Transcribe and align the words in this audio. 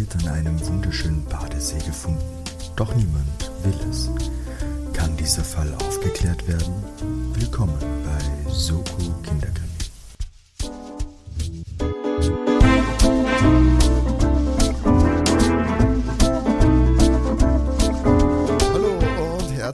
Wird 0.00 0.16
an 0.24 0.28
einem 0.32 0.66
wunderschönen 0.66 1.22
Badesee 1.26 1.76
gefunden. 1.76 2.24
Doch 2.74 2.94
niemand 2.94 3.50
will 3.62 3.74
es. 3.90 4.08
Kann 4.94 5.14
dieser 5.18 5.44
Fall 5.44 5.74
aufgeklärt 5.74 6.48
werden? 6.48 6.72
Willkommen 7.34 7.76
bei 7.78 8.50
Soko 8.50 8.96
Kindergarten. 9.22 9.69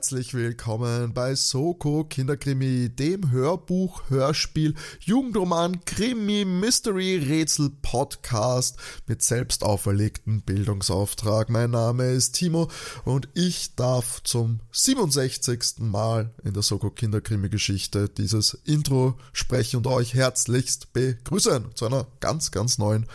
Herzlich 0.07 0.35
willkommen 0.35 1.15
bei 1.15 1.35
Soko 1.35 2.05
Kinderkrimi, 2.05 2.91
dem 2.91 3.33
Hörbuch, 3.33 4.09
Hörspiel, 4.09 4.77
Jugendroman, 5.01 5.85
Krimi, 5.85 6.45
Mystery, 6.45 7.17
Rätsel, 7.17 7.73
Podcast 7.83 8.77
mit 9.09 9.25
selbst 9.25 9.65
auferlegten 9.65 10.43
Bildungsauftrag. 10.43 11.51
Mein 11.51 11.73
Name 11.73 12.13
ist 12.13 12.37
Timo 12.37 12.71
und 13.05 13.29
ich 13.35 13.75
darf 13.75 14.23
zum 14.23 14.61
67. 14.71 15.81
Mal 15.81 16.33
in 16.45 16.55
der 16.55 16.63
Soko 16.63 16.91
Kinderkrimi 16.91 17.49
Geschichte 17.49 18.09
dieses 18.09 18.55
Intro 18.63 19.19
sprechen 19.33 19.79
und 19.79 19.89
euch 19.89 20.15
herzlichst 20.15 20.93
begrüßen 20.93 21.75
zu 21.75 21.85
einer 21.85 22.07
ganz, 22.21 22.53
ganz 22.53 22.79
neuen 22.79 23.07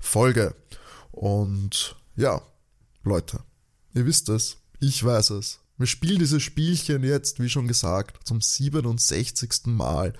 Folge. 0.00 0.56
Und 1.12 1.94
ja, 2.16 2.42
Leute, 3.04 3.38
ihr 3.94 4.04
wisst 4.04 4.28
es, 4.28 4.56
ich 4.80 5.04
weiß 5.04 5.30
es. 5.30 5.60
Wir 5.80 5.86
spielen 5.86 6.18
dieses 6.18 6.42
Spielchen 6.42 7.02
jetzt, 7.04 7.40
wie 7.40 7.48
schon 7.48 7.66
gesagt, 7.66 8.28
zum 8.28 8.42
67. 8.42 9.64
Mal. 9.64 10.12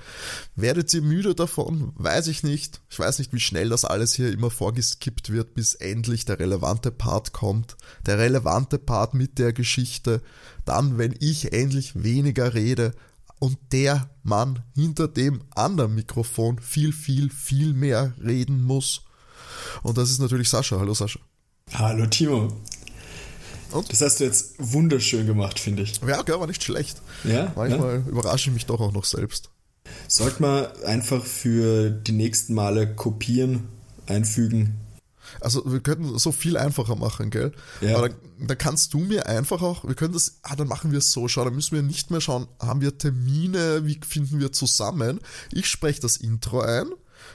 Werdet 0.56 0.94
ihr 0.94 1.02
müde 1.02 1.34
davon? 1.34 1.92
Weiß 1.96 2.28
ich 2.28 2.42
nicht. 2.42 2.80
Ich 2.88 2.98
weiß 2.98 3.18
nicht, 3.18 3.34
wie 3.34 3.40
schnell 3.40 3.68
das 3.68 3.84
alles 3.84 4.14
hier 4.14 4.32
immer 4.32 4.50
vorgeskippt 4.50 5.30
wird, 5.30 5.52
bis 5.52 5.74
endlich 5.74 6.24
der 6.24 6.38
relevante 6.38 6.90
Part 6.90 7.34
kommt. 7.34 7.76
Der 8.06 8.16
relevante 8.16 8.78
Part 8.78 9.12
mit 9.12 9.38
der 9.38 9.52
Geschichte. 9.52 10.22
Dann, 10.64 10.96
wenn 10.96 11.14
ich 11.20 11.52
endlich 11.52 12.02
weniger 12.02 12.54
rede 12.54 12.92
und 13.38 13.58
der 13.70 14.08
Mann 14.22 14.62
hinter 14.74 15.08
dem 15.08 15.42
anderen 15.50 15.94
Mikrofon 15.94 16.58
viel, 16.58 16.94
viel, 16.94 17.28
viel 17.28 17.74
mehr 17.74 18.14
reden 18.24 18.64
muss. 18.64 19.02
Und 19.82 19.98
das 19.98 20.10
ist 20.10 20.20
natürlich 20.20 20.48
Sascha. 20.48 20.80
Hallo 20.80 20.94
Sascha. 20.94 21.20
Hallo 21.74 22.06
Timo. 22.06 22.48
Und? 23.72 23.92
Das 23.92 24.00
hast 24.00 24.20
du 24.20 24.24
jetzt 24.24 24.54
wunderschön 24.58 25.26
gemacht, 25.26 25.58
finde 25.58 25.82
ich. 25.82 26.00
Ja, 26.06 26.20
okay, 26.20 26.32
war 26.32 26.46
nicht 26.46 26.62
schlecht. 26.62 27.00
Ja? 27.24 27.52
Manchmal 27.56 28.02
ja? 28.04 28.10
überrasche 28.10 28.50
ich 28.50 28.54
mich 28.54 28.66
doch 28.66 28.80
auch 28.80 28.92
noch 28.92 29.04
selbst. 29.04 29.50
Sollte 30.08 30.42
man 30.42 30.66
einfach 30.84 31.24
für 31.24 31.90
die 31.90 32.12
nächsten 32.12 32.54
Male 32.54 32.94
kopieren, 32.94 33.68
einfügen. 34.06 34.80
Also 35.40 35.62
wir 35.70 35.80
könnten 35.80 36.18
so 36.18 36.32
viel 36.32 36.56
einfacher 36.56 36.96
machen, 36.96 37.30
gell? 37.30 37.52
Ja. 37.80 37.96
Aber 37.96 38.08
dann, 38.08 38.18
dann, 38.46 38.58
kannst 38.58 38.94
du 38.94 38.98
mir 38.98 39.26
einfach 39.26 39.62
auch, 39.62 39.86
wir 39.86 39.94
können 39.94 40.12
das, 40.12 40.40
ah, 40.42 40.56
dann 40.56 40.68
machen 40.68 40.90
wir 40.90 40.98
es 40.98 41.12
so, 41.12 41.28
schau, 41.28 41.44
dann 41.44 41.54
müssen 41.54 41.76
wir 41.76 41.82
nicht 41.82 42.10
mehr 42.10 42.20
schauen, 42.20 42.48
haben 42.58 42.80
wir 42.80 42.98
Termine, 42.98 43.86
wie 43.86 44.00
finden 44.06 44.40
wir 44.40 44.52
zusammen? 44.52 45.20
Ich 45.52 45.66
spreche 45.66 46.00
das 46.00 46.16
Intro 46.16 46.60
ein, 46.60 46.86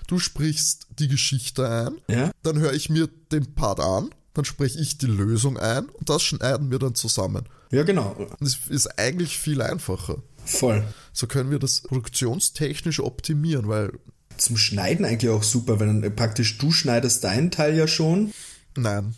du 0.07 0.19
sprichst 0.19 0.87
die 0.99 1.07
Geschichte 1.07 1.69
ein, 1.69 2.13
ja? 2.13 2.31
dann 2.43 2.59
höre 2.59 2.73
ich 2.73 2.89
mir 2.89 3.07
den 3.31 3.55
Part 3.55 3.79
an 3.79 4.09
dann 4.35 4.45
spreche 4.45 4.79
ich 4.79 4.97
die 4.99 5.07
Lösung 5.07 5.57
ein 5.57 5.85
und 5.89 6.09
das 6.09 6.21
schneiden 6.21 6.69
wir 6.69 6.77
dann 6.77 6.93
zusammen. 6.93 7.45
Ja, 7.71 7.83
genau. 7.83 8.15
Das 8.39 8.59
ist 8.69 8.99
eigentlich 8.99 9.37
viel 9.37 9.61
einfacher. 9.61 10.21
Voll. 10.45 10.83
So 11.13 11.25
können 11.25 11.49
wir 11.49 11.57
das 11.57 11.81
produktionstechnisch 11.81 12.99
optimieren, 12.99 13.67
weil. 13.67 13.93
Zum 14.37 14.57
Schneiden 14.57 15.05
eigentlich 15.05 15.31
auch 15.31 15.43
super, 15.43 15.79
wenn 15.79 16.15
praktisch 16.15 16.57
du 16.57 16.71
schneidest 16.71 17.23
deinen 17.23 17.49
Teil 17.49 17.75
ja 17.75 17.87
schon. 17.87 18.33
Nein. 18.75 19.15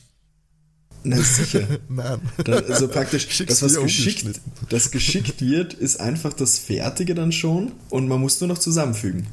Na 1.03 1.17
sicher. 1.17 1.67
Nein. 1.89 2.21
Dann, 2.43 2.65
also 2.65 2.87
praktisch, 2.87 3.27
das, 3.47 3.61
was 3.63 3.75
geschickt, 3.75 4.39
das 4.69 4.91
geschickt 4.91 5.41
wird, 5.41 5.73
ist 5.73 5.99
einfach 5.99 6.33
das 6.33 6.59
Fertige 6.59 7.15
dann 7.15 7.31
schon 7.31 7.71
und 7.89 8.07
man 8.07 8.21
muss 8.21 8.39
nur 8.39 8.49
noch 8.49 8.59
zusammenfügen. 8.59 9.25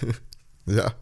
ja, 0.66 0.94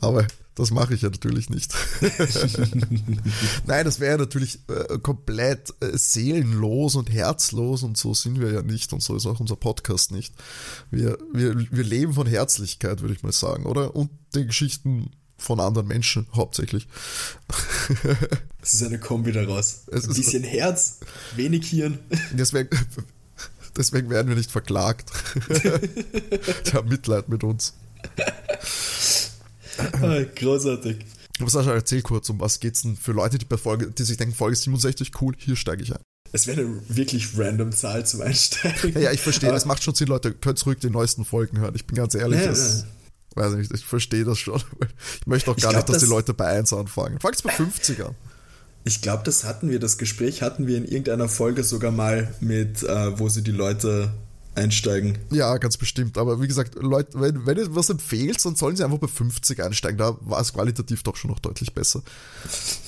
aber 0.00 0.26
das 0.60 0.70
mache 0.70 0.94
ich 0.94 1.02
ja 1.02 1.10
natürlich 1.10 1.50
nicht. 1.50 1.74
Nein, 3.66 3.84
das 3.84 3.98
wäre 3.98 4.18
natürlich 4.18 4.60
äh, 4.68 4.98
komplett 4.98 5.74
äh, 5.80 5.96
seelenlos 5.96 6.96
und 6.96 7.10
herzlos 7.10 7.82
und 7.82 7.96
so 7.96 8.14
sind 8.14 8.40
wir 8.40 8.52
ja 8.52 8.62
nicht 8.62 8.92
und 8.92 9.02
so 9.02 9.16
ist 9.16 9.26
auch 9.26 9.40
unser 9.40 9.56
Podcast 9.56 10.12
nicht. 10.12 10.34
Wir, 10.90 11.18
wir, 11.32 11.56
wir 11.58 11.84
leben 11.84 12.12
von 12.12 12.26
Herzlichkeit, 12.26 13.00
würde 13.00 13.14
ich 13.14 13.22
mal 13.22 13.32
sagen, 13.32 13.66
oder? 13.66 13.96
Und 13.96 14.10
den 14.34 14.48
Geschichten 14.48 15.10
von 15.38 15.58
anderen 15.60 15.88
Menschen 15.88 16.26
hauptsächlich. 16.34 16.86
Es 18.62 18.74
ist 18.74 18.82
eine 18.82 19.00
Kombi 19.00 19.32
daraus. 19.32 19.84
Es 19.90 20.06
Ein 20.06 20.14
bisschen 20.14 20.44
Herz, 20.44 21.00
wenig 21.34 21.66
Hirn. 21.70 21.98
Deswegen, 22.32 22.68
deswegen 23.74 24.10
werden 24.10 24.28
wir 24.28 24.36
nicht 24.36 24.50
verklagt. 24.50 25.10
Die 25.48 26.72
haben 26.74 26.90
Mitleid 26.90 27.30
mit 27.30 27.42
uns. 27.42 27.72
Ah, 30.02 30.22
großartig. 30.34 30.98
Aber 31.40 31.50
Sascha, 31.50 31.72
erzähl 31.72 32.02
kurz, 32.02 32.28
um 32.28 32.40
was 32.40 32.60
geht's 32.60 32.82
denn 32.82 32.96
für 32.96 33.12
Leute, 33.12 33.38
die 33.38 33.46
bei 33.46 33.56
Folge, 33.56 33.90
die 33.90 34.02
sich 34.02 34.16
denken, 34.16 34.34
Folge 34.34 34.56
67, 34.56 35.12
cool, 35.20 35.34
hier 35.38 35.56
steige 35.56 35.82
ich 35.82 35.92
ein. 35.92 36.02
Es 36.32 36.46
wäre 36.46 36.60
eine 36.60 36.80
wirklich 36.88 37.36
random 37.36 37.72
Zahl 37.72 38.06
zum 38.06 38.22
Einsteigen. 38.22 38.94
Ja, 38.94 39.00
ja 39.00 39.12
ich 39.12 39.20
verstehe, 39.20 39.50
es 39.52 39.64
macht 39.64 39.82
schon 39.82 39.94
Sinn, 39.94 40.08
Leute, 40.08 40.32
könnt 40.32 40.58
zurück 40.58 40.80
die 40.80 40.90
neuesten 40.90 41.24
Folgen 41.24 41.58
hören. 41.58 41.74
Ich 41.74 41.86
bin 41.86 41.96
ganz 41.96 42.14
ehrlich, 42.14 42.40
ja, 42.40 42.46
das, 42.46 42.84
ja. 43.36 43.42
weiß 43.42 43.54
nicht, 43.54 43.72
ich 43.72 43.84
verstehe 43.84 44.24
das 44.24 44.38
schon. 44.38 44.62
Ich 45.20 45.26
möchte 45.26 45.50
auch 45.50 45.56
gar 45.56 45.72
glaub, 45.72 45.74
nicht, 45.74 45.88
dass 45.88 45.96
das 45.96 46.04
die 46.04 46.10
Leute 46.10 46.34
bei 46.34 46.46
1 46.46 46.72
anfangen. 46.72 47.18
Fang's 47.20 47.42
bei 47.42 47.50
50 47.50 48.04
an. 48.04 48.14
Ich 48.84 49.02
glaube, 49.02 49.22
das 49.24 49.44
hatten 49.44 49.70
wir, 49.70 49.78
das 49.78 49.98
Gespräch 49.98 50.40
hatten 50.42 50.66
wir 50.66 50.76
in 50.76 50.84
irgendeiner 50.84 51.28
Folge 51.28 51.64
sogar 51.64 51.90
mal 51.90 52.32
mit, 52.40 52.82
äh, 52.82 53.18
wo 53.18 53.28
sie 53.28 53.42
die 53.42 53.50
Leute 53.50 54.12
einsteigen. 54.54 55.18
Ja, 55.30 55.56
ganz 55.58 55.76
bestimmt. 55.76 56.18
Aber 56.18 56.40
wie 56.40 56.48
gesagt, 56.48 56.74
Leute, 56.74 57.20
wenn, 57.20 57.46
wenn 57.46 57.56
ihr 57.56 57.74
was 57.74 57.90
empfehlt, 57.90 58.44
dann 58.44 58.56
sollen 58.56 58.76
sie 58.76 58.84
einfach 58.84 58.98
bei 58.98 59.06
50 59.06 59.62
einsteigen. 59.62 59.98
Da 59.98 60.16
war 60.20 60.40
es 60.40 60.52
qualitativ 60.52 61.02
doch 61.02 61.16
schon 61.16 61.30
noch 61.30 61.38
deutlich 61.38 61.72
besser. 61.72 62.02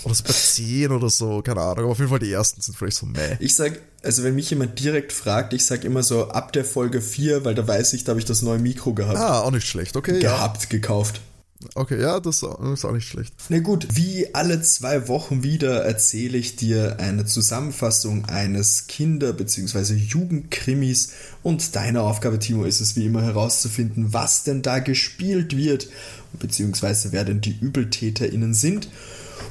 Oder 0.04 0.14
so 0.14 0.24
bei 0.24 0.32
10 0.32 0.90
oder 0.90 1.08
so, 1.08 1.42
keine 1.42 1.60
Ahnung. 1.60 1.84
Aber 1.84 1.88
auf 1.88 1.98
jeden 1.98 2.10
Fall 2.10 2.18
die 2.18 2.32
ersten 2.32 2.60
sind 2.60 2.76
vielleicht 2.76 2.96
so 2.96 3.06
meh. 3.06 3.36
Ich 3.38 3.54
sag, 3.54 3.80
also 4.02 4.24
wenn 4.24 4.34
mich 4.34 4.50
jemand 4.50 4.78
direkt 4.80 5.12
fragt, 5.12 5.52
ich 5.52 5.64
sag 5.64 5.84
immer 5.84 6.02
so 6.02 6.28
ab 6.28 6.52
der 6.52 6.64
Folge 6.64 7.00
4, 7.00 7.44
weil 7.44 7.54
da 7.54 7.66
weiß 7.66 7.92
ich, 7.92 8.04
da 8.04 8.10
habe 8.10 8.20
ich 8.20 8.26
das 8.26 8.42
neue 8.42 8.58
Mikro 8.58 8.94
gehabt. 8.94 9.18
Ah, 9.18 9.40
auch 9.40 9.50
nicht 9.50 9.66
schlecht, 9.66 9.96
okay. 9.96 10.20
Gehabt, 10.20 10.62
ja. 10.64 10.68
gekauft. 10.68 11.20
Okay, 11.74 12.00
ja, 12.00 12.20
das 12.20 12.36
ist 12.36 12.84
auch 12.84 12.92
nicht 12.92 13.06
schlecht. 13.06 13.34
Na 13.48 13.58
gut, 13.58 13.88
wie 13.94 14.34
alle 14.34 14.62
zwei 14.62 15.08
Wochen 15.08 15.42
wieder 15.42 15.84
erzähle 15.84 16.38
ich 16.38 16.56
dir 16.56 16.98
eine 16.98 17.24
Zusammenfassung 17.24 18.24
eines 18.26 18.86
Kinder- 18.86 19.32
bzw. 19.32 19.94
Jugendkrimis 19.94 21.12
und 21.42 21.74
deine 21.76 22.02
Aufgabe, 22.02 22.38
Timo, 22.38 22.64
ist 22.64 22.80
es 22.80 22.96
wie 22.96 23.06
immer 23.06 23.22
herauszufinden, 23.22 24.12
was 24.12 24.44
denn 24.44 24.62
da 24.62 24.78
gespielt 24.78 25.56
wird, 25.56 25.88
bzw. 26.34 27.08
wer 27.10 27.24
denn 27.24 27.40
die 27.40 27.58
ÜbeltäterInnen 27.60 28.54
sind. 28.54 28.88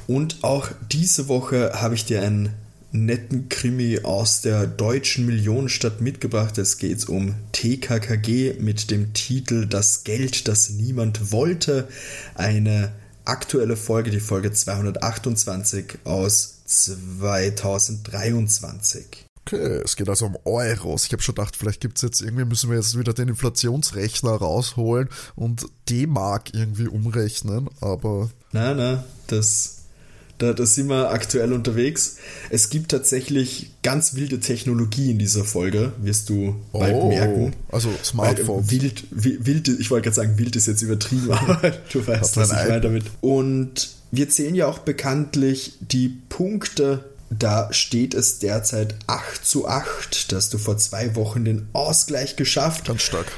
Und 0.06 0.42
auch 0.42 0.68
diese 0.90 1.28
Woche 1.28 1.72
habe 1.74 1.94
ich 1.94 2.04
dir 2.04 2.22
einen 2.22 2.50
netten 2.92 3.48
Krimi 3.48 4.00
aus 4.02 4.42
der 4.42 4.66
deutschen 4.66 5.26
Millionenstadt 5.26 6.00
mitgebracht. 6.00 6.58
Es 6.58 6.78
geht 6.78 7.08
um 7.08 7.34
TKKG 7.52 8.54
mit 8.60 8.90
dem 8.90 9.12
Titel 9.14 9.66
Das 9.66 10.04
Geld, 10.04 10.46
das 10.46 10.70
niemand 10.70 11.32
wollte. 11.32 11.88
Eine 12.34 12.92
aktuelle 13.24 13.76
Folge, 13.76 14.10
die 14.10 14.20
Folge 14.20 14.52
228 14.52 15.98
aus 16.04 16.58
2023. 16.66 19.26
Okay, 19.44 19.80
es 19.84 19.96
geht 19.96 20.08
also 20.08 20.26
um 20.26 20.38
Euros. 20.44 21.06
Ich 21.06 21.12
habe 21.12 21.22
schon 21.22 21.34
gedacht, 21.34 21.56
vielleicht 21.56 21.80
gibt 21.80 21.96
es 21.96 22.02
jetzt 22.02 22.20
irgendwie, 22.20 22.44
müssen 22.44 22.70
wir 22.70 22.76
jetzt 22.76 22.96
wieder 22.96 23.12
den 23.12 23.26
Inflationsrechner 23.28 24.30
rausholen 24.30 25.08
und 25.34 25.66
D-Mark 25.88 26.54
irgendwie 26.54 26.86
umrechnen, 26.86 27.68
aber. 27.80 28.30
Nein, 28.52 28.76
nein, 28.76 29.02
das 29.26 29.81
da, 30.42 30.52
da 30.52 30.66
sind 30.66 30.88
wir 30.88 31.10
aktuell 31.10 31.52
unterwegs. 31.52 32.16
Es 32.50 32.68
gibt 32.68 32.90
tatsächlich 32.90 33.70
ganz 33.82 34.14
wilde 34.14 34.40
Technologie 34.40 35.10
in 35.10 35.18
dieser 35.18 35.44
Folge, 35.44 35.92
wirst 35.98 36.28
du 36.28 36.56
oh, 36.72 36.80
bald 36.80 37.04
merken. 37.04 37.52
Also 37.70 37.90
Smartphones. 38.02 38.70
Wild, 38.70 39.04
wild, 39.10 39.68
ich 39.68 39.90
wollte 39.90 40.04
gerade 40.04 40.16
sagen, 40.16 40.38
wild 40.38 40.56
ist 40.56 40.66
jetzt 40.66 40.82
übertrieben, 40.82 41.30
aber 41.32 41.70
du 41.92 42.06
weißt, 42.06 42.36
was 42.36 42.50
ich 42.50 42.68
meine 42.68 42.80
damit. 42.80 43.04
Und 43.20 43.90
wir 44.10 44.28
zählen 44.28 44.54
ja 44.54 44.66
auch 44.66 44.80
bekanntlich 44.80 45.74
die 45.80 46.08
Punkte 46.28 47.04
da 47.38 47.72
steht 47.72 48.12
es 48.12 48.40
derzeit 48.40 48.94
8 49.06 49.46
zu 49.46 49.66
8, 49.66 50.32
dass 50.32 50.50
du 50.50 50.58
vor 50.58 50.76
zwei 50.76 51.16
Wochen 51.16 51.46
den 51.46 51.66
Ausgleich 51.72 52.36
geschafft. 52.36 52.84
Ganz 52.84 53.00
stark. 53.00 53.32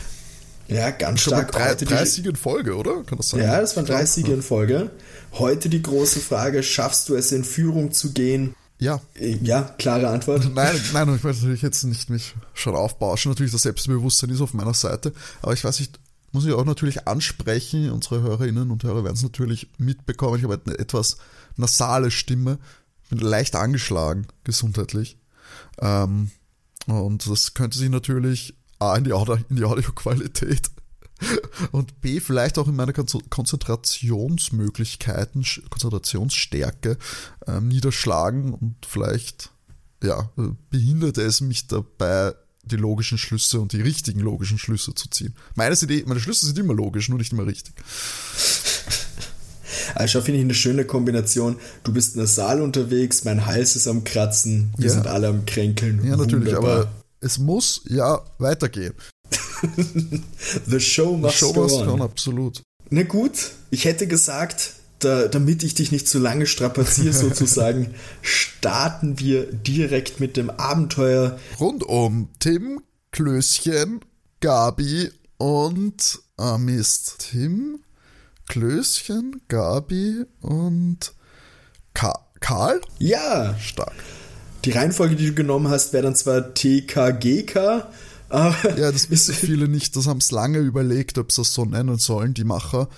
Ja, 0.69 0.91
ganz 0.91 1.21
Schon 1.21 1.35
stark. 1.35 1.53
Drei, 1.53 1.75
30 1.75 2.27
in 2.27 2.37
Folge, 2.37 2.75
oder? 2.75 3.03
Kann 3.05 3.19
das 3.19 3.31
sein? 3.31 3.41
Ja, 3.41 3.61
das 3.61 3.77
waren 3.77 3.85
30 3.85 4.29
in 4.29 4.43
Folge. 4.43 4.91
Heute 5.39 5.69
die 5.69 5.83
große 5.83 6.21
Frage, 6.21 6.63
schaffst 6.63 7.09
du 7.09 7.17
es 7.17 7.33
in 7.33 7.45
Führung 7.45 7.93
zu 7.93 8.13
gehen? 8.13 8.55
Ja. 8.79 9.01
Äh, 9.15 9.37
ja, 9.43 9.63
klare 9.63 10.09
Antwort. 10.09 10.49
Nein, 10.55 10.81
nein, 10.93 11.15
ich 11.15 11.23
möchte 11.23 11.43
natürlich 11.43 11.63
jetzt 11.63 11.85
nicht 11.85 12.11
mich 12.11 12.35
schon 12.53 12.75
aufbauschen. 12.75 13.31
Natürlich, 13.31 13.53
das 13.53 13.63
Selbstbewusstsein 13.63 14.31
ist 14.31 14.41
auf 14.41 14.55
meiner 14.55 14.75
Seite. 14.75 15.13
Aber 15.43 15.53
ich 15.53 15.65
weiß 15.65 15.81
nicht, 15.81 15.99
muss 16.33 16.45
ich 16.45 16.53
auch 16.53 16.65
natürlich 16.65 17.09
ansprechen. 17.09 17.91
Unsere 17.91 18.23
Hörerinnen 18.23 18.71
und 18.71 18.83
Hörer 18.85 19.05
werden 19.05 19.17
es 19.17 19.23
natürlich 19.23 19.69
mitbekommen. 19.79 20.39
Ich 20.39 20.45
habe 20.45 20.61
eine 20.67 20.79
etwas 20.79 21.17
nasale 21.57 22.11
Stimme, 22.11 22.59
bin 23.09 23.19
leicht 23.19 23.57
angeschlagen 23.57 24.27
gesundheitlich. 24.43 25.17
Ähm, 25.79 26.31
und 26.87 27.29
das 27.29 27.55
könnte 27.55 27.79
sich 27.79 27.89
natürlich 27.89 28.55
A 28.79 28.97
in 28.97 29.05
die, 29.05 29.13
Audio, 29.13 29.39
in 29.49 29.57
die 29.57 29.65
Audioqualität 29.65 30.71
und 31.73 32.01
B 32.01 32.21
vielleicht 32.21 32.59
auch 32.59 32.69
in 32.69 32.77
meiner 32.77 32.93
Konzentrationsmöglichkeiten, 32.93 35.45
Konzentrationsstärke 35.71 36.97
ähm, 37.47 37.69
niederschlagen 37.69 38.55
und 38.55 38.77
vielleicht 38.87 39.51
ja, 40.03 40.31
behindert 40.71 41.19
es 41.19 41.41
mich 41.41 41.67
dabei, 41.67 42.35
die 42.65 42.77
logischen 42.77 43.19
Schlüsse 43.19 43.61
und 43.61 43.73
die 43.73 43.81
richtigen 43.81 44.21
logischen 44.21 44.59
Schlüsse 44.59 44.95
zu 44.95 45.09
ziehen. 45.09 45.35
Meine, 45.55 45.75
Idee, 45.75 46.05
meine 46.07 46.21
Schlüsse 46.21 46.47
sind 46.47 46.59
immer 46.59 46.75
logisch, 46.75 47.09
nur 47.09 47.19
nicht 47.19 47.33
immer 47.33 47.47
richtig. 47.47 47.75
Also 49.95 50.21
finde 50.21 50.39
ich 50.39 50.45
eine 50.45 50.55
schöne 50.55 50.85
Kombination. 50.85 51.57
Du 51.83 51.93
bist 51.93 52.15
in 52.15 52.21
der 52.21 52.27
Saal 52.27 52.63
unterwegs, 52.63 53.25
mein 53.25 53.47
Hals 53.47 53.77
ist 53.77 53.87
am 53.87 54.03
Kratzen, 54.03 54.73
wir 54.77 54.87
ja. 54.87 54.93
sind 54.93 55.07
alle 55.07 55.29
am 55.29 55.47
Kränkeln. 55.47 56.05
Ja, 56.05 56.17
natürlich, 56.17 56.47
Wunderbar. 56.47 56.81
aber 56.81 56.93
es 57.21 57.39
muss 57.39 57.83
ja 57.89 58.21
weitergehen. 58.39 58.95
The 60.67 60.81
show 60.81 61.17
must, 61.17 61.39
The 61.39 61.47
show 61.47 61.53
must 61.55 61.75
go 61.77 61.83
on. 61.83 61.89
on. 61.89 62.03
Absolut. 62.03 62.63
Na 62.91 63.03
gut, 63.03 63.53
ich 63.71 63.85
hätte 63.85 64.07
gesagt, 64.07 64.75
da, 64.99 65.29
damit 65.29 65.63
ich 65.63 65.75
dich 65.75 65.93
nicht 65.93 66.09
zu 66.09 66.19
lange 66.19 66.47
strapaziere 66.47 67.13
sozusagen, 67.13 67.95
starten 68.23 69.19
wir 69.19 69.53
direkt 69.53 70.21
mit 70.21 70.37
dem 70.37 70.51
Abenteuer. 70.51 71.39
Rund 71.61 71.85
um 71.85 72.29
Tim, 72.39 72.81
Klößchen, 73.11 74.01
Gabi 74.41 75.11
und 75.39 76.21
ah 76.37 76.59
Mist. 76.59 77.17
Tim, 77.31 77.81
Klößchen, 78.49 79.43
Gabi 79.49 80.25
und 80.41 81.13
Ka 81.95 82.27
Karl? 82.41 82.81
Ja. 82.99 83.57
Stark. 83.59 83.95
Die 84.65 84.71
Reihenfolge, 84.71 85.17
die 85.17 85.29
du 85.29 85.35
genommen 85.35 85.69
hast, 85.69 85.93
wäre 85.93 86.03
dann 86.03 86.15
zwar 86.15 86.55
TKGK, 86.55 87.87
ja, 88.35 88.93
das 88.93 89.11
wissen 89.11 89.35
viele 89.35 89.69
nicht. 89.69 89.97
Das 89.97 90.07
haben 90.07 90.19
es 90.19 90.31
lange 90.31 90.59
überlegt, 90.59 91.19
ob 91.19 91.33
sie 91.33 91.41
das 91.43 91.53
so 91.53 91.65
nennen 91.65 91.99
sollen, 91.99 92.35
die 92.35 92.45
Macher. 92.45 92.89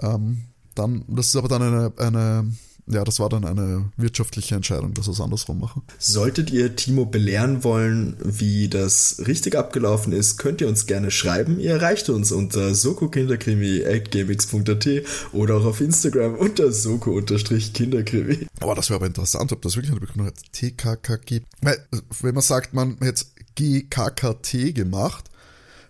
Ähm, 0.00 0.44
dann, 0.74 1.04
das 1.08 1.28
ist 1.28 1.36
aber 1.36 1.48
dann 1.48 1.62
eine, 1.62 1.92
eine 1.96 2.52
ja, 2.88 3.02
das 3.02 3.18
war 3.18 3.28
dann 3.28 3.44
eine 3.44 3.90
wirtschaftliche 3.96 4.54
Entscheidung, 4.54 4.94
dass 4.94 5.08
wir 5.08 5.12
es 5.12 5.20
andersrum 5.20 5.58
machen. 5.58 5.82
Solltet 5.98 6.52
ihr 6.52 6.76
Timo 6.76 7.04
belehren 7.04 7.64
wollen, 7.64 8.16
wie 8.22 8.68
das 8.68 9.24
richtig 9.26 9.56
abgelaufen 9.56 10.12
ist, 10.12 10.38
könnt 10.38 10.60
ihr 10.60 10.68
uns 10.68 10.86
gerne 10.86 11.10
schreiben. 11.10 11.58
Ihr 11.58 11.72
erreicht 11.72 12.08
uns 12.10 12.30
unter 12.30 12.76
sokokinderkrimi.gamix.at 12.76 14.88
oder 15.32 15.56
auch 15.56 15.64
auf 15.64 15.80
Instagram 15.80 16.36
unter 16.36 16.70
soko-kinderkrimi. 16.70 18.46
Aber 18.60 18.76
das 18.76 18.88
wäre 18.88 18.98
aber 18.98 19.06
interessant, 19.06 19.50
ob 19.52 19.62
das 19.62 19.74
wirklich 19.74 19.90
eine 19.90 19.98
Begründung 20.00 20.28
hat. 20.28 20.36
TKKG. 20.52 21.40
Weil, 21.62 21.84
wenn 22.20 22.34
man 22.34 22.42
sagt, 22.42 22.72
man 22.72 22.98
hätte 23.00 23.24
GKKT 23.56 24.72
gemacht, 24.74 25.24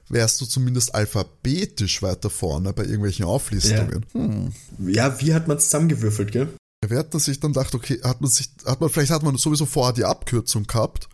wärst 0.09 0.41
du 0.41 0.47
zumindest 0.47 0.95
alphabetisch 0.95 2.01
weiter 2.01 2.31
vorne 2.31 2.73
bei 2.73 2.85
irgendwelchen 2.85 3.27
Auflistungen. 3.27 4.07
Ja, 4.15 4.21
hm. 4.21 4.53
ja 4.79 5.21
wie 5.21 5.35
hat 5.35 5.47
man 5.47 5.59
es 5.59 5.65
zusammengewürfelt, 5.65 6.33
gell? 6.33 6.49
Wer 6.87 6.99
hat 6.99 7.13
sich 7.21 7.41
dann 7.41 7.53
gedacht, 7.53 7.75
okay, 7.75 8.01
hat 8.03 8.21
man 8.21 8.31
sich, 8.31 8.51
hat 8.65 8.81
man, 8.81 8.91
vielleicht 8.91 9.11
hat 9.11 9.23
man 9.23 9.37
sowieso 9.37 9.67
vorher 9.67 9.95
die 9.95 10.05
Abkürzung 10.05 10.67
gehabt 10.67 11.09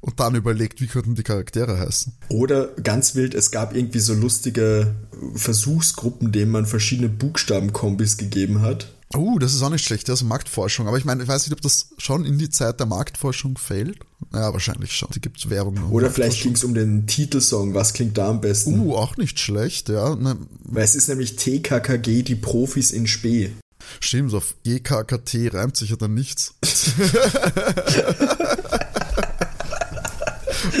und 0.00 0.20
dann 0.20 0.34
überlegt, 0.34 0.80
wie 0.80 0.86
könnten 0.86 1.14
die 1.14 1.22
Charaktere 1.22 1.78
heißen. 1.78 2.14
Oder 2.28 2.68
ganz 2.82 3.14
wild, 3.14 3.34
es 3.34 3.50
gab 3.50 3.74
irgendwie 3.74 3.98
so 3.98 4.14
lustige 4.14 4.94
Versuchsgruppen, 5.34 6.30
denen 6.30 6.52
man 6.52 6.66
verschiedene 6.66 7.08
Buchstabenkombis 7.08 8.16
gegeben 8.16 8.62
hat. 8.62 8.92
Uh, 9.16 9.38
das 9.38 9.54
ist 9.54 9.62
auch 9.62 9.70
nicht 9.70 9.86
schlecht, 9.86 10.08
das 10.08 10.20
ist 10.20 10.28
Marktforschung. 10.28 10.86
Aber 10.86 10.98
ich 10.98 11.06
meine, 11.06 11.22
ich 11.22 11.28
weiß 11.28 11.46
nicht, 11.46 11.54
ob 11.54 11.62
das 11.62 11.90
schon 11.96 12.26
in 12.26 12.36
die 12.36 12.50
Zeit 12.50 12.78
der 12.78 12.86
Marktforschung 12.86 13.56
fällt. 13.56 14.00
Ja, 14.34 14.52
wahrscheinlich 14.52 14.92
schon. 14.92 15.08
Die 15.14 15.20
gibt 15.20 15.38
es 15.38 15.48
Werbung. 15.48 15.90
Oder 15.90 16.10
vielleicht 16.10 16.42
ging 16.42 16.52
es 16.52 16.62
um 16.62 16.74
den 16.74 17.06
Titelsong. 17.06 17.72
Was 17.72 17.94
klingt 17.94 18.18
da 18.18 18.28
am 18.28 18.42
besten? 18.42 18.78
Uh, 18.78 18.96
auch 18.96 19.16
nicht 19.16 19.40
schlecht, 19.40 19.88
ja. 19.88 20.14
Ne. 20.14 20.36
Weil 20.64 20.84
es 20.84 20.94
ist 20.94 21.08
nämlich 21.08 21.36
TKKG, 21.36 22.22
die 22.22 22.34
Profis 22.34 22.90
in 22.90 23.06
Spee. 23.06 23.52
Stimmt, 24.00 24.34
auf 24.34 24.54
GKKT 24.64 25.54
reimt 25.54 25.76
sich 25.76 25.90
ja 25.90 25.96
dann 25.96 26.14
nichts. 26.14 26.54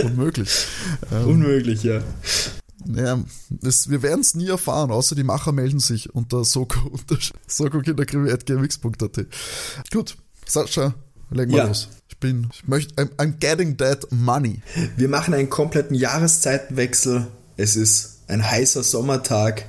Unmöglich. 0.02 0.66
Ähm, 1.12 1.26
Unmöglich, 1.26 1.82
ja. 1.82 2.02
Naja, 2.84 3.22
das, 3.50 3.90
wir 3.90 4.02
werden 4.02 4.20
es 4.20 4.34
nie 4.34 4.48
erfahren, 4.48 4.90
außer 4.90 5.14
die 5.14 5.22
Macher 5.22 5.52
melden 5.52 5.80
sich 5.80 6.14
unter 6.14 6.44
soko, 6.44 6.88
unter 6.88 7.18
soko-kinderkrimi.gmx.at. 7.46 9.26
Gut, 9.92 10.16
Sascha, 10.46 10.94
legen 11.30 11.50
wir 11.52 11.58
ja. 11.58 11.66
los. 11.66 11.88
Ich 12.08 12.18
bin, 12.18 12.48
ich 12.52 12.66
möchte, 12.66 12.94
I'm, 12.94 13.10
I'm 13.16 13.32
getting 13.38 13.76
that 13.76 14.10
money. 14.10 14.62
Wir 14.96 15.08
machen 15.08 15.34
einen 15.34 15.50
kompletten 15.50 15.94
Jahreszeitenwechsel. 15.94 17.26
Es 17.56 17.76
ist 17.76 18.20
ein 18.28 18.48
heißer 18.48 18.82
Sommertag 18.82 19.66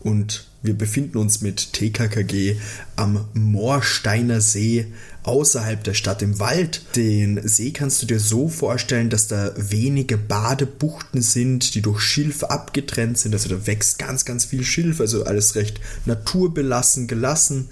und 0.00 0.46
wir 0.64 0.72
befinden 0.72 1.18
uns 1.18 1.42
mit 1.42 1.74
TKKG 1.74 2.56
am 2.96 3.28
Moorsteiner 3.34 4.40
See 4.40 4.86
außerhalb 5.22 5.84
der 5.84 5.92
Stadt 5.92 6.22
im 6.22 6.38
Wald. 6.40 6.96
Den 6.96 7.46
See 7.46 7.70
kannst 7.70 8.00
du 8.00 8.06
dir 8.06 8.18
so 8.18 8.48
vorstellen, 8.48 9.10
dass 9.10 9.26
da 9.26 9.52
wenige 9.56 10.16
Badebuchten 10.16 11.20
sind, 11.20 11.74
die 11.74 11.82
durch 11.82 12.00
Schilf 12.00 12.44
abgetrennt 12.44 13.18
sind. 13.18 13.34
Also 13.34 13.50
da 13.50 13.66
wächst 13.66 13.98
ganz, 13.98 14.24
ganz 14.24 14.46
viel 14.46 14.64
Schilf, 14.64 15.00
also 15.00 15.24
alles 15.24 15.54
recht 15.54 15.80
naturbelassen, 16.06 17.08
gelassen. 17.08 17.68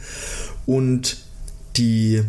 Und 0.66 1.24
die 1.78 2.22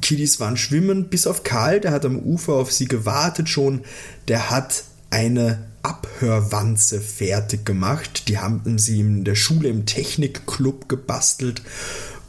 Kiddies 0.00 0.40
waren 0.40 0.56
schwimmen, 0.56 1.10
bis 1.10 1.28
auf 1.28 1.44
Karl, 1.44 1.78
der 1.78 1.92
hat 1.92 2.04
am 2.04 2.18
Ufer 2.18 2.54
auf 2.54 2.72
sie 2.72 2.86
gewartet 2.86 3.48
schon. 3.48 3.82
Der 4.26 4.50
hat 4.50 4.82
eine 5.10 5.71
Abhörwanze 5.82 7.00
fertig 7.00 7.64
gemacht. 7.64 8.28
Die 8.28 8.38
haben 8.38 8.78
sie 8.78 9.00
in 9.00 9.24
der 9.24 9.34
Schule 9.34 9.68
im 9.68 9.86
Technikclub 9.86 10.88
gebastelt 10.88 11.62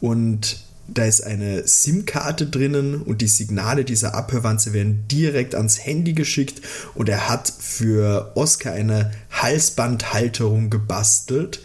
und 0.02 0.64
da 0.88 1.06
ist 1.06 1.22
eine 1.22 1.66
SIM-Karte 1.66 2.48
drinnen 2.48 3.02
und 3.02 3.22
die 3.22 3.28
Signale 3.28 3.86
dieser 3.86 4.16
Abhörwanze 4.16 4.74
werden 4.74 5.08
direkt 5.10 5.56
ans 5.56 5.80
Handy 5.86 6.14
geschickt 6.14 6.62
und 6.94 7.08
er 7.08 7.30
hat 7.30 7.52
für 7.58 8.34
Oscar 8.36 8.74
eine 8.74 9.12
Halsbandhalterung 9.32 10.70
gebastelt. 10.70 11.62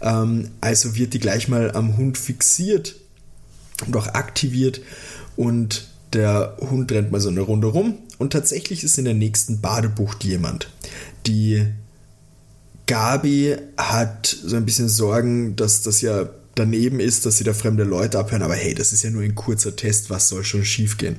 Ähm, 0.00 0.52
also 0.60 0.94
wird 0.94 1.12
die 1.12 1.18
gleich 1.18 1.48
mal 1.48 1.72
am 1.72 1.98
Hund 1.98 2.16
fixiert 2.16 2.96
und 3.86 3.96
auch 3.96 4.08
aktiviert 4.08 4.80
und 5.36 5.91
der 6.12 6.56
Hund 6.60 6.92
rennt 6.92 7.12
mal 7.12 7.20
so 7.20 7.28
eine 7.28 7.40
Runde 7.40 7.68
rum 7.68 7.98
und 8.18 8.32
tatsächlich 8.32 8.84
ist 8.84 8.98
in 8.98 9.04
der 9.04 9.14
nächsten 9.14 9.60
Badebucht 9.60 10.24
jemand. 10.24 10.70
Die 11.26 11.66
Gabi 12.86 13.56
hat 13.76 14.26
so 14.26 14.56
ein 14.56 14.64
bisschen 14.64 14.88
Sorgen, 14.88 15.56
dass 15.56 15.82
das 15.82 16.00
ja 16.02 16.28
daneben 16.54 17.00
ist, 17.00 17.24
dass 17.24 17.38
sie 17.38 17.44
da 17.44 17.54
fremde 17.54 17.84
Leute 17.84 18.18
abhören, 18.18 18.42
aber 18.42 18.54
hey, 18.54 18.74
das 18.74 18.92
ist 18.92 19.02
ja 19.02 19.10
nur 19.10 19.22
ein 19.22 19.34
kurzer 19.34 19.74
Test, 19.76 20.10
was 20.10 20.28
soll 20.28 20.44
schon 20.44 20.64
schiefgehen? 20.64 21.16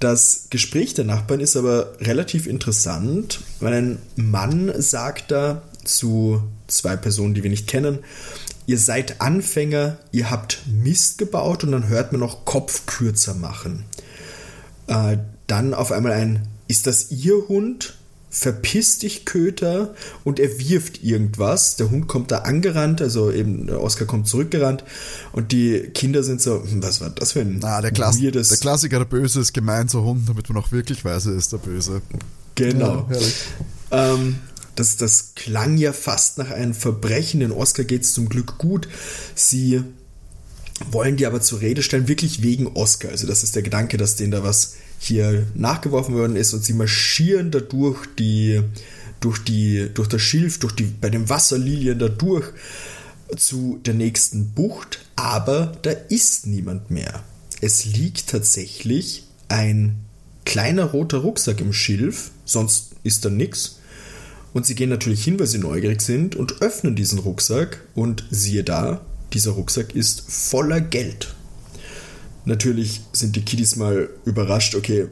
Das 0.00 0.46
Gespräch 0.50 0.94
der 0.94 1.04
Nachbarn 1.04 1.40
ist 1.40 1.56
aber 1.56 1.92
relativ 2.00 2.46
interessant, 2.46 3.40
weil 3.60 3.72
ein 3.74 3.98
Mann 4.16 4.72
sagt 4.80 5.30
da 5.30 5.62
zu 5.84 6.42
zwei 6.68 6.96
Personen, 6.96 7.34
die 7.34 7.42
wir 7.42 7.50
nicht 7.50 7.66
kennen, 7.66 7.98
ihr 8.68 8.78
seid 8.78 9.20
Anfänger, 9.22 9.96
ihr 10.12 10.30
habt 10.30 10.60
Mist 10.66 11.16
gebaut 11.16 11.64
und 11.64 11.72
dann 11.72 11.88
hört 11.88 12.12
man 12.12 12.20
noch 12.20 12.44
Kopf 12.44 12.84
kürzer 12.84 13.34
machen. 13.34 13.84
Äh, 14.86 15.16
dann 15.46 15.72
auf 15.72 15.90
einmal 15.90 16.12
ein, 16.12 16.46
ist 16.68 16.86
das 16.86 17.10
ihr 17.10 17.48
Hund? 17.48 17.94
verpiss 18.30 18.98
dich 18.98 19.24
Köter 19.24 19.94
und 20.22 20.38
er 20.38 20.58
wirft 20.58 21.02
irgendwas. 21.02 21.76
Der 21.76 21.90
Hund 21.90 22.08
kommt 22.08 22.30
da 22.30 22.40
angerannt, 22.40 23.00
also 23.00 23.32
eben 23.32 23.70
Oscar 23.70 24.04
kommt 24.04 24.28
zurückgerannt 24.28 24.84
und 25.32 25.50
die 25.50 25.80
Kinder 25.94 26.22
sind 26.22 26.42
so, 26.42 26.62
hm, 26.62 26.82
was 26.82 27.00
war 27.00 27.08
das 27.08 27.32
für 27.32 27.40
ein 27.40 27.64
ah, 27.64 27.80
der, 27.80 27.90
Klass 27.90 28.20
weirdes... 28.22 28.50
der 28.50 28.58
Klassiker, 28.58 28.98
der 28.98 29.06
Böse 29.06 29.40
ist 29.40 29.54
gemein 29.54 29.88
zu 29.88 30.04
Hund, 30.04 30.28
damit 30.28 30.46
man 30.50 30.62
auch 30.62 30.70
wirklich 30.72 31.06
weiß, 31.06 31.24
er 31.24 31.36
ist 31.36 31.54
der 31.54 31.56
Böse. 31.56 32.02
Genau. 32.54 33.08
Ja, 33.90 34.12
ähm, 34.12 34.36
das, 34.78 34.96
das 34.96 35.34
klang 35.34 35.76
ja 35.76 35.92
fast 35.92 36.38
nach 36.38 36.50
einem 36.50 36.74
Verbrechen. 36.74 37.40
Den 37.40 37.52
Oscar 37.52 37.84
geht 37.84 38.02
es 38.02 38.14
zum 38.14 38.28
Glück 38.28 38.58
gut. 38.58 38.88
Sie 39.34 39.82
wollen 40.90 41.16
die 41.16 41.26
aber 41.26 41.40
zur 41.40 41.60
Rede 41.60 41.82
stellen, 41.82 42.06
wirklich 42.06 42.42
wegen 42.42 42.68
Oscar. 42.68 43.10
Also 43.10 43.26
das 43.26 43.42
ist 43.42 43.56
der 43.56 43.62
Gedanke, 43.62 43.96
dass 43.96 44.16
denen 44.16 44.30
da 44.30 44.44
was 44.44 44.74
hier 45.00 45.46
nachgeworfen 45.54 46.14
worden 46.14 46.36
ist 46.36 46.54
und 46.54 46.64
sie 46.64 46.72
marschieren 46.72 47.50
dadurch 47.50 48.06
die, 48.18 48.62
durch 49.20 49.38
die, 49.38 49.88
durch 49.92 50.08
das 50.08 50.22
Schilf, 50.22 50.58
durch 50.58 50.74
die, 50.74 50.84
bei 50.84 51.10
den 51.10 51.28
Wasserlilien 51.28 51.98
dadurch 51.98 52.46
zu 53.36 53.80
der 53.84 53.94
nächsten 53.94 54.52
Bucht, 54.52 55.00
aber 55.16 55.72
da 55.82 55.90
ist 55.90 56.46
niemand 56.46 56.90
mehr. 56.90 57.22
Es 57.60 57.84
liegt 57.84 58.28
tatsächlich 58.28 59.24
ein 59.48 60.04
kleiner 60.44 60.84
roter 60.84 61.18
Rucksack 61.18 61.60
im 61.60 61.72
Schilf, 61.72 62.30
sonst 62.44 62.92
ist 63.02 63.24
da 63.24 63.30
nichts. 63.30 63.77
Und 64.52 64.66
sie 64.66 64.74
gehen 64.74 64.90
natürlich 64.90 65.24
hin, 65.24 65.38
weil 65.38 65.46
sie 65.46 65.58
neugierig 65.58 66.00
sind 66.00 66.34
und 66.34 66.62
öffnen 66.62 66.94
diesen 66.94 67.18
Rucksack 67.18 67.80
und 67.94 68.24
siehe 68.30 68.64
da, 68.64 69.02
dieser 69.32 69.52
Rucksack 69.52 69.94
ist 69.94 70.24
voller 70.28 70.80
Geld. 70.80 71.34
Natürlich 72.44 73.02
sind 73.12 73.36
die 73.36 73.44
Kiddies 73.44 73.76
mal 73.76 74.08
überrascht, 74.24 74.74
okay, 74.74 75.08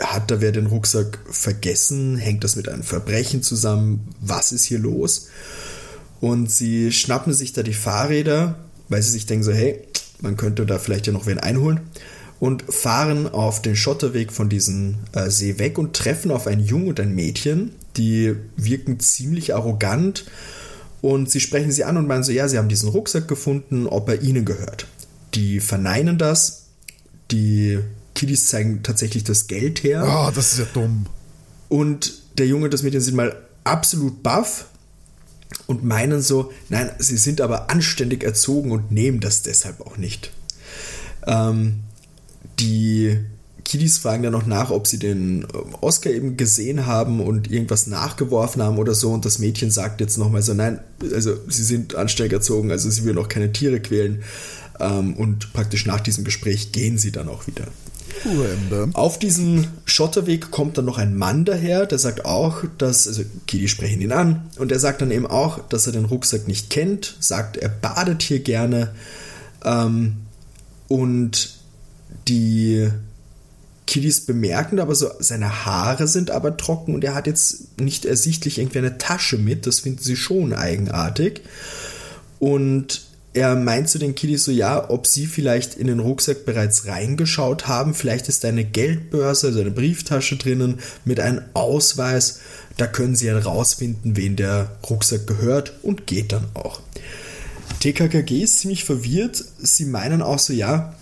hat 0.00 0.30
da 0.30 0.40
wer 0.40 0.52
den 0.52 0.66
Rucksack 0.66 1.20
vergessen? 1.30 2.16
Hängt 2.16 2.42
das 2.42 2.56
mit 2.56 2.68
einem 2.68 2.82
Verbrechen 2.82 3.42
zusammen? 3.42 4.08
Was 4.20 4.50
ist 4.50 4.64
hier 4.64 4.80
los? 4.80 5.28
Und 6.20 6.50
sie 6.50 6.92
schnappen 6.92 7.32
sich 7.32 7.52
da 7.52 7.62
die 7.62 7.74
Fahrräder, 7.74 8.58
weil 8.88 9.02
sie 9.02 9.10
sich 9.10 9.26
denken 9.26 9.44
so, 9.44 9.52
hey, 9.52 9.80
man 10.20 10.36
könnte 10.36 10.66
da 10.66 10.78
vielleicht 10.78 11.06
ja 11.06 11.12
noch 11.12 11.26
wen 11.26 11.38
einholen 11.38 11.80
und 12.40 12.64
fahren 12.68 13.28
auf 13.28 13.62
den 13.62 13.76
Schotterweg 13.76 14.32
von 14.32 14.48
diesem 14.48 14.96
äh, 15.12 15.30
See 15.30 15.58
weg 15.58 15.78
und 15.78 15.94
treffen 15.94 16.30
auf 16.30 16.46
einen 16.46 16.64
Jungen 16.64 16.88
und 16.88 16.98
ein 16.98 17.14
Mädchen, 17.14 17.72
die 17.96 18.34
wirken 18.56 19.00
ziemlich 19.00 19.54
arrogant 19.54 20.24
und 21.00 21.30
sie 21.30 21.40
sprechen 21.40 21.72
sie 21.72 21.84
an 21.84 21.96
und 21.96 22.06
meinen 22.06 22.22
so, 22.22 22.32
ja, 22.32 22.48
sie 22.48 22.58
haben 22.58 22.68
diesen 22.68 22.88
Rucksack 22.88 23.28
gefunden, 23.28 23.86
ob 23.86 24.08
er 24.08 24.22
ihnen 24.22 24.44
gehört. 24.44 24.86
Die 25.34 25.60
verneinen 25.60 26.18
das, 26.18 26.66
die 27.30 27.80
Kiddies 28.14 28.46
zeigen 28.46 28.82
tatsächlich 28.82 29.24
das 29.24 29.46
Geld 29.46 29.82
her. 29.82 30.02
Ah, 30.02 30.28
oh, 30.28 30.32
das 30.34 30.52
ist 30.52 30.58
ja 30.60 30.66
dumm. 30.72 31.06
Und 31.68 32.22
der 32.38 32.46
Junge 32.46 32.66
und 32.66 32.74
das 32.74 32.82
Mädchen 32.82 33.00
sind 33.00 33.16
mal 33.16 33.36
absolut 33.64 34.22
baff 34.22 34.66
und 35.66 35.84
meinen 35.84 36.20
so, 36.20 36.52
nein, 36.68 36.90
sie 36.98 37.16
sind 37.16 37.40
aber 37.40 37.70
anständig 37.70 38.24
erzogen 38.24 38.70
und 38.70 38.92
nehmen 38.92 39.20
das 39.20 39.42
deshalb 39.42 39.80
auch 39.80 39.96
nicht. 39.96 40.32
Ähm, 41.26 41.80
die 42.58 43.18
Kiddies 43.64 43.98
fragen 43.98 44.22
dann 44.22 44.32
noch 44.32 44.46
nach, 44.46 44.70
ob 44.70 44.86
sie 44.86 44.98
den 44.98 45.46
ähm, 45.54 45.74
Oscar 45.80 46.10
eben 46.10 46.36
gesehen 46.36 46.86
haben 46.86 47.20
und 47.20 47.50
irgendwas 47.50 47.86
nachgeworfen 47.86 48.62
haben 48.62 48.78
oder 48.78 48.94
so. 48.94 49.10
Und 49.12 49.24
das 49.24 49.38
Mädchen 49.38 49.70
sagt 49.70 50.00
jetzt 50.00 50.18
nochmal 50.18 50.42
so: 50.42 50.54
Nein, 50.54 50.80
also 51.12 51.36
sie 51.48 51.64
sind 51.64 51.94
anständig 51.94 52.32
erzogen, 52.32 52.70
also 52.70 52.90
sie 52.90 53.04
will 53.04 53.18
auch 53.18 53.28
keine 53.28 53.52
Tiere 53.52 53.80
quälen. 53.80 54.22
Ähm, 54.80 55.14
und 55.14 55.52
praktisch 55.52 55.86
nach 55.86 56.00
diesem 56.00 56.24
Gespräch 56.24 56.72
gehen 56.72 56.98
sie 56.98 57.12
dann 57.12 57.28
auch 57.28 57.46
wieder. 57.46 57.66
Random. 58.24 58.94
Auf 58.94 59.18
diesem 59.18 59.66
Schotterweg 59.84 60.50
kommt 60.50 60.78
dann 60.78 60.84
noch 60.84 60.98
ein 60.98 61.16
Mann 61.16 61.44
daher, 61.44 61.86
der 61.86 61.98
sagt 61.98 62.24
auch, 62.24 62.64
dass, 62.78 63.08
also 63.08 63.22
Kiddies 63.46 63.70
sprechen 63.70 64.00
ihn 64.00 64.12
an, 64.12 64.50
und 64.58 64.70
er 64.70 64.78
sagt 64.78 65.02
dann 65.02 65.10
eben 65.10 65.26
auch, 65.26 65.66
dass 65.68 65.86
er 65.86 65.92
den 65.92 66.04
Rucksack 66.04 66.46
nicht 66.46 66.70
kennt, 66.70 67.16
sagt, 67.20 67.56
er 67.56 67.68
badet 67.68 68.22
hier 68.22 68.40
gerne. 68.40 68.94
Ähm, 69.64 70.16
und 70.88 71.54
die 72.28 72.90
Kiddies 73.92 74.20
bemerken 74.20 74.80
aber 74.80 74.94
so, 74.94 75.10
seine 75.18 75.66
Haare 75.66 76.08
sind 76.08 76.30
aber 76.30 76.56
trocken 76.56 76.94
und 76.94 77.04
er 77.04 77.14
hat 77.14 77.26
jetzt 77.26 77.78
nicht 77.78 78.06
ersichtlich 78.06 78.56
irgendwie 78.56 78.78
eine 78.78 78.96
Tasche 78.96 79.36
mit. 79.36 79.66
Das 79.66 79.80
finden 79.80 80.02
sie 80.02 80.16
schon 80.16 80.54
eigenartig. 80.54 81.42
Und 82.38 83.02
er 83.34 83.54
meint 83.54 83.90
zu 83.90 83.98
den 83.98 84.14
Kiddies 84.14 84.44
so, 84.44 84.50
ja, 84.50 84.88
ob 84.88 85.06
sie 85.06 85.26
vielleicht 85.26 85.74
in 85.74 85.88
den 85.88 86.00
Rucksack 86.00 86.46
bereits 86.46 86.86
reingeschaut 86.86 87.68
haben. 87.68 87.92
Vielleicht 87.92 88.30
ist 88.30 88.46
eine 88.46 88.64
Geldbörse, 88.64 89.48
also 89.48 89.60
eine 89.60 89.70
Brieftasche 89.70 90.36
drinnen 90.36 90.78
mit 91.04 91.20
einem 91.20 91.42
Ausweis. 91.52 92.40
Da 92.78 92.86
können 92.86 93.14
sie 93.14 93.28
herausfinden, 93.28 94.16
wen 94.16 94.36
der 94.36 94.70
Rucksack 94.88 95.26
gehört 95.26 95.74
und 95.82 96.06
geht 96.06 96.32
dann 96.32 96.46
auch. 96.54 96.80
TKKG 97.80 98.42
ist 98.42 98.60
ziemlich 98.60 98.84
verwirrt. 98.84 99.44
Sie 99.58 99.84
meinen 99.84 100.22
auch 100.22 100.38
so, 100.38 100.54
ja, 100.54 100.94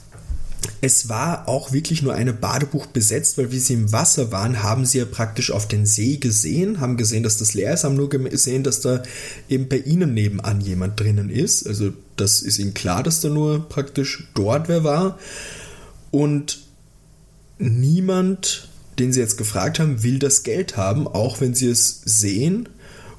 es 0.81 1.09
war 1.09 1.49
auch 1.49 1.73
wirklich 1.73 2.03
nur 2.03 2.15
eine 2.15 2.33
Badebuch 2.33 2.87
besetzt, 2.87 3.37
weil 3.39 3.53
wie 3.53 3.59
sie 3.59 3.75
im 3.75 3.93
Wasser 3.93 4.33
waren, 4.33 4.63
haben 4.63 4.87
sie 4.87 4.99
ja 4.99 5.05
praktisch 5.05 5.51
auf 5.51 5.69
den 5.69 5.87
See 5.87 6.17
gesehen, 6.17 6.81
haben 6.81 6.97
gesehen, 6.97 7.23
dass 7.23 7.37
das 7.37 7.55
leer 7.55 7.75
ist, 7.75 7.85
haben 7.85 7.97
nur 7.97 8.09
gesehen, 8.09 8.63
dass 8.63 8.81
da 8.81 9.03
eben 9.49 9.69
bei 9.69 9.79
ihnen 9.79 10.15
nebenan 10.15 10.61
jemand 10.61 10.99
drinnen 10.99 11.31
ist. 11.31 11.67
Also 11.67 11.93
das 12.17 12.41
ist 12.43 12.59
ihnen 12.59 12.75
klar, 12.75 13.03
dass 13.03 13.21
da 13.21 13.29
nur 13.29 13.69
praktisch 13.69 14.29
dort 14.35 14.69
wer 14.69 14.85
war. 14.85 15.19
Und 16.11 16.61
niemand, 17.59 18.69
den 18.99 19.13
sie 19.13 19.21
jetzt 19.21 19.39
gefragt 19.39 19.81
haben, 19.81 20.03
will 20.03 20.19
das 20.19 20.43
Geld 20.43 20.77
haben, 20.77 21.07
auch 21.07 21.41
wenn 21.41 21.55
sie 21.55 21.69
es 21.69 22.01
sehen. 22.05 22.69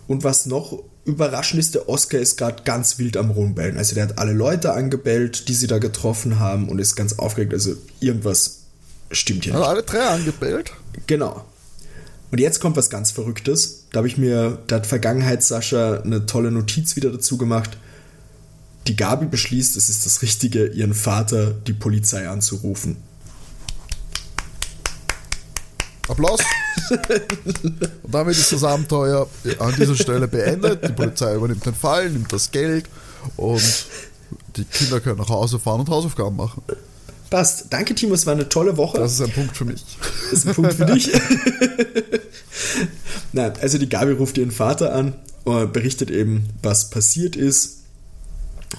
Und 0.07 0.23
was 0.23 0.45
noch 0.45 0.83
überraschend 1.05 1.59
ist, 1.59 1.75
der 1.75 1.89
Oscar 1.89 2.19
ist 2.19 2.37
gerade 2.37 2.63
ganz 2.63 2.99
wild 2.99 3.17
am 3.17 3.31
Rumbellen. 3.31 3.77
Also 3.77 3.95
der 3.95 4.03
hat 4.03 4.19
alle 4.19 4.33
Leute 4.33 4.73
angebellt, 4.73 5.47
die 5.47 5.53
sie 5.53 5.67
da 5.67 5.79
getroffen 5.79 6.39
haben 6.39 6.69
und 6.69 6.79
ist 6.79 6.95
ganz 6.95 7.13
aufgeregt. 7.13 7.53
Also 7.53 7.75
irgendwas 7.99 8.59
stimmt 9.11 9.43
hier 9.43 9.53
nicht. 9.53 9.63
alle 9.63 9.83
drei 9.83 9.99
angebellt? 9.99 10.71
Genau. 11.07 11.45
Und 12.31 12.39
jetzt 12.39 12.59
kommt 12.61 12.77
was 12.77 12.89
ganz 12.89 13.11
Verrücktes. 13.11 13.85
Da 13.91 13.97
habe 13.97 14.07
ich 14.07 14.17
mir, 14.17 14.59
da 14.67 14.77
hat 14.77 14.87
Vergangenheit 14.87 15.43
Sascha 15.43 16.01
eine 16.01 16.25
tolle 16.25 16.51
Notiz 16.51 16.95
wieder 16.95 17.11
dazu 17.11 17.37
gemacht. 17.37 17.77
Die 18.87 18.95
Gabi 18.95 19.25
beschließt, 19.25 19.75
es 19.75 19.89
ist 19.89 20.05
das 20.05 20.21
Richtige, 20.21 20.67
ihren 20.67 20.93
Vater 20.93 21.51
die 21.51 21.73
Polizei 21.73 22.27
anzurufen. 22.29 22.97
Applaus. 26.07 26.39
und 26.93 27.89
damit 28.07 28.37
ist 28.37 28.51
das 28.51 28.63
Abenteuer 28.63 29.27
an 29.59 29.75
dieser 29.77 29.95
Stelle 29.95 30.27
beendet. 30.27 30.87
Die 30.87 30.93
Polizei 30.93 31.35
übernimmt 31.35 31.65
den 31.65 31.75
Fall, 31.75 32.09
nimmt 32.09 32.31
das 32.33 32.51
Geld 32.51 32.85
und 33.37 33.85
die 34.55 34.65
Kinder 34.65 34.99
können 34.99 35.17
nach 35.17 35.29
Hause 35.29 35.59
fahren 35.59 35.81
und 35.81 35.89
Hausaufgaben 35.89 36.35
machen. 36.35 36.63
Passt. 37.29 37.67
Danke, 37.69 37.95
Timo. 37.95 38.13
Es 38.13 38.25
war 38.25 38.33
eine 38.33 38.49
tolle 38.49 38.75
Woche. 38.75 38.97
Das 38.97 39.13
ist 39.13 39.21
ein 39.21 39.31
Punkt 39.31 39.55
für 39.55 39.63
mich. 39.63 39.85
Das 40.29 40.39
ist 40.39 40.47
ein 40.47 40.53
Punkt 40.53 40.73
für 40.73 40.85
dich. 40.85 41.09
Nein, 43.31 43.53
also 43.61 43.77
die 43.77 43.87
Gabi 43.87 44.11
ruft 44.11 44.37
ihren 44.37 44.51
Vater 44.51 44.93
an 44.93 45.15
und 45.45 45.71
berichtet 45.71 46.11
eben, 46.11 46.49
was 46.61 46.89
passiert 46.89 47.37
ist. 47.37 47.79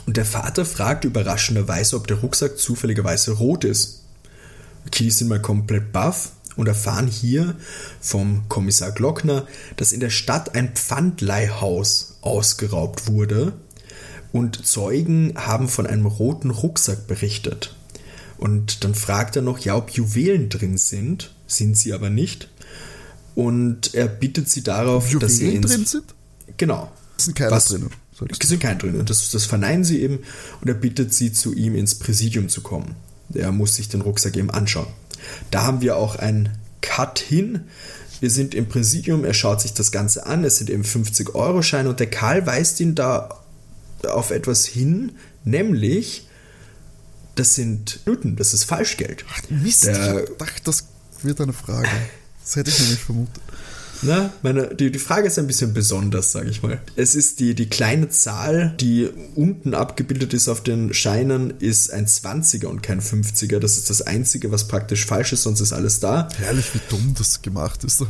Und 0.07 0.19
der 0.19 0.27
Vater 0.27 0.67
fragt 0.67 1.05
überraschenderweise, 1.05 1.97
ob 1.97 2.07
der 2.07 2.19
Rucksack 2.19 2.59
zufälligerweise 2.59 3.33
rot 3.33 3.65
ist. 3.65 4.03
Die 4.85 4.91
Kiddies 4.91 5.19
sind 5.19 5.29
mal 5.29 5.41
komplett 5.41 5.93
baff 5.93 6.33
und 6.57 6.67
erfahren 6.67 7.07
hier 7.07 7.57
vom 8.01 8.49
Kommissar 8.49 8.93
Glockner, 8.93 9.47
dass 9.77 9.93
in 9.93 10.01
der 10.01 10.11
Stadt 10.11 10.55
ein 10.55 10.75
Pfandleihhaus 10.75 12.19
ausgeraubt 12.21 13.07
wurde 13.07 13.55
und 14.33 14.67
Zeugen 14.67 15.35
haben 15.37 15.69
von 15.69 15.87
einem 15.87 16.07
roten 16.07 16.51
Rucksack 16.51 17.07
berichtet. 17.07 17.77
Und 18.39 18.83
dann 18.83 18.95
fragt 18.95 19.37
er 19.37 19.43
noch, 19.43 19.59
ja, 19.61 19.77
ob 19.77 19.91
Juwelen 19.91 20.49
drin 20.49 20.77
sind, 20.77 21.33
sind 21.47 21.77
sie 21.77 21.93
aber 21.93 22.11
nicht. 22.11 22.49
Und 23.35 23.95
er 23.95 24.09
bittet 24.09 24.49
sie 24.49 24.63
darauf, 24.63 25.07
Juwelen 25.07 25.21
dass 25.21 25.37
sie 25.37 25.55
ins 25.55 25.71
drin 25.71 25.87
sind? 25.87 26.15
Genau. 26.57 26.91
Es 27.17 27.27
sind 27.27 27.37
keine 27.37 27.57
drin. 27.57 27.91
Es 28.39 28.49
sind 28.49 28.61
keine 28.61 28.79
drin. 28.79 28.97
Und 28.97 29.11
das, 29.11 29.31
das 29.31 29.45
verneinen 29.45 29.85
sie 29.85 30.03
eben. 30.03 30.21
Und 30.61 30.69
er 30.69 30.75
bittet 30.75 31.15
sie, 31.15 31.33
zu 31.33 31.55
ihm 31.55 31.75
ins 31.75 31.95
Präsidium 31.95 32.49
zu 32.49 32.63
kommen. 32.63 32.97
Er 33.33 33.53
muss 33.53 33.77
sich 33.77 33.89
den 33.89 34.01
Rucksack 34.01 34.37
eben 34.37 34.51
anschauen. 34.51 34.89
Da 35.51 35.63
haben 35.63 35.81
wir 35.81 35.97
auch 35.97 36.17
einen 36.17 36.51
Cut 36.81 37.19
hin. 37.19 37.65
Wir 38.21 38.31
sind 38.31 38.55
im 38.55 38.69
Präsidium, 38.69 39.25
er 39.25 39.35
schaut 39.35 39.61
sich 39.61 39.75
das 39.75 39.91
Ganze 39.91 40.27
an, 40.27 40.45
es 40.45 40.59
sind 40.59 40.71
eben 40.71 40.85
50-Euro-Scheine 40.85 41.89
und 41.89 41.99
der 41.99 42.09
Karl 42.09 42.47
weist 42.47 42.79
ihn 42.81 42.95
da 42.95 43.41
auf 44.09 44.31
etwas 44.31 44.67
hin, 44.67 45.13
nämlich 45.45 46.29
das 47.35 47.55
sind 47.55 48.01
Newton, 48.07 48.37
das 48.37 48.55
ist 48.55 48.65
Falschgeld. 48.65 49.25
Ach, 49.31 49.51
Mist, 49.51 49.87
der, 49.87 50.25
ich 50.25 50.37
dachte, 50.37 50.63
das 50.65 50.87
wird 51.23 51.41
eine 51.41 51.53
Frage. 51.53 51.89
Das 52.43 52.57
hätte 52.57 52.71
ich 52.71 52.79
nämlich 52.81 53.01
vermutet. 53.01 53.43
Na, 54.05 54.33
meine, 54.43 54.75
die, 54.75 54.91
die 54.91 54.99
Frage 54.99 55.29
ist 55.29 55.39
ein 55.39 55.47
bisschen 55.47 55.73
besonders, 55.73 56.33
sage 56.33 56.51
ich 56.51 56.63
mal. 56.63 56.81
Es 56.97 57.15
ist 57.15 57.39
die, 57.39 57.55
die 57.55 57.69
kleine 57.69 58.09
Zahl, 58.09 58.75
die 58.81 59.09
unten 59.37 59.75
abgebildet 59.75 60.35
ist 60.35 60.49
auf 60.49 60.61
den 60.61 60.93
Scheinen, 60.93 61.55
ist 61.61 61.93
ein 61.93 62.07
20er 62.07 62.67
und 62.67 62.83
kein 62.83 63.01
50er. 63.01 63.61
Das 63.61 63.79
ist 63.79 63.91
das 63.91 64.03
Einzige, 64.03 64.51
was 64.51 64.67
praktisch 64.67 65.07
falsch 65.07 65.33
ist, 65.33 65.45
sonst 65.45 65.61
ist 65.61 65.73
alles 65.73 66.01
da. 66.01 66.29
Herrlich, 66.37 66.75
wie 66.75 66.81
dumm 66.89 67.15
das 67.17 67.43
gemacht 67.43 67.85
ist. 67.85 68.05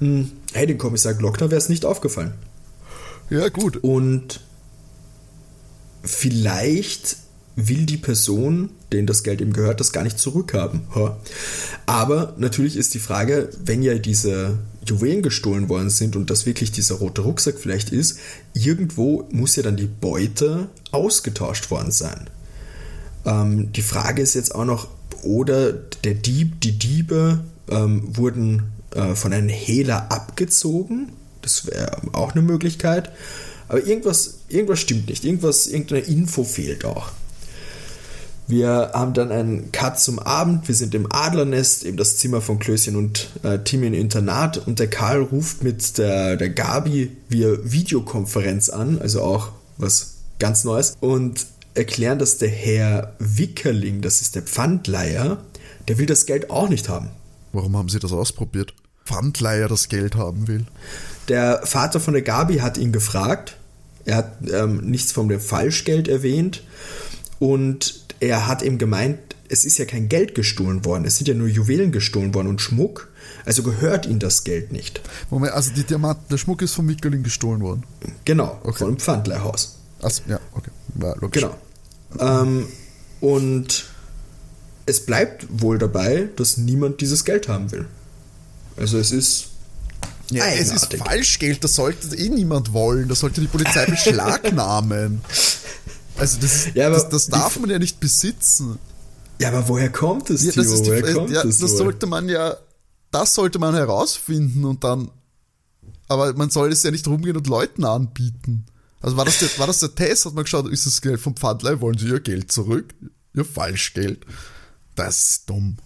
Hm, 0.00 0.32
hey, 0.52 0.66
dem 0.66 0.78
Kommissar 0.78 1.14
Glockner 1.14 1.50
wäre 1.50 1.58
es 1.58 1.68
nicht 1.68 1.84
aufgefallen. 1.84 2.32
Ja, 3.30 3.48
gut. 3.48 3.76
Und 3.76 4.40
vielleicht 6.02 7.16
will 7.54 7.86
die 7.86 7.98
Person, 7.98 8.70
denen 8.92 9.06
das 9.06 9.22
Geld 9.22 9.40
ihm 9.40 9.52
gehört, 9.52 9.80
das 9.80 9.92
gar 9.92 10.02
nicht 10.02 10.18
zurückhaben. 10.18 10.82
Aber 11.86 12.34
natürlich 12.36 12.76
ist 12.76 12.94
die 12.94 12.98
Frage, 12.98 13.48
wenn 13.64 13.82
ja 13.82 13.94
diese 13.94 14.58
Juwelen 14.86 15.22
gestohlen 15.22 15.68
worden 15.68 15.90
sind 15.90 16.16
und 16.16 16.30
das 16.30 16.46
wirklich 16.46 16.72
dieser 16.72 16.96
rote 16.96 17.22
Rucksack 17.22 17.58
vielleicht 17.58 17.90
ist, 17.90 18.18
irgendwo 18.54 19.28
muss 19.30 19.56
ja 19.56 19.62
dann 19.62 19.76
die 19.76 19.86
Beute 19.86 20.68
ausgetauscht 20.90 21.70
worden 21.70 21.92
sein. 21.92 22.28
Ähm, 23.24 23.72
die 23.72 23.82
Frage 23.82 24.22
ist 24.22 24.34
jetzt 24.34 24.54
auch 24.54 24.64
noch, 24.64 24.88
oder 25.22 25.72
der 25.72 26.14
Dieb, 26.14 26.60
die 26.60 26.78
Diebe 26.78 27.44
ähm, 27.68 28.16
wurden 28.16 28.72
äh, 28.94 29.14
von 29.14 29.32
einem 29.32 29.48
Hehler 29.48 30.10
abgezogen. 30.10 31.12
Das 31.42 31.66
wäre 31.66 31.98
auch 32.12 32.32
eine 32.32 32.42
Möglichkeit. 32.42 33.12
Aber 33.68 33.84
irgendwas, 33.86 34.40
irgendwas 34.48 34.80
stimmt 34.80 35.08
nicht. 35.08 35.24
Irgendwas, 35.24 35.66
irgendeine 35.66 36.02
Info 36.02 36.44
fehlt 36.44 36.84
auch. 36.84 37.12
Wir 38.52 38.90
haben 38.92 39.14
dann 39.14 39.32
einen 39.32 39.72
Cut 39.72 39.98
zum 39.98 40.18
Abend. 40.18 40.68
Wir 40.68 40.74
sind 40.74 40.94
im 40.94 41.10
Adlernest, 41.10 41.86
eben 41.86 41.96
das 41.96 42.18
Zimmer 42.18 42.42
von 42.42 42.58
Klößchen 42.58 42.96
und 42.96 43.30
äh, 43.42 43.60
Timmy 43.60 43.86
im 43.86 43.94
Internat. 43.94 44.66
Und 44.66 44.78
der 44.78 44.90
Karl 44.90 45.22
ruft 45.22 45.64
mit 45.64 45.96
der, 45.96 46.36
der 46.36 46.50
Gabi 46.50 47.16
via 47.30 47.56
Videokonferenz 47.62 48.68
an, 48.68 48.98
also 49.00 49.22
auch 49.22 49.52
was 49.78 50.16
ganz 50.38 50.64
Neues. 50.64 50.98
Und 51.00 51.46
erklären, 51.72 52.18
dass 52.18 52.36
der 52.36 52.50
Herr 52.50 53.14
Wickerling, 53.18 54.02
das 54.02 54.20
ist 54.20 54.34
der 54.34 54.42
Pfandleiher, 54.42 55.38
der 55.88 55.96
will 55.96 56.04
das 56.04 56.26
Geld 56.26 56.50
auch 56.50 56.68
nicht 56.68 56.90
haben. 56.90 57.08
Warum 57.54 57.74
haben 57.74 57.88
sie 57.88 58.00
das 58.00 58.12
ausprobiert? 58.12 58.74
Pfandleiher 59.06 59.68
das 59.68 59.88
Geld 59.88 60.14
haben 60.14 60.46
will. 60.46 60.66
Der 61.28 61.62
Vater 61.64 62.00
von 62.00 62.12
der 62.12 62.22
Gabi 62.22 62.58
hat 62.58 62.76
ihn 62.76 62.92
gefragt. 62.92 63.56
Er 64.04 64.16
hat 64.16 64.32
ähm, 64.52 64.82
nichts 64.82 65.10
von 65.10 65.30
dem 65.30 65.40
Falschgeld 65.40 66.06
erwähnt. 66.06 66.62
Und 67.38 68.02
er 68.22 68.46
hat 68.46 68.62
ihm 68.62 68.78
gemeint, 68.78 69.18
es 69.48 69.64
ist 69.64 69.78
ja 69.78 69.84
kein 69.84 70.08
Geld 70.08 70.36
gestohlen 70.36 70.84
worden, 70.84 71.04
es 71.04 71.16
sind 71.16 71.26
ja 71.26 71.34
nur 71.34 71.48
Juwelen 71.48 71.90
gestohlen 71.90 72.32
worden 72.34 72.46
und 72.46 72.60
Schmuck. 72.60 73.08
Also 73.44 73.64
gehört 73.64 74.06
ihm 74.06 74.20
das 74.20 74.44
Geld 74.44 74.70
nicht. 74.70 75.00
Moment, 75.28 75.52
also 75.52 75.72
die 75.72 75.82
Diamanten, 75.82 76.26
der 76.30 76.38
Schmuck 76.38 76.62
ist 76.62 76.72
vom 76.72 76.86
Mickelin 76.86 77.24
gestohlen 77.24 77.60
worden. 77.60 77.82
Genau, 78.24 78.60
okay. 78.62 78.78
von 78.78 78.88
dem 78.88 78.98
Pfandleihhaus. 78.98 79.78
Achso, 80.00 80.22
ja, 80.28 80.38
okay. 80.54 80.70
Ja, 81.00 81.14
logisch. 81.20 81.42
Genau. 81.42 82.42
Ähm, 82.42 82.66
und 83.20 83.86
es 84.86 85.04
bleibt 85.04 85.46
wohl 85.50 85.78
dabei, 85.78 86.28
dass 86.36 86.58
niemand 86.58 87.00
dieses 87.00 87.24
Geld 87.24 87.48
haben 87.48 87.72
will. 87.72 87.86
Also 88.76 88.98
es 88.98 89.10
ist. 89.10 89.48
Ja, 90.30 90.46
es 90.46 90.70
ist 90.72 90.94
Falschgeld, 90.94 91.62
das 91.64 91.74
sollte 91.74 92.16
eh 92.16 92.28
niemand 92.28 92.72
wollen. 92.72 93.08
Das 93.08 93.18
sollte 93.18 93.40
die 93.40 93.48
Polizei 93.48 93.84
beschlagnahmen. 93.90 95.22
Also 96.16 96.40
das, 96.40 96.68
ja, 96.74 96.90
das, 96.90 97.08
das 97.08 97.28
darf 97.28 97.58
man 97.58 97.70
ja 97.70 97.78
nicht 97.78 98.00
besitzen. 98.00 98.78
Ja, 99.40 99.48
aber 99.48 99.68
woher 99.68 99.90
kommt 99.90 100.30
es, 100.30 100.44
ja, 100.44 100.52
das 100.52 100.82
Timo? 100.82 100.86
Woher 100.86 101.14
kommt 101.14 101.30
ja, 101.30 101.42
das, 101.42 101.58
das 101.58 101.76
sollte 101.76 102.06
man 102.06 102.28
ja, 102.28 102.56
das 103.10 103.34
sollte 103.34 103.58
man 103.58 103.74
herausfinden 103.74 104.64
und 104.64 104.84
dann, 104.84 105.10
aber 106.08 106.32
man 106.34 106.50
soll 106.50 106.70
es 106.70 106.82
ja 106.82 106.90
nicht 106.90 107.06
rumgehen 107.08 107.36
und 107.36 107.46
Leuten 107.46 107.84
anbieten. 107.84 108.66
Also 109.00 109.16
war 109.16 109.24
das 109.24 109.38
der, 109.38 109.48
war 109.58 109.66
das 109.66 109.80
der 109.80 109.94
Test? 109.94 110.26
Hat 110.26 110.34
man 110.34 110.44
geschaut, 110.44 110.70
ist 110.70 110.86
das 110.86 111.00
Geld 111.00 111.20
vom 111.20 111.34
Pfandleih? 111.34 111.80
Wollen 111.80 111.98
sie 111.98 112.06
ihr 112.06 112.20
Geld 112.20 112.52
zurück? 112.52 112.94
Ihr 113.34 113.44
Falschgeld. 113.44 114.24
Das 114.94 115.30
ist 115.30 115.50
dumm. 115.50 115.78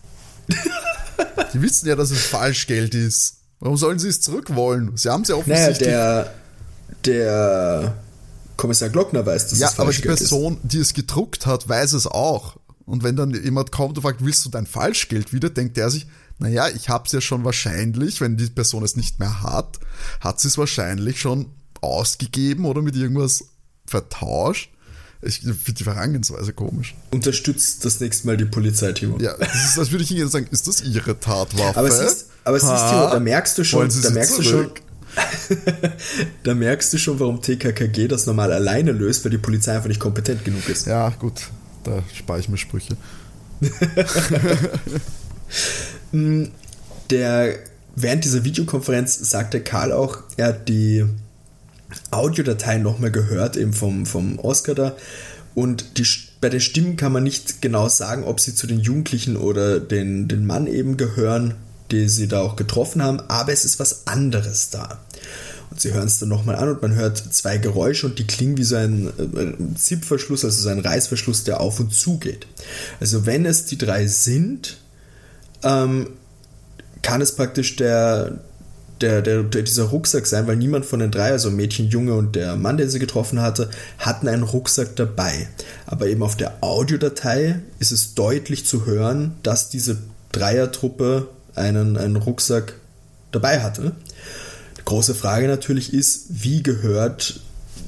die 1.55 1.63
wissen 1.63 1.89
ja, 1.89 1.97
dass 1.97 2.11
es 2.11 2.27
Falschgeld 2.27 2.95
ist. 2.95 3.39
Warum 3.59 3.79
sollen 3.79 3.99
sie 3.99 4.09
es 4.09 4.21
zurück 4.21 4.55
wollen? 4.55 4.95
Sie 4.97 5.09
haben 5.09 5.23
es 5.23 5.29
ja 5.29 5.37
offensichtlich. 5.37 5.89
Naja, 5.89 6.31
der, 7.05 7.95
der 7.95 7.97
Kommissar 8.57 8.89
Glockner 8.89 9.25
weiß, 9.25 9.49
dass 9.49 9.59
ja, 9.59 9.69
es 9.69 9.75
Falschgeld 9.75 10.21
ist. 10.21 10.31
Ja, 10.31 10.37
aber 10.37 10.49
die 10.49 10.53
Person, 10.53 10.61
ist. 10.63 10.73
die 10.73 10.79
es 10.79 10.95
gedruckt 10.95 11.47
hat, 11.47 11.69
weiß 11.69 11.93
es 11.93 12.07
auch. 12.07 12.57
Und 12.85 13.03
wenn 13.03 13.17
dann 13.17 13.33
jemand 13.33 13.73
kommt 13.73 13.97
und 13.97 14.03
fragt, 14.03 14.25
willst 14.25 14.45
du 14.45 14.49
dein 14.49 14.67
Falschgeld 14.67 15.33
wieder, 15.33 15.51
denkt 15.51 15.77
er 15.77 15.91
sich, 15.91 16.07
naja, 16.39 16.69
ich 16.69 16.89
hab's 16.89 17.13
ja 17.13 17.21
schon 17.21 17.45
wahrscheinlich, 17.45 18.21
wenn 18.21 18.37
die 18.37 18.47
Person 18.47 18.85
es 18.85 18.95
nicht 18.95 19.19
mehr 19.19 19.43
hat, 19.43 19.79
hat 20.21 20.41
sie 20.41 20.49
es 20.49 20.59
wahrscheinlich 20.59 21.21
schon 21.21 21.47
ausgegeben 21.81 22.65
oder 22.65 22.83
mit 22.83 22.95
irgendwas 22.95 23.45
vertauscht. 23.87 24.71
Ich 25.23 25.41
finde 25.41 25.73
die 25.73 25.85
Verangensweise 25.85 26.53
komisch. 26.53 26.95
Unterstützt 27.11 27.85
das 27.85 28.01
nächste 28.01 28.27
Mal 28.27 28.37
die 28.37 28.45
Polizei, 28.45 28.93
Timo. 28.93 29.19
Ja, 29.19 29.35
das 29.37 29.71
ist, 29.71 29.79
als 29.79 29.91
würde 29.91 30.05
ich 30.05 30.11
Ihnen 30.11 30.29
sagen, 30.29 30.47
ist 30.51 30.69
das 30.69 30.83
Ihre 30.83 31.19
Tatwaffe? 31.19 31.79
Aber 31.79 31.89
es 31.89 31.99
ist, 31.99 32.27
aber 32.45 32.57
es 32.59 32.63
ist 32.63 32.69
Timo, 32.69 33.11
da 33.11 33.19
merkst 33.19 33.57
du 33.59 33.65
schon, 33.65 33.89
da 34.03 34.11
merkst 34.11 34.35
zurück? 34.35 34.45
du 34.45 34.51
schon, 34.51 34.86
da 36.43 36.55
merkst 36.55 36.93
du 36.93 36.99
schon, 36.99 37.19
warum 37.21 37.41
TKKG 37.41 38.09
das 38.09 38.27
normal 38.27 38.53
alleine 38.53 38.93
löst, 38.93 39.25
weil 39.25 39.31
die 39.31 39.39
Polizei 39.39 39.75
einfach 39.75 39.89
nicht 39.89 40.01
kompetent 40.01 40.45
genug 40.45 40.69
ist. 40.69 40.87
Ja, 40.87 41.09
gut, 41.11 41.49
da 41.85 42.03
spare 42.15 42.41
ich 42.41 42.49
mir 42.49 42.59
Sprüche. 42.59 42.97
der, 47.11 47.59
während 47.95 48.25
dieser 48.25 48.45
Videokonferenz 48.45 49.31
sagte 49.31 49.61
Karl 49.61 49.93
auch, 49.93 50.19
er 50.37 50.49
hat 50.49 50.69
die 50.69 51.05
Audiodatei 52.11 52.79
nochmal 52.79 53.11
gehört, 53.11 53.57
eben 53.57 53.73
vom, 53.73 54.07
vom 54.07 54.39
Oscar 54.39 54.75
da. 54.75 54.97
Und 55.55 55.97
die, 55.99 56.07
bei 56.41 56.51
den 56.51 56.61
Stimmen 56.61 56.97
kann 56.97 57.13
man 57.13 57.23
nicht 57.23 57.63
genau 57.63 57.89
sagen, 57.89 58.25
ob 58.25 58.41
sie 58.41 58.55
zu 58.55 58.67
den 58.67 58.81
Jugendlichen 58.81 59.37
oder 59.37 59.81
den, 59.81 60.29
den 60.29 60.45
Mann 60.45 60.67
eben 60.67 60.99
gehören, 60.99 61.55
die 61.91 62.09
sie 62.09 62.29
da 62.29 62.41
auch 62.41 62.57
getroffen 62.57 63.03
haben, 63.03 63.21
aber 63.29 63.53
es 63.53 63.65
ist 63.65 63.79
was 63.79 64.07
anderes 64.07 64.71
da. 64.71 65.01
Und 65.71 65.81
sie 65.81 65.93
hören 65.93 66.07
es 66.07 66.19
dann 66.19 66.29
nochmal 66.29 66.57
an 66.57 66.69
und 66.69 66.83
man 66.83 66.95
hört 66.95 67.19
zwei 67.19 67.59
Geräusche 67.59 68.07
und 68.07 68.19
die 68.19 68.27
klingen 68.27 68.57
wie 68.57 68.65
so 68.65 68.77
ein 68.77 69.09
äh, 69.09 69.75
Zipfverschluss, 69.77 70.45
also 70.45 70.63
so 70.63 70.69
ein 70.69 70.79
Reißverschluss, 70.79 71.45
der 71.45 71.61
auf 71.61 71.81
und 71.81 71.93
zu 71.93 72.19
geht. 72.19 72.47
Also 73.01 73.27
wenn 73.27 73.45
es 73.45 73.67
die 73.67 73.79
drei 73.79 74.07
sind, 74.07 74.79
ähm, 75.63 76.11
kann 77.03 77.21
es 77.21 77.33
praktisch 77.33 77.77
der, 77.77 78.39
der, 79.01 79.23
der, 79.23 79.43
der, 79.43 79.63
dieser 79.63 79.85
Rucksack 79.85 80.27
sein, 80.27 80.47
weil 80.47 80.57
niemand 80.57 80.87
von 80.87 81.01
den 81.01 81.11
drei, 81.11 81.33
also 81.33 81.51
Mädchen, 81.51 81.89
Junge 81.89 82.15
und 82.15 82.37
der 82.37 82.57
Mann, 82.57 82.77
den 82.77 82.89
sie 82.89 82.99
getroffen 82.99 83.41
hatte, 83.41 83.71
hatten 83.99 84.29
einen 84.29 84.43
Rucksack 84.43 84.97
dabei. 84.97 85.49
Aber 85.87 86.07
eben 86.07 86.23
auf 86.23 86.37
der 86.37 86.63
Audiodatei 86.63 87.61
ist 87.79 87.93
es 87.93 88.15
deutlich 88.15 88.67
zu 88.67 88.87
hören, 88.87 89.37
dass 89.43 89.69
diese 89.69 89.99
Dreiertruppe 90.33 91.29
einen, 91.57 91.97
einen 91.97 92.17
Rucksack 92.17 92.75
dabei 93.33 93.63
hatte. 93.63 93.93
Die 94.79 94.85
große 94.85 95.15
Frage 95.15 95.49
natürlich 95.49 95.93
ist, 95.93 96.27
wie 96.29 96.63
gehört 96.63 97.41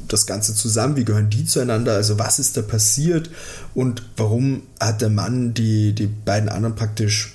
das 0.09 0.27
Ganze 0.27 0.55
zusammen, 0.55 0.97
wie 0.97 1.05
gehören 1.05 1.31
die 1.31 1.45
zueinander, 1.45 1.95
also 1.95 2.19
was 2.19 2.39
ist 2.39 2.57
da 2.57 2.63
passiert 2.63 3.31
und 3.75 4.03
warum 4.17 4.63
hat 4.81 5.03
der 5.03 5.11
Mann 5.11 5.55
die, 5.55 5.95
die 5.95 6.07
beiden 6.07 6.49
anderen 6.49 6.75
praktisch 6.75 7.35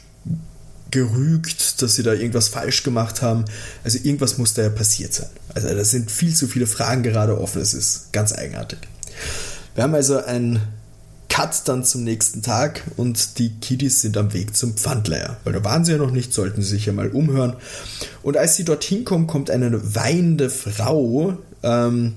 gerügt, 0.93 1.81
dass 1.81 1.95
sie 1.95 2.03
da 2.03 2.13
irgendwas 2.13 2.49
falsch 2.49 2.83
gemacht 2.83 3.23
haben. 3.23 3.45
Also 3.83 3.97
irgendwas 3.97 4.37
muss 4.37 4.53
da 4.53 4.61
ja 4.61 4.69
passiert 4.69 5.13
sein. 5.13 5.29
Also 5.55 5.67
da 5.67 5.83
sind 5.83 6.11
viel 6.11 6.35
zu 6.35 6.47
viele 6.47 6.67
Fragen 6.67 7.01
gerade 7.01 7.39
offen. 7.39 7.61
Es 7.61 7.73
ist 7.73 8.13
ganz 8.13 8.31
eigenartig. 8.31 8.77
Wir 9.73 9.83
haben 9.83 9.95
also 9.95 10.23
einen 10.23 10.61
Cut 11.33 11.67
dann 11.67 11.83
zum 11.83 12.03
nächsten 12.03 12.43
Tag 12.43 12.83
und 12.95 13.39
die 13.39 13.49
Kiddies 13.59 14.01
sind 14.01 14.17
am 14.17 14.33
Weg 14.33 14.55
zum 14.55 14.75
Pfandleier. 14.75 15.37
Weil 15.43 15.53
da 15.53 15.63
waren 15.63 15.83
sie 15.83 15.93
ja 15.93 15.97
noch 15.97 16.11
nicht, 16.11 16.31
sollten 16.31 16.61
sie 16.61 16.69
sich 16.69 16.85
ja 16.85 16.93
mal 16.93 17.09
umhören. 17.09 17.55
Und 18.21 18.37
als 18.37 18.55
sie 18.55 18.65
dorthin 18.65 19.03
kommen, 19.03 19.25
kommt 19.25 19.49
eine 19.49 19.95
weinende 19.95 20.51
Frau, 20.51 21.35
ähm, 21.63 22.13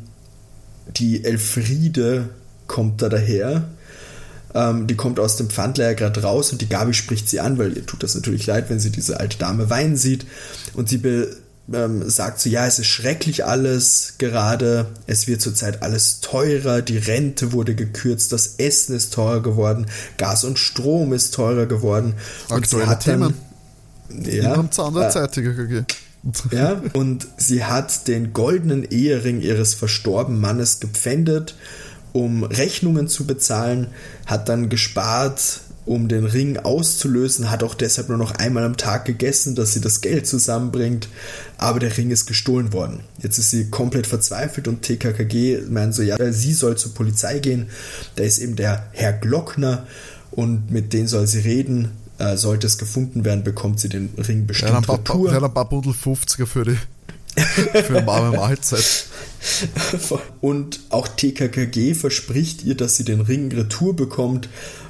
die 0.98 1.24
Elfriede 1.24 2.29
kommt 2.66 3.00
da 3.00 3.09
daher 3.09 3.66
ähm, 4.55 4.87
die 4.87 4.96
kommt 4.96 5.18
aus 5.18 5.37
dem 5.37 5.50
Pfandleier 5.50 5.94
gerade 5.94 6.22
raus 6.22 6.52
und 6.52 6.61
die 6.61 6.68
Gabi 6.68 6.94
spricht 6.94 7.29
sie 7.29 7.40
an, 7.40 7.59
weil 7.59 7.76
ihr 7.76 7.85
tut 7.85 8.02
das 8.02 8.14
natürlich 8.14 8.46
leid, 8.46 8.70
wenn 8.70 8.81
sie 8.81 8.90
diese 8.90 9.20
alte 9.20 9.38
Dame 9.38 9.70
weinen 9.70 9.96
sieht. 9.96 10.26
Und 10.74 10.88
sie 10.88 10.98
be, 10.98 11.37
ähm, 11.72 12.09
sagt 12.09 12.40
so, 12.40 12.48
ja, 12.48 12.66
es 12.66 12.79
ist 12.79 12.87
schrecklich 12.87 13.44
alles 13.44 14.14
gerade, 14.18 14.87
es 15.07 15.26
wird 15.26 15.40
zurzeit 15.40 15.83
alles 15.83 16.20
teurer, 16.20 16.83
die 16.83 16.98
Rente 16.98 17.52
wurde 17.52 17.74
gekürzt, 17.74 18.33
das 18.33 18.55
Essen 18.59 18.94
ist 18.94 19.12
teurer 19.12 19.42
geworden, 19.42 19.87
Gas 20.16 20.44
und 20.44 20.59
Strom 20.59 21.12
ist 21.12 21.35
teurer 21.35 21.66
geworden. 21.66 22.14
Und 22.48 22.57
Aktuelle 22.57 22.98
Themen. 22.98 23.35
Ja, 24.09 24.55
am 24.55 24.70
Zahn 24.70 24.94
der 24.94 25.11
Zeit, 25.11 25.33
TKKG. 25.33 25.83
Ja, 26.50 26.81
und 26.92 27.26
sie 27.37 27.64
hat 27.64 28.09
den 28.09 28.33
goldenen 28.33 28.85
Ehering 28.85 29.40
ihres 29.40 29.74
verstorbenen 29.74 30.40
Mannes 30.40 30.81
gepfändet 30.81 31.55
um 32.16 32.44
Rechnungen 32.44 33.09
zu 33.09 33.26
bezahlen, 33.26 33.88
hat 34.24 34.48
dann 34.48 34.70
gespart, 34.70 35.61
um 35.87 36.09
den 36.09 36.25
Ring 36.25 36.59
auszulösen, 36.59 37.51
hat 37.51 37.62
auch 37.62 37.75
deshalb 37.75 38.09
nur 38.09 38.18
noch 38.18 38.33
einmal 38.33 38.64
am 38.64 38.77
Tag 38.77 39.05
gegessen, 39.05 39.55
dass 39.55 39.72
sie 39.72 39.81
das 39.81 40.01
Geld 40.01 40.27
zusammenbringt, 40.27 41.09
aber 41.59 41.79
der 41.79 41.96
Ring 41.96 42.11
ist 42.11 42.27
gestohlen 42.27 42.72
worden. 42.72 43.01
Jetzt 43.22 43.38
ist 43.38 43.51
sie 43.51 43.70
komplett 43.70 44.09
verzweifelt 44.09 44.66
und 44.66 44.83
TKKG 44.83 45.62
meint 45.70 45.94
so, 45.94 46.03
ja, 46.03 46.16
sie 46.33 46.53
soll 46.53 46.77
zur 46.77 46.92
Polizei 46.92 47.38
gehen, 47.38 47.68
da 48.16 48.25
ist 48.25 48.38
eben 48.38 48.57
der 48.57 48.88
Herr 48.92 49.12
Glockner 49.12 49.87
und 50.33 50.72
mit 50.72 50.92
denen 50.92 51.07
soll 51.07 51.29
sie 51.29 51.38
reden, 51.38 51.92
äh, 52.18 52.37
sollte 52.37 52.66
es 52.66 52.79
gefunden 52.79 53.25
werden, 53.25 53.44
bekommt 53.44 53.79
sie 53.79 53.88
den 53.88 54.11
Ring 54.18 54.46
bestimmt 54.46 54.72
ja, 54.72 54.79
ein 54.79 54.85
paar, 54.85 54.99
retour. 54.99 55.33
Ja, 55.33 55.42
ein 55.42 55.55
paar 55.55 55.68
Bundel 55.68 55.92
50er 55.92 56.46
für 56.46 56.64
die 56.64 56.77
für 57.37 57.99
eine 57.99 58.07
warme 58.07 58.37
Mahlzeit. 58.37 59.07
Und 60.40 60.81
auch 60.88 61.07
TKKG 61.07 61.94
verspricht 61.94 62.64
ihr, 62.64 62.77
dass 62.77 62.96
sie 62.96 63.05
den 63.05 63.20
Ring 63.20 63.53
retour 63.53 63.94
bekommt 63.94 64.49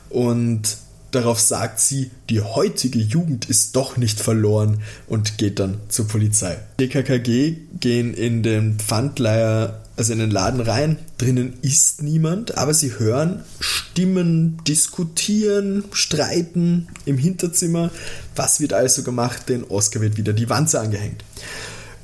und 0.09 0.78
darauf 1.10 1.40
sagt 1.40 1.80
sie, 1.80 2.10
die 2.30 2.40
heutige 2.40 2.98
Jugend 2.98 3.46
ist 3.46 3.76
doch 3.76 3.96
nicht 3.96 4.20
verloren 4.20 4.82
und 5.06 5.38
geht 5.38 5.58
dann 5.58 5.78
zur 5.88 6.08
Polizei. 6.08 6.58
TKKG 6.78 7.56
gehen 7.80 8.14
in 8.14 8.42
den 8.42 8.78
Pfandleier, 8.78 9.82
also 9.96 10.12
in 10.12 10.18
den 10.18 10.30
Laden 10.30 10.60
rein. 10.60 10.98
Drinnen 11.18 11.54
ist 11.62 12.02
niemand, 12.02 12.58
aber 12.58 12.74
sie 12.74 12.98
hören 12.98 13.44
Stimmen 13.60 14.58
diskutieren, 14.66 15.84
streiten 15.92 16.88
im 17.04 17.18
Hinterzimmer. 17.18 17.90
Was 18.34 18.60
wird 18.60 18.72
also 18.72 19.02
gemacht? 19.02 19.48
Den 19.48 19.64
Oscar 19.64 20.00
wird 20.00 20.16
wieder 20.16 20.32
die 20.32 20.50
Wanze 20.50 20.80
angehängt. 20.80 21.24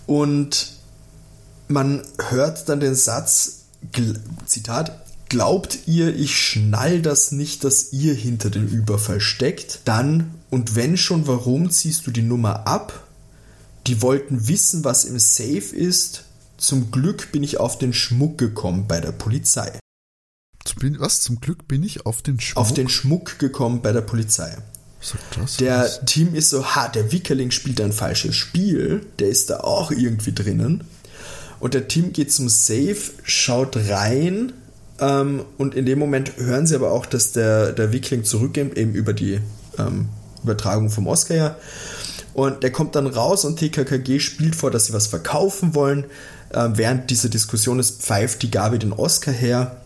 Und 0.06 0.72
man 1.68 2.02
hört 2.30 2.68
dann 2.68 2.80
den 2.80 2.94
Satz, 2.94 3.64
Zitat, 4.46 5.02
glaubt 5.32 5.78
ihr, 5.86 6.14
ich 6.14 6.36
schnall 6.36 7.00
das 7.00 7.32
nicht, 7.32 7.64
dass 7.64 7.90
ihr 7.94 8.12
hinter 8.12 8.50
dem 8.50 8.68
Überfall 8.68 9.18
steckt? 9.18 9.80
Dann, 9.86 10.34
und 10.50 10.76
wenn 10.76 10.98
schon, 10.98 11.26
warum 11.26 11.70
ziehst 11.70 12.06
du 12.06 12.10
die 12.10 12.20
Nummer 12.20 12.66
ab? 12.66 13.08
Die 13.86 14.02
wollten 14.02 14.46
wissen, 14.46 14.84
was 14.84 15.06
im 15.06 15.18
Safe 15.18 15.74
ist. 15.74 16.24
Zum 16.58 16.90
Glück 16.90 17.32
bin 17.32 17.42
ich 17.42 17.58
auf 17.58 17.78
den 17.78 17.94
Schmuck 17.94 18.36
gekommen 18.36 18.86
bei 18.86 19.00
der 19.00 19.12
Polizei. 19.12 19.72
Was? 20.98 21.22
Zum 21.22 21.40
Glück 21.40 21.66
bin 21.66 21.82
ich 21.82 22.04
auf 22.04 22.20
den 22.20 22.38
Schmuck? 22.38 22.60
Auf 22.60 22.74
den 22.74 22.90
Schmuck 22.90 23.38
gekommen 23.38 23.80
bei 23.80 23.92
der 23.92 24.02
Polizei. 24.02 24.54
Das, 25.34 25.56
der 25.56 25.78
was? 25.84 26.04
Team 26.04 26.34
ist 26.34 26.50
so, 26.50 26.62
ha, 26.62 26.88
der 26.88 27.10
Wickerling 27.10 27.52
spielt 27.52 27.80
ein 27.80 27.94
falsches 27.94 28.36
Spiel. 28.36 29.06
Der 29.18 29.30
ist 29.30 29.48
da 29.48 29.60
auch 29.60 29.92
irgendwie 29.92 30.34
drinnen. 30.34 30.84
Und 31.58 31.72
der 31.72 31.88
Team 31.88 32.12
geht 32.12 32.30
zum 32.30 32.50
Safe, 32.50 32.98
schaut 33.24 33.78
rein 33.78 34.52
ähm, 35.02 35.44
und 35.58 35.74
in 35.74 35.84
dem 35.84 35.98
Moment 35.98 36.36
hören 36.36 36.66
sie 36.66 36.76
aber 36.76 36.92
auch, 36.92 37.06
dass 37.06 37.32
der, 37.32 37.72
der 37.72 37.92
Wickling 37.92 38.22
zurückgeht, 38.22 38.78
eben 38.78 38.94
über 38.94 39.12
die 39.12 39.40
ähm, 39.76 40.08
Übertragung 40.44 40.90
vom 40.90 41.08
Oscar 41.08 41.34
ja. 41.34 41.56
Und 42.34 42.62
der 42.62 42.70
kommt 42.70 42.94
dann 42.94 43.08
raus 43.08 43.44
und 43.44 43.58
TKKG 43.58 44.20
spielt 44.20 44.54
vor, 44.54 44.70
dass 44.70 44.86
sie 44.86 44.92
was 44.92 45.08
verkaufen 45.08 45.74
wollen. 45.74 46.04
Ähm, 46.54 46.78
während 46.78 47.10
dieser 47.10 47.28
Diskussion 47.28 47.80
ist, 47.80 48.00
pfeift 48.00 48.42
die 48.42 48.50
Gabi 48.50 48.78
den 48.78 48.92
Oscar 48.92 49.32
her. 49.32 49.76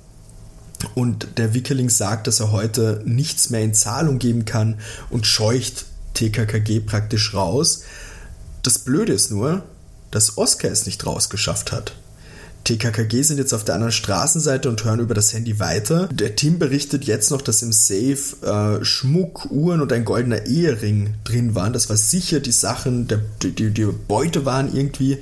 Und 0.95 1.39
der 1.39 1.55
Wickeling 1.55 1.89
sagt, 1.89 2.27
dass 2.27 2.41
er 2.41 2.53
heute 2.53 3.03
nichts 3.07 3.49
mehr 3.49 3.63
in 3.63 3.73
Zahlung 3.73 4.19
geben 4.19 4.45
kann 4.45 4.79
und 5.09 5.27
scheucht 5.27 5.87
TKKG 6.13 6.81
praktisch 6.81 7.33
raus. 7.33 7.83
Das 8.63 8.81
Blöde 8.81 9.15
ist 9.15 9.31
nur, 9.31 9.63
dass 10.11 10.37
Oscar 10.37 10.71
es 10.71 10.85
nicht 10.85 11.07
rausgeschafft 11.07 11.73
hat. 11.73 11.95
TKKG 12.67 13.23
sind 13.23 13.39
jetzt 13.39 13.55
auf 13.55 13.63
der 13.63 13.77
anderen 13.77 13.93
Straßenseite 13.93 14.69
und 14.69 14.85
hören 14.85 14.99
über 14.99 15.15
das 15.15 15.33
Handy 15.33 15.61
weiter. 15.61 16.09
Der 16.09 16.35
Team 16.35 16.59
berichtet 16.59 17.05
jetzt 17.05 17.31
noch, 17.31 17.41
dass 17.41 17.63
im 17.63 17.73
Safe 17.73 18.81
äh, 18.81 18.85
Schmuck, 18.85 19.49
Uhren 19.53 19.81
und 19.81 19.93
ein 19.93 20.05
goldener 20.05 20.47
Ehering 20.47 21.15
drin 21.23 21.55
waren. 21.55 21.73
Das 21.73 21.89
war 21.89 21.97
sicher 21.97 22.41
die 22.41 22.51
Sachen, 22.51 23.07
der, 23.07 23.21
die, 23.41 23.53
die, 23.53 23.71
die 23.71 23.87
Beute 23.87 24.45
waren 24.47 24.75
irgendwie. 24.75 25.19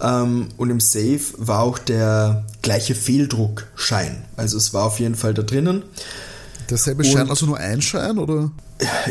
Ähm, 0.00 0.48
und 0.56 0.70
im 0.70 0.80
Safe 0.80 1.20
war 1.36 1.60
auch 1.60 1.78
der 1.78 2.46
gleiche 2.62 2.94
Fehldruckschein. 2.94 4.24
Also 4.38 4.56
es 4.56 4.72
war 4.72 4.84
auf 4.84 5.00
jeden 5.00 5.16
Fall 5.16 5.34
da 5.34 5.42
drinnen. 5.42 5.82
Derselbe 6.70 7.04
Schein, 7.04 7.28
also 7.28 7.46
nur 7.46 7.58
ein 7.58 7.82
Schein, 7.82 8.18
oder? 8.18 8.50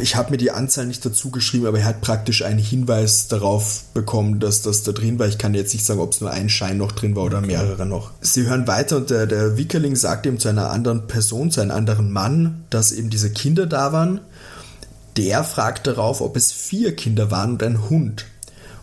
ich 0.02 0.16
habe 0.16 0.32
mir 0.32 0.38
die 0.38 0.52
Anzahl 0.52 0.86
nicht 0.86 1.06
dazu 1.06 1.30
geschrieben, 1.30 1.68
aber 1.68 1.80
er 1.80 1.86
hat 1.86 2.02
praktisch 2.02 2.44
einen 2.44 2.60
Hinweis 2.60 3.28
darauf 3.28 3.84
bekommen, 3.94 4.40
dass 4.40 4.62
das 4.62 4.84
da 4.84 4.92
drin 4.92 5.20
war. 5.20 5.28
Ich 5.28 5.38
kann 5.38 5.54
jetzt 5.54 5.74
nicht 5.74 5.86
sagen, 5.86 6.00
ob 6.00 6.14
es 6.14 6.22
nur 6.22 6.32
ein 6.32 6.50
Schein 6.50 6.78
noch 6.78 6.92
drin 6.92 7.16
war 7.16 7.24
oder 7.24 7.42
mehrere 7.42 7.86
noch. 7.86 8.12
Sie 8.22 8.48
hören 8.48 8.68
weiter 8.68 8.98
und 8.98 9.10
der, 9.10 9.28
der 9.28 9.58
Wickerling 9.58 9.96
sagt 9.96 10.26
eben 10.26 10.40
zu 10.40 10.50
einer 10.50 10.72
anderen 10.72 11.08
Person, 11.08 11.52
zu 11.52 11.62
einem 11.62 11.72
anderen 11.72 12.12
Mann, 12.12 12.64
dass 12.70 12.92
eben 12.92 13.10
diese 13.10 13.32
Kinder 13.32 13.68
da 13.68 13.94
waren. 13.94 14.22
Der 15.18 15.44
fragt 15.44 15.86
darauf, 15.86 16.22
ob 16.22 16.36
es 16.36 16.52
vier 16.52 16.96
Kinder 16.96 17.30
waren 17.30 17.52
und 17.52 17.64
ein 17.64 17.90
Hund. 17.90 18.26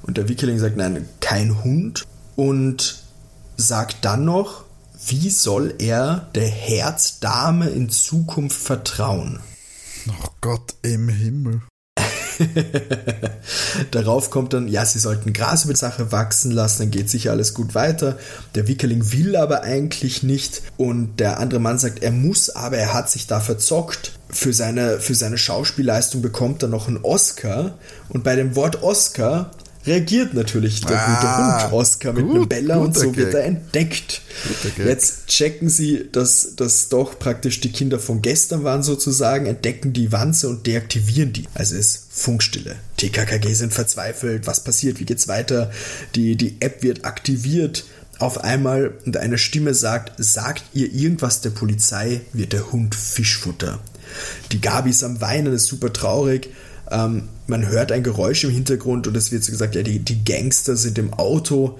Und 0.03 0.19
der 0.19 0.29
Wickerling 0.29 0.59
sagt, 0.59 0.77
nein, 0.77 1.09
kein 1.21 1.65
Hund. 1.65 2.05
Und 2.37 3.03
sagt 3.57 4.05
dann 4.05 4.25
noch, 4.25 4.66
wie 5.09 5.31
soll 5.31 5.75
er 5.79 6.29
der 6.35 6.49
Herzdame 6.49 7.69
in 7.69 7.91
Zukunft 7.91 8.61
vertrauen? 8.61 9.41
Oh 10.09 10.29
Gott 10.41 10.75
im 10.83 11.09
Himmel. 11.09 11.63
Darauf 13.93 14.31
kommt 14.31 14.53
dann, 14.53 14.69
ja, 14.69 14.85
sie 14.85 14.99
sollten 14.99 15.33
Gras 15.33 15.65
über 15.65 15.73
die 15.73 15.79
Sache 15.79 16.13
wachsen 16.13 16.51
lassen, 16.51 16.83
dann 16.83 16.91
geht 16.91 17.09
sicher 17.09 17.31
alles 17.31 17.55
gut 17.55 17.75
weiter. 17.75 18.19
Der 18.55 18.69
Wickeling 18.69 19.13
will 19.13 19.37
aber 19.37 19.63
eigentlich 19.63 20.23
nicht 20.23 20.63
und 20.77 21.21
der 21.21 21.39
andere 21.39 21.61
Mann 21.61 21.79
sagt, 21.79 22.03
er 22.03 22.11
muss, 22.11 22.51
aber 22.51 22.77
er 22.77 22.93
hat 22.93 23.09
sich 23.09 23.27
da 23.27 23.41
verzockt. 23.41 24.13
Für 24.29 24.53
seine, 24.53 24.99
für 24.99 25.15
seine 25.15 25.39
Schauspielleistung 25.39 26.21
bekommt 26.21 26.63
er 26.63 26.69
noch 26.69 26.89
einen 26.89 27.05
Oscar 27.05 27.79
und 28.09 28.25
bei 28.25 28.35
dem 28.35 28.57
Wort 28.57 28.83
Oscar 28.83 29.53
reagiert 29.87 30.35
natürlich 30.35 30.81
der 30.81 30.99
ah, 30.99 31.15
gute 31.15 31.65
Hund 31.65 31.73
Oscar 31.73 32.13
mit 32.13 32.25
gut, 32.27 32.37
einem 32.37 32.49
Bella 32.49 32.77
und 32.77 32.97
so 32.97 33.11
Gag. 33.11 33.17
wird 33.17 33.35
er 33.35 33.45
entdeckt. 33.45 34.23
Jetzt 34.79 35.29
checken 35.29 35.69
sie, 35.69 36.09
dass 36.11 36.55
das 36.57 36.89
doch 36.89 37.19
praktisch 37.19 37.61
die 37.61 37.73
Kinder 37.73 37.99
von 37.99 38.23
gestern 38.23 38.65
waren 38.65 38.83
sozusagen, 38.83 39.47
entdecken 39.47 39.93
die 39.93 40.13
Wanze 40.13 40.49
und 40.49 40.67
deaktivieren 40.67 41.33
die. 41.33 41.45
Also 41.55 41.77
ist 41.77 42.07
Funkstille. 42.11 42.77
TKKG 42.97 43.55
sind 43.55 43.73
verzweifelt, 43.73 44.47
was 44.47 44.65
passiert, 44.65 45.01
wie 45.01 45.05
geht's 45.05 45.29
weiter? 45.29 45.71
Die, 46.15 46.37
die 46.37 46.57
App 46.61 46.83
wird 46.83 47.05
aktiviert. 47.05 47.85
Auf 48.19 48.43
einmal 48.43 48.95
und 49.05 49.19
eine 49.19 49.37
Stimme 49.37 49.75
sagt, 49.75 50.13
sagt 50.17 50.65
ihr 50.73 50.91
irgendwas 50.91 51.43
der 51.43 51.51
Polizei, 51.51 52.23
wird 52.33 52.55
der 52.55 52.73
Hund 52.73 52.95
Fischfutter. 52.95 53.79
Die 54.53 54.61
Gabi 54.61 54.91
ist 54.91 55.05
am 55.05 55.21
Weinen, 55.21 55.53
ist 55.53 55.67
super 55.67 55.93
traurig 55.93 56.49
ähm, 56.91 57.29
man 57.47 57.67
hört 57.67 57.93
ein 57.93 58.03
Geräusch 58.03 58.45
im 58.45 58.51
Hintergrund 58.51 59.07
und 59.07 59.17
es 59.17 59.33
wird 59.33 59.45
so 59.45 59.53
gesagt, 59.53 59.75
ja, 59.75 59.83
die, 59.83 59.99
die 60.01 60.25
Gangster 60.25 60.77
sind 60.77 60.99
im 60.99 61.13
Auto 61.15 61.79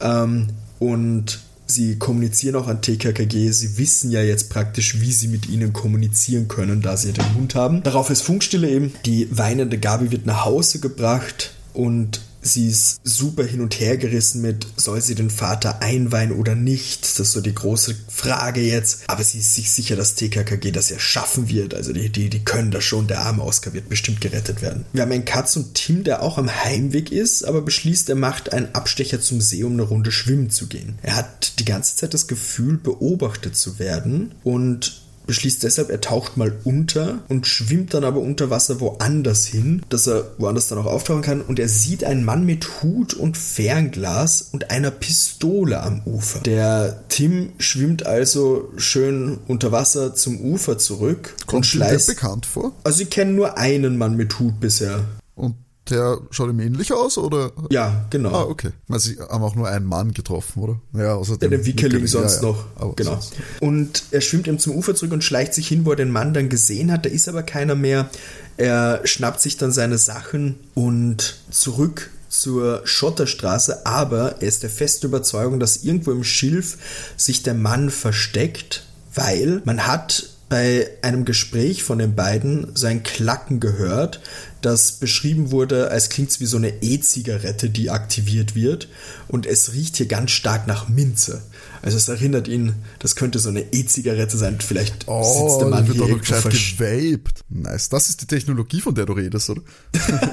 ähm, 0.00 0.48
und 0.78 1.40
sie 1.66 1.98
kommunizieren 1.98 2.56
auch 2.56 2.68
an 2.68 2.82
TKKG. 2.82 3.50
Sie 3.50 3.78
wissen 3.78 4.10
ja 4.10 4.22
jetzt 4.22 4.50
praktisch, 4.50 5.00
wie 5.00 5.12
sie 5.12 5.28
mit 5.28 5.48
ihnen 5.48 5.72
kommunizieren 5.72 6.48
können, 6.48 6.82
da 6.82 6.96
sie 6.96 7.12
den 7.12 7.34
Hund 7.34 7.54
haben. 7.54 7.82
Darauf 7.82 8.10
ist 8.10 8.22
Funkstille 8.22 8.68
eben. 8.68 8.92
Die 9.06 9.28
weinende 9.30 9.78
Gabi 9.78 10.10
wird 10.10 10.26
nach 10.26 10.44
Hause 10.44 10.80
gebracht 10.80 11.52
und 11.72 12.20
Sie 12.44 12.68
ist 12.68 13.00
super 13.04 13.44
hin 13.44 13.60
und 13.60 13.78
her 13.78 13.96
gerissen 13.96 14.42
mit, 14.42 14.66
soll 14.76 15.00
sie 15.00 15.14
den 15.14 15.30
Vater 15.30 15.80
einweihen 15.80 16.32
oder 16.32 16.56
nicht? 16.56 17.02
Das 17.02 17.20
ist 17.20 17.32
so 17.32 17.40
die 17.40 17.54
große 17.54 17.94
Frage 18.08 18.60
jetzt. 18.60 19.04
Aber 19.06 19.22
sie 19.22 19.38
ist 19.38 19.54
sich 19.54 19.70
sicher, 19.70 19.94
dass 19.94 20.16
TKKG 20.16 20.72
das 20.72 20.90
ja 20.90 20.98
schaffen 20.98 21.48
wird. 21.48 21.72
Also 21.72 21.92
die, 21.92 22.10
die, 22.10 22.28
die 22.28 22.44
können 22.44 22.72
das 22.72 22.82
schon. 22.82 23.06
Der 23.06 23.20
arme 23.20 23.44
Oscar 23.44 23.72
wird 23.72 23.88
bestimmt 23.88 24.20
gerettet 24.20 24.60
werden. 24.60 24.84
Wir 24.92 25.02
haben 25.02 25.12
einen 25.12 25.24
Katz 25.24 25.54
und 25.54 25.74
Tim, 25.74 26.02
der 26.02 26.22
auch 26.22 26.36
am 26.36 26.50
Heimweg 26.52 27.12
ist, 27.12 27.44
aber 27.44 27.62
beschließt, 27.62 28.08
er 28.08 28.16
macht 28.16 28.52
einen 28.52 28.74
Abstecher 28.74 29.20
zum 29.20 29.40
See, 29.40 29.62
um 29.62 29.74
eine 29.74 29.82
Runde 29.82 30.10
schwimmen 30.10 30.50
zu 30.50 30.66
gehen. 30.66 30.98
Er 31.02 31.14
hat 31.14 31.60
die 31.60 31.64
ganze 31.64 31.94
Zeit 31.94 32.12
das 32.12 32.26
Gefühl, 32.26 32.76
beobachtet 32.76 33.56
zu 33.56 33.78
werden 33.78 34.34
und 34.42 35.01
beschließt 35.26 35.62
deshalb, 35.62 35.90
er 35.90 36.00
taucht 36.00 36.36
mal 36.36 36.52
unter 36.64 37.20
und 37.28 37.46
schwimmt 37.46 37.94
dann 37.94 38.04
aber 38.04 38.20
unter 38.20 38.50
Wasser 38.50 38.80
woanders 38.80 39.46
hin, 39.46 39.82
dass 39.88 40.06
er 40.06 40.24
woanders 40.38 40.68
dann 40.68 40.78
auch 40.78 40.86
auftauchen 40.86 41.22
kann. 41.22 41.40
Und 41.40 41.58
er 41.58 41.68
sieht 41.68 42.04
einen 42.04 42.24
Mann 42.24 42.44
mit 42.44 42.82
Hut 42.82 43.14
und 43.14 43.36
Fernglas 43.36 44.48
und 44.52 44.70
einer 44.70 44.90
Pistole 44.90 45.82
am 45.82 46.02
Ufer. 46.04 46.40
Der 46.40 47.04
Tim 47.08 47.52
schwimmt 47.58 48.06
also 48.06 48.70
schön 48.76 49.38
unter 49.48 49.72
Wasser 49.72 50.14
zum 50.14 50.40
Ufer 50.40 50.78
zurück. 50.78 51.34
Kommt 51.46 51.58
und 51.58 51.66
schleißt. 51.66 52.08
bekannt 52.08 52.46
vor? 52.46 52.72
Also 52.84 52.98
sie 52.98 53.06
kennen 53.06 53.34
nur 53.34 53.58
einen 53.58 53.96
Mann 53.96 54.16
mit 54.16 54.38
Hut 54.38 54.60
bisher. 54.60 55.04
Und 55.34 55.56
der 55.92 56.18
schaut 56.30 56.50
ihm 56.50 56.60
ähnlich 56.60 56.92
aus, 56.92 57.18
oder? 57.18 57.52
Ja, 57.70 58.06
genau. 58.10 58.30
Ah, 58.30 58.42
okay. 58.42 58.70
Also, 58.88 59.10
sie 59.10 59.18
haben 59.20 59.42
auch 59.42 59.54
nur 59.54 59.68
einen 59.68 59.86
Mann 59.86 60.12
getroffen, 60.12 60.62
oder? 60.62 60.80
Ja, 60.94 61.14
außer 61.14 61.36
dem 61.36 61.50
Der 61.50 61.66
Wickerling 61.66 62.06
sonst 62.06 62.36
ja, 62.36 62.42
ja. 62.42 62.48
noch. 62.48 62.64
Aber 62.76 62.94
genau. 62.94 63.12
Sonst. 63.12 63.34
Und 63.60 64.04
er 64.10 64.20
schwimmt 64.20 64.46
ihm 64.46 64.58
zum 64.58 64.74
Ufer 64.74 64.94
zurück 64.94 65.12
und 65.12 65.22
schleicht 65.22 65.54
sich 65.54 65.68
hin, 65.68 65.84
wo 65.84 65.90
er 65.90 65.96
den 65.96 66.10
Mann 66.10 66.34
dann 66.34 66.48
gesehen 66.48 66.90
hat. 66.90 67.04
Da 67.04 67.10
ist 67.10 67.28
aber 67.28 67.42
keiner 67.42 67.74
mehr. 67.74 68.08
Er 68.56 69.00
schnappt 69.04 69.40
sich 69.40 69.56
dann 69.56 69.72
seine 69.72 69.98
Sachen 69.98 70.56
und 70.74 71.40
zurück 71.50 72.10
zur 72.28 72.80
Schotterstraße, 72.84 73.84
aber 73.86 74.36
er 74.40 74.48
ist 74.48 74.62
der 74.62 74.70
festen 74.70 75.06
Überzeugung, 75.06 75.60
dass 75.60 75.84
irgendwo 75.84 76.12
im 76.12 76.24
Schilf 76.24 76.78
sich 77.16 77.42
der 77.42 77.54
Mann 77.54 77.90
versteckt, 77.90 78.86
weil 79.14 79.60
man 79.64 79.86
hat 79.86 80.30
bei 80.48 80.86
einem 81.00 81.24
Gespräch 81.24 81.82
von 81.82 81.98
den 81.98 82.14
beiden 82.14 82.72
sein 82.74 83.02
Klacken 83.02 83.58
gehört, 83.58 84.20
das 84.62 84.92
beschrieben 84.92 85.50
wurde, 85.50 85.90
als 85.90 86.08
klingt 86.08 86.38
wie 86.40 86.46
so 86.46 86.56
eine 86.56 86.82
E-Zigarette, 86.82 87.68
die 87.68 87.90
aktiviert 87.90 88.54
wird. 88.54 88.88
Und 89.28 89.44
es 89.44 89.72
riecht 89.74 89.96
hier 89.96 90.06
ganz 90.06 90.30
stark 90.30 90.66
nach 90.66 90.88
Minze. 90.88 91.42
Also 91.82 91.96
es 91.96 92.08
erinnert 92.08 92.48
ihn, 92.48 92.74
das 93.00 93.16
könnte 93.16 93.38
so 93.38 93.48
eine 93.48 93.72
E-Zigarette 93.72 94.36
sein. 94.36 94.60
Vielleicht 94.60 95.08
oh, 95.08 95.22
sitzt 95.22 95.60
der 95.60 95.68
Mann 95.68 95.88
wird 95.88 95.98
hier 95.98 96.18
gescheit 96.18 96.44
gewaped. 96.44 97.44
Nice. 97.48 97.88
Das 97.88 98.08
ist 98.08 98.22
die 98.22 98.26
Technologie, 98.26 98.80
von 98.80 98.94
der 98.94 99.06
du 99.06 99.12
redest, 99.14 99.50
oder? 99.50 99.62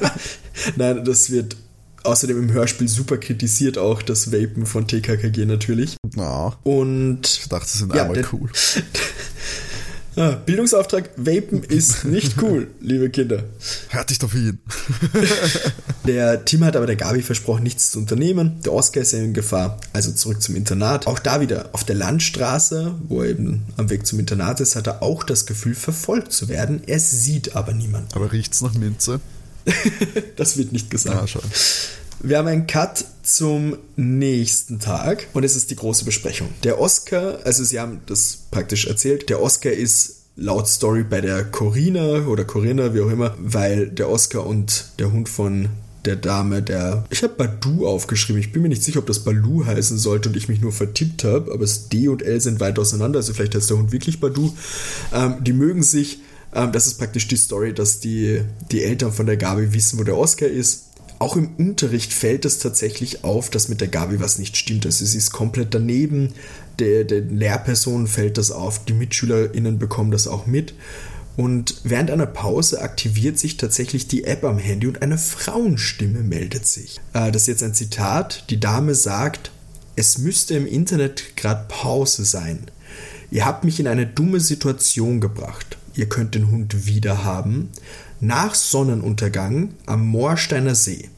Nein, 0.76 1.04
das 1.04 1.32
wird 1.32 1.58
außerdem 2.04 2.38
im 2.38 2.52
Hörspiel 2.52 2.88
super 2.88 3.18
kritisiert 3.18 3.78
auch 3.78 4.02
das 4.02 4.32
Vapen 4.32 4.66
von 4.66 4.88
TKKG 4.88 5.46
natürlich. 5.46 5.98
Na. 6.16 6.58
Und 6.64 7.22
ich 7.26 7.50
dachte, 7.50 7.66
das 7.66 7.80
sind 7.80 7.94
ja, 7.94 8.04
einmal 8.04 8.24
cool. 8.32 8.50
Ah, 10.16 10.32
Bildungsauftrag, 10.32 11.12
Vapen 11.16 11.64
ist 11.64 12.04
nicht 12.04 12.42
cool, 12.42 12.68
liebe 12.82 13.10
Kinder. 13.10 13.44
Hört 13.90 14.10
dich 14.10 14.20
doch 14.20 14.32
hin. 14.32 14.60
der 16.06 16.44
Tim 16.46 16.64
hat 16.64 16.76
aber 16.76 16.88
der 16.88 16.96
Gabi 16.96 17.22
versprochen, 17.22 17.64
nichts 17.64 17.92
zu 17.92 18.00
unternehmen. 18.00 18.60
Der 18.66 18.74
Oscar 18.74 19.02
ist 19.02 19.14
ja 19.14 19.20
in 19.20 19.34
Gefahr, 19.34 19.80
also 19.94 20.12
zurück 20.12 20.42
zum 20.42 20.56
Internat. 20.56 21.08
Auch 21.08 21.20
da 21.20 21.42
wieder 21.42 21.70
auf 21.74 21.84
der 21.84 21.96
Landstraße, 21.96 22.96
wo 23.08 23.22
er 23.22 23.30
eben 23.30 23.66
am 23.78 23.90
Weg 23.90 24.06
zum 24.06 24.20
Internat 24.20 24.60
ist, 24.60 24.76
hat 24.76 24.88
er 24.88 25.04
auch 25.04 25.24
das 25.24 25.46
Gefühl, 25.46 25.76
verfolgt 25.76 26.34
zu 26.34 26.50
werden. 26.50 26.82
Er 26.88 27.00
sieht 27.00 27.56
aber 27.56 27.74
niemand. 27.74 28.16
Aber 28.16 28.32
riecht's 28.32 28.62
nach 28.62 28.74
Minze? 28.74 29.20
das 30.36 30.58
wird 30.58 30.72
nicht 30.72 30.90
gesagt. 30.90 31.36
Ah, 31.36 31.42
Wir 32.22 32.38
haben 32.38 32.48
einen 32.50 32.68
Cut 32.68 33.06
zum 33.24 33.78
nächsten 33.96 34.80
Tag 34.80 35.28
und 35.34 35.44
es 35.46 35.56
ist 35.56 35.72
die 35.72 35.78
große 35.78 36.04
Besprechung. 36.04 36.50
Der 36.64 36.80
Oscar, 36.80 37.40
also 37.46 37.64
sie 37.64 37.80
haben 37.80 38.02
das 38.08 38.40
praktisch 38.52 38.88
erzählt, 38.88 39.30
der 39.30 39.42
Oscar 39.42 39.72
ist 39.72 40.24
laut 40.36 40.68
Story 40.68 41.06
bei 41.10 41.22
der 41.22 41.46
Corina 41.46 42.26
oder 42.28 42.44
Corinna, 42.44 42.94
wie 42.94 43.02
auch 43.02 43.10
immer, 43.10 43.36
weil 43.40 43.88
der 43.88 44.10
Oscar 44.10 44.46
und 44.46 44.90
der 45.00 45.14
Hund 45.14 45.30
von 45.30 45.70
der 46.04 46.18
Dame, 46.18 46.62
der. 46.62 47.06
Ich 47.10 47.24
habe 47.24 47.36
Badu 47.36 47.88
aufgeschrieben. 47.88 48.42
Ich 48.42 48.52
bin 48.52 48.64
mir 48.64 48.70
nicht 48.70 48.84
sicher, 48.84 49.00
ob 49.00 49.06
das 49.06 49.20
Balu 49.20 49.66
heißen 49.66 49.98
sollte 49.98 50.30
und 50.30 50.36
ich 50.36 50.50
mich 50.50 50.62
nur 50.62 50.72
vertippt 50.74 51.24
habe, 51.24 51.52
aber 51.52 51.62
das 51.62 51.88
D 51.88 52.10
und 52.10 52.22
L 52.22 52.42
sind 52.42 52.60
weit 52.60 52.80
auseinander, 52.80 53.20
also 53.20 53.34
vielleicht 53.34 53.56
heißt 53.56 53.70
der 53.70 53.78
Hund 53.78 53.92
wirklich 53.94 54.20
Badu. 54.20 54.54
Ähm, 55.14 55.36
die 55.42 55.54
mögen 55.54 55.84
sich. 55.84 56.20
Ähm, 56.54 56.72
das 56.72 56.88
ist 56.88 56.98
praktisch 56.98 57.28
die 57.28 57.38
Story, 57.38 57.74
dass 57.74 58.00
die, 58.00 58.42
die 58.72 58.84
Eltern 58.84 59.14
von 59.14 59.26
der 59.26 59.38
Gabi 59.38 59.74
wissen, 59.74 60.00
wo 60.00 60.04
der 60.04 60.18
Oscar 60.18 60.48
ist. 60.48 60.89
Auch 61.20 61.36
im 61.36 61.50
Unterricht 61.58 62.14
fällt 62.14 62.46
es 62.46 62.60
tatsächlich 62.60 63.26
auf, 63.26 63.50
dass 63.50 63.68
mit 63.68 63.82
der 63.82 63.90
Gabi 63.90 64.22
was 64.22 64.40
nicht 64.40 64.56
stimmt. 64.56 64.86
Also 64.86 65.06
sie 65.06 65.18
ist 65.18 65.32
komplett 65.32 65.74
daneben. 65.74 66.34
Der, 66.80 67.04
der 67.04 67.20
Lehrpersonen 67.20 68.08
fällt 68.08 68.38
das 68.38 68.52
auf. 68.52 68.86
Die 68.86 68.94
MitschülerInnen 68.94 69.80
bekommen 69.80 70.12
das 70.12 70.28
auch 70.28 70.46
mit. 70.46 70.74
Und 71.36 71.82
während 71.84 72.10
einer 72.12 72.26
Pause 72.26 72.82
aktiviert 72.82 73.38
sich 73.38 73.58
tatsächlich 73.58 74.08
die 74.08 74.24
App 74.24 74.44
am 74.44 74.58
Handy 74.58 74.88
und 74.88 75.02
eine 75.02 75.18
Frauenstimme 75.18 76.20
meldet 76.20 76.68
sich. 76.68 77.00
Äh, 77.14 77.32
das 77.32 77.44
ist 77.44 77.48
jetzt 77.48 77.64
ein 77.64 77.74
Zitat. 77.74 78.46
Die 78.50 78.60
Dame 78.60 78.96
sagt, 78.96 79.52
es 79.96 80.18
müsste 80.18 80.56
im 80.56 80.66
Internet 80.66 81.36
gerade 81.36 81.66
Pause 81.68 82.24
sein. 82.24 82.66
Ihr 83.32 83.46
habt 83.46 83.64
mich 83.64 83.80
in 83.80 83.88
eine 83.88 84.08
dumme 84.08 84.40
Situation 84.40 85.22
gebracht. 85.22 85.78
Ihr 85.96 86.08
könnt 86.08 86.36
den 86.36 86.50
Hund 86.50 86.86
wieder 86.88 87.24
haben. 87.24 87.70
Nach 88.22 88.54
Sonnenuntergang 88.54 89.76
am 89.86 90.06
Moorsteiner 90.06 90.76
See. 90.76 91.10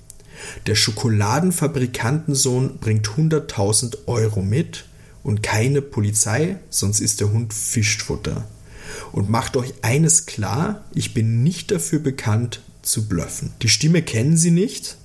Der 0.67 0.75
Schokoladenfabrikantensohn 0.75 2.77
bringt 2.77 3.07
100.000 3.07 4.07
Euro 4.07 4.41
mit 4.41 4.85
und 5.23 5.43
keine 5.43 5.81
Polizei, 5.81 6.57
sonst 6.69 6.99
ist 6.99 7.19
der 7.19 7.31
Hund 7.31 7.53
Fischfutter 7.53 8.45
und 9.11 9.29
macht 9.29 9.57
euch 9.57 9.73
eines 9.81 10.25
klar, 10.25 10.83
ich 10.93 11.13
bin 11.13 11.43
nicht 11.43 11.71
dafür 11.71 11.99
bekannt 11.99 12.61
zu 12.81 13.07
bluffen. 13.07 13.51
Die 13.61 13.69
Stimme 13.69 14.01
kennen 14.01 14.37
Sie 14.37 14.51
nicht. 14.51 14.97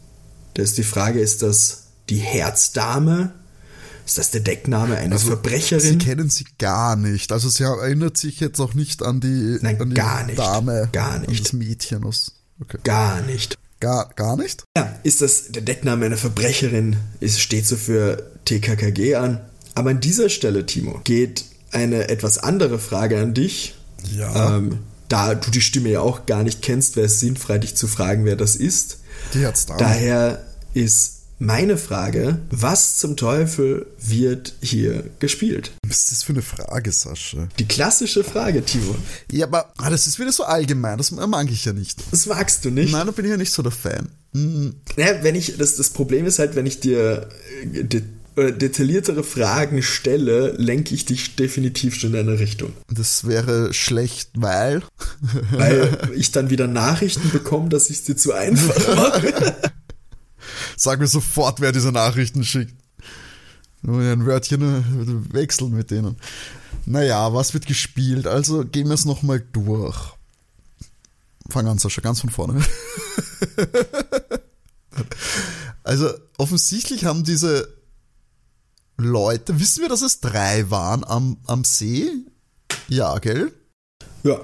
Da 0.55 0.63
ist 0.63 0.79
die 0.79 0.85
Frage, 0.85 1.21
ist 1.21 1.43
das 1.43 1.85
die 2.09 2.19
Herzdame? 2.19 3.33
Ist 4.07 4.19
das 4.19 4.31
der 4.31 4.41
Deckname 4.41 4.97
einer 4.97 5.15
also, 5.15 5.27
Verbrecherin? 5.27 5.81
Sie 5.81 5.99
kennen 5.99 6.31
sie 6.31 6.47
gar 6.59 6.95
nicht. 6.95 7.33
Also 7.33 7.49
sie 7.49 7.65
erinnert 7.65 8.17
sich 8.17 8.39
jetzt 8.39 8.61
auch 8.61 8.73
nicht 8.75 9.03
an 9.03 9.21
die, 9.21 9.59
Nein, 9.61 9.81
an 9.81 9.91
die 9.91 9.97
gar 9.97 10.25
nicht, 10.25 10.39
Dame, 10.39 10.89
gar 10.93 11.19
nicht. 11.19 11.45
das 11.45 11.53
Mädchen 11.53 12.05
aus. 12.05 12.33
Okay. 12.61 12.79
Gar 12.85 13.23
nicht. 13.23 13.59
Gar, 13.81 14.11
gar 14.15 14.37
nicht? 14.37 14.63
Ja, 14.77 14.97
ist 15.03 15.23
das 15.23 15.49
der 15.49 15.63
Deckname 15.63 16.07
einer 16.07 16.17
Verbrecherin? 16.17 16.97
Es 17.21 17.41
steht 17.41 17.67
so 17.67 17.77
für 17.77 18.31
TKKG 18.45 19.17
an. 19.17 19.41
Aber 19.75 19.91
an 19.91 20.01
dieser 20.01 20.29
Stelle, 20.29 20.65
Timo, 20.65 21.01
geht 21.03 21.45
eine 21.73 22.09
etwas 22.09 22.39
andere 22.39 22.79
Frage 22.79 23.21
an 23.21 23.35
dich. 23.35 23.75
Ja. 24.17 24.57
Ähm, 24.57 24.79
da 25.09 25.35
du 25.35 25.51
die 25.51 25.61
Stimme 25.61 25.91
ja 25.91 26.01
auch 26.01 26.27
gar 26.27 26.45
nicht 26.45 26.63
kennst, 26.63 26.95
wäre 26.95 27.07
es 27.07 27.21
sinnfrei, 27.21 27.59
dich 27.59 27.75
zu 27.75 27.89
fragen, 27.89 28.25
wer 28.25 28.37
das 28.37 28.57
ist. 28.57 28.99
Die 29.35 29.45
hat's 29.45 29.67
da. 29.67 29.77
Daher 29.77 30.47
ist 30.75 31.16
meine 31.39 31.77
Frage, 31.77 32.39
was 32.51 32.97
zum 32.99 33.17
Teufel 33.17 33.87
wird 33.99 34.55
hier 34.61 35.05
gespielt? 35.19 35.73
Was 35.87 36.01
ist 36.01 36.13
das 36.13 36.23
für 36.23 36.33
eine 36.33 36.43
Frage, 36.43 36.93
Sascha? 36.93 37.49
Die 37.59 37.67
klassische 37.67 38.25
Frage, 38.25 38.65
Timo. 38.65 38.95
Ja, 39.31 39.47
aber 39.47 39.73
ah, 39.77 39.91
das 39.91 40.07
ist 40.07 40.19
wieder 40.19 40.33
so 40.33 40.45
allgemein, 40.45 40.99
das 40.99 41.11
mag 41.11 41.51
ich 41.51 41.65
ja 41.65 41.73
nicht. 41.73 42.03
Das 42.11 42.27
magst 42.27 42.65
du 42.65 42.71
nicht? 42.71 42.93
Nein, 42.93 43.07
da 43.07 43.13
bin 43.13 43.25
ich 43.25 43.31
ja 43.31 43.37
nicht 43.37 43.53
so 43.53 43.63
der 43.63 43.73
Fan. 43.73 44.09
Mhm. 44.33 44.75
Ja, 44.97 45.23
wenn 45.23 45.35
ich, 45.35 45.57
das, 45.59 45.77
das 45.77 45.91
Problem 45.91 46.27
ist 46.27 46.39
halt, 46.39 46.57
wenn 46.57 46.67
ich 46.67 46.81
dir 46.81 47.29
äh, 47.75 48.01
oder 48.37 48.53
detailliertere 48.53 49.25
Fragen 49.25 49.83
stelle, 49.83 50.53
lenke 50.59 50.95
ich 50.95 51.07
dich 51.07 51.37
definitiv 51.37 51.95
schon 51.95 52.13
in 52.13 52.21
eine 52.29 52.39
Richtung. 52.39 52.73
Das 52.93 53.27
wäre 53.27 53.73
schlecht, 53.73 54.31
weil? 54.35 54.83
Weil 55.53 56.11
ich 56.15 56.33
dann 56.33 56.51
wieder 56.51 56.67
Nachrichten 56.67 57.31
bekomme, 57.31 57.71
dass 57.71 57.89
ich 57.89 57.99
es 57.99 58.05
dir 58.05 58.17
zu 58.17 58.35
einfach 58.35 58.77
mache. 58.97 59.57
Sag 60.77 61.01
mir 61.01 61.07
sofort, 61.07 61.61
wer 61.61 61.73
diese 61.73 61.93
Nachrichten 61.93 62.45
schickt. 62.45 62.75
Nur 63.83 64.01
ein 64.01 64.27
Wörtchen 64.27 65.33
wechseln 65.33 65.73
mit 65.73 65.91
denen. 65.91 66.17
Naja, 66.85 67.33
was 67.33 67.55
wird 67.55 67.67
gespielt? 67.67 68.27
Also 68.27 68.65
gehen 68.65 68.89
wir 68.89 68.95
es 68.95 69.05
nochmal 69.05 69.43
durch. 69.53 70.15
Fang 71.49 71.67
an, 71.67 71.79
Sascha, 71.79 72.01
ganz 72.01 72.21
von 72.21 72.31
vorne. 72.31 72.65
also 75.85 76.11
offensichtlich 76.39 77.05
haben 77.05 77.25
diese 77.25 77.77
Leute, 78.97 79.61
wissen 79.61 79.83
wir, 79.83 79.89
dass 79.89 80.03
es 80.03 80.21
drei 80.21 80.71
waren 80.71 81.05
am, 81.05 81.39
am 81.47 81.65
See? 81.65 82.11
Ja, 82.89 83.19
gell? 83.19 83.53
Ja. 84.23 84.41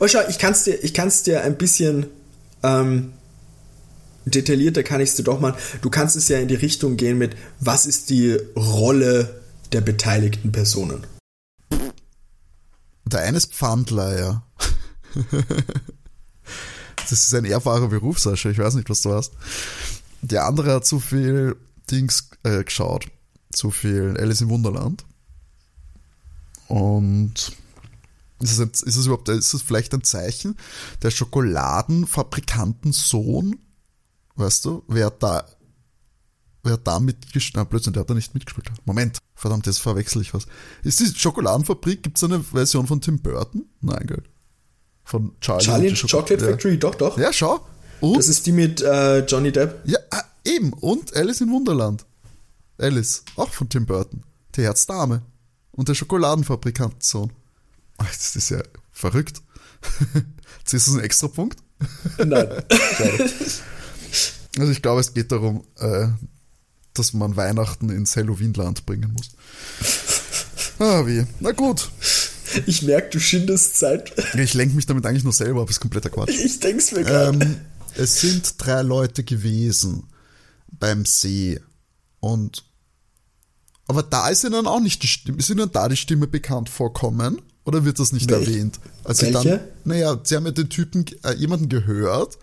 Oh, 0.00 0.08
schau, 0.08 0.20
ich 0.28 0.38
kann 0.38 0.52
es 0.52 0.64
dir, 0.64 1.22
dir 1.24 1.42
ein 1.42 1.58
bisschen 1.58 2.06
ähm, 2.62 3.12
detaillierter 4.24 4.82
kann 4.82 5.00
ich 5.00 5.10
es 5.10 5.16
dir 5.16 5.22
doch 5.22 5.40
mal. 5.40 5.56
Du 5.82 5.90
kannst 5.90 6.16
es 6.16 6.28
ja 6.28 6.38
in 6.38 6.48
die 6.48 6.54
Richtung 6.54 6.96
gehen 6.96 7.18
mit, 7.18 7.36
was 7.60 7.86
ist 7.86 8.10
die 8.10 8.38
Rolle 8.56 9.42
der 9.72 9.80
beteiligten 9.80 10.52
Personen? 10.52 11.06
Der 13.04 13.20
eine 13.20 13.36
ist 13.36 13.52
Pfandler, 13.52 14.18
ja. 14.18 14.42
das 16.96 17.12
ist 17.12 17.34
ein 17.34 17.44
ehrbarer 17.44 17.88
Beruf, 17.88 18.18
Sascha. 18.18 18.50
Ich 18.50 18.58
weiß 18.58 18.74
nicht, 18.74 18.90
was 18.90 19.02
du 19.02 19.12
hast. 19.12 19.32
Der 20.22 20.46
andere 20.46 20.72
hat 20.72 20.86
zu 20.86 21.00
viel 21.00 21.56
Dings 21.90 22.30
äh, 22.44 22.64
geschaut 22.64 23.06
zu 23.54 23.70
viel 23.70 24.16
Alice 24.18 24.40
im 24.40 24.48
Wunderland. 24.50 25.04
Und 26.68 27.52
ist 28.40 28.58
es, 28.58 28.82
ist 28.82 29.06
überhaupt, 29.06 29.28
ist 29.28 29.54
es 29.54 29.62
vielleicht 29.62 29.94
ein 29.94 30.02
Zeichen? 30.02 30.56
Der 31.02 31.10
Schokoladenfabrikantensohn, 31.10 33.60
weißt 34.36 34.64
du, 34.64 34.82
wer 34.88 35.10
da, 35.10 35.46
wer 36.62 36.76
da 36.76 36.98
mitgespielt, 36.98 37.56
na 37.56 37.64
Blödsinn, 37.64 37.92
der 37.92 38.00
hat 38.00 38.10
da 38.10 38.14
nicht 38.14 38.34
mitgespielt. 38.34 38.70
Moment, 38.84 39.18
verdammt, 39.34 39.66
jetzt 39.66 39.78
verwechsel 39.78 40.22
ich 40.22 40.34
was. 40.34 40.46
Ist 40.82 41.00
die 41.00 41.06
Schokoladenfabrik, 41.06 42.02
gibt 42.02 42.16
es 42.16 42.24
eine 42.24 42.40
Version 42.40 42.86
von 42.86 43.00
Tim 43.00 43.20
Burton? 43.20 43.66
Nein, 43.80 44.06
gell. 44.06 44.22
Von 45.04 45.32
Charlie. 45.40 45.64
Charlie 45.64 45.94
Chocolate 45.94 46.38
Factory, 46.38 46.72
ja. 46.74 46.78
doch, 46.78 46.94
doch. 46.94 47.18
Ja, 47.18 47.32
schau. 47.32 47.66
Und? 48.00 48.16
Das 48.18 48.28
ist 48.28 48.46
die 48.46 48.52
mit 48.52 48.80
äh, 48.80 49.20
Johnny 49.24 49.52
Depp. 49.52 49.82
Ja, 49.84 49.98
ah, 50.10 50.22
eben. 50.44 50.72
Und 50.72 51.14
Alice 51.14 51.40
in 51.40 51.50
Wunderland. 51.50 52.04
Alice, 52.78 53.24
auch 53.36 53.50
von 53.50 53.68
Tim 53.68 53.86
Burton. 53.86 54.22
Die 54.56 54.62
Herzdame. 54.62 55.22
Und 55.72 55.88
der 55.88 55.94
Schokoladenfabrikantensohn. 55.94 57.32
Ach, 57.98 58.06
das 58.06 58.36
ist 58.36 58.50
ja 58.50 58.62
verrückt. 58.90 59.42
Jetzt 60.60 60.74
ist 60.74 60.88
es 60.88 60.94
ein 60.94 61.00
extra 61.00 61.28
Punkt? 61.28 61.58
Nein. 62.18 62.48
also 64.58 64.70
ich 64.72 64.82
glaube, 64.82 65.00
es 65.00 65.14
geht 65.14 65.32
darum, 65.32 65.64
äh, 65.78 66.08
dass 66.94 67.12
man 67.12 67.36
Weihnachten 67.36 67.90
ins 67.90 68.16
Halloweenland 68.16 68.86
bringen 68.86 69.12
muss. 69.12 69.30
Ah, 70.78 71.06
wie. 71.06 71.24
Na 71.40 71.52
gut. 71.52 71.90
Ich 72.66 72.82
merke, 72.82 73.10
du 73.10 73.20
schindest 73.20 73.78
Zeit. 73.78 74.12
Ich 74.38 74.54
lenke 74.54 74.76
mich 74.76 74.86
damit 74.86 75.06
eigentlich 75.06 75.24
nur 75.24 75.32
selber 75.32 75.62
ab, 75.62 75.70
ist 75.70 75.80
kompletter 75.80 76.10
Quatsch. 76.10 76.30
Ich 76.44 76.60
denk's 76.60 76.92
mir 76.92 77.02
gerade. 77.02 77.38
Ähm, 77.38 77.56
es 77.96 78.20
sind 78.20 78.54
drei 78.58 78.82
Leute 78.82 79.24
gewesen 79.24 80.04
beim 80.70 81.04
See 81.04 81.60
und 82.20 82.64
aber 83.86 84.02
da 84.02 84.28
ist 84.28 84.44
ihnen 84.44 84.66
auch 84.66 84.80
nicht 84.80 85.02
die 85.02 85.08
Stimme, 85.08 85.38
ist 85.38 85.50
ihnen 85.50 85.70
da 85.70 85.88
die 85.88 85.96
Stimme 85.96 86.26
bekannt 86.26 86.68
vorkommen? 86.70 87.42
Oder 87.64 87.84
wird 87.84 87.98
das 87.98 88.12
nicht 88.12 88.30
Welch? 88.30 88.48
erwähnt? 88.48 88.78
Also 89.04 89.26
Welche? 89.26 89.48
dann, 89.48 89.60
naja, 89.84 90.18
sie 90.22 90.36
haben 90.36 90.46
ja 90.46 90.52
den 90.52 90.68
Typen, 90.68 91.04
äh, 91.22 91.34
jemanden 91.34 91.68
gehört, 91.68 92.38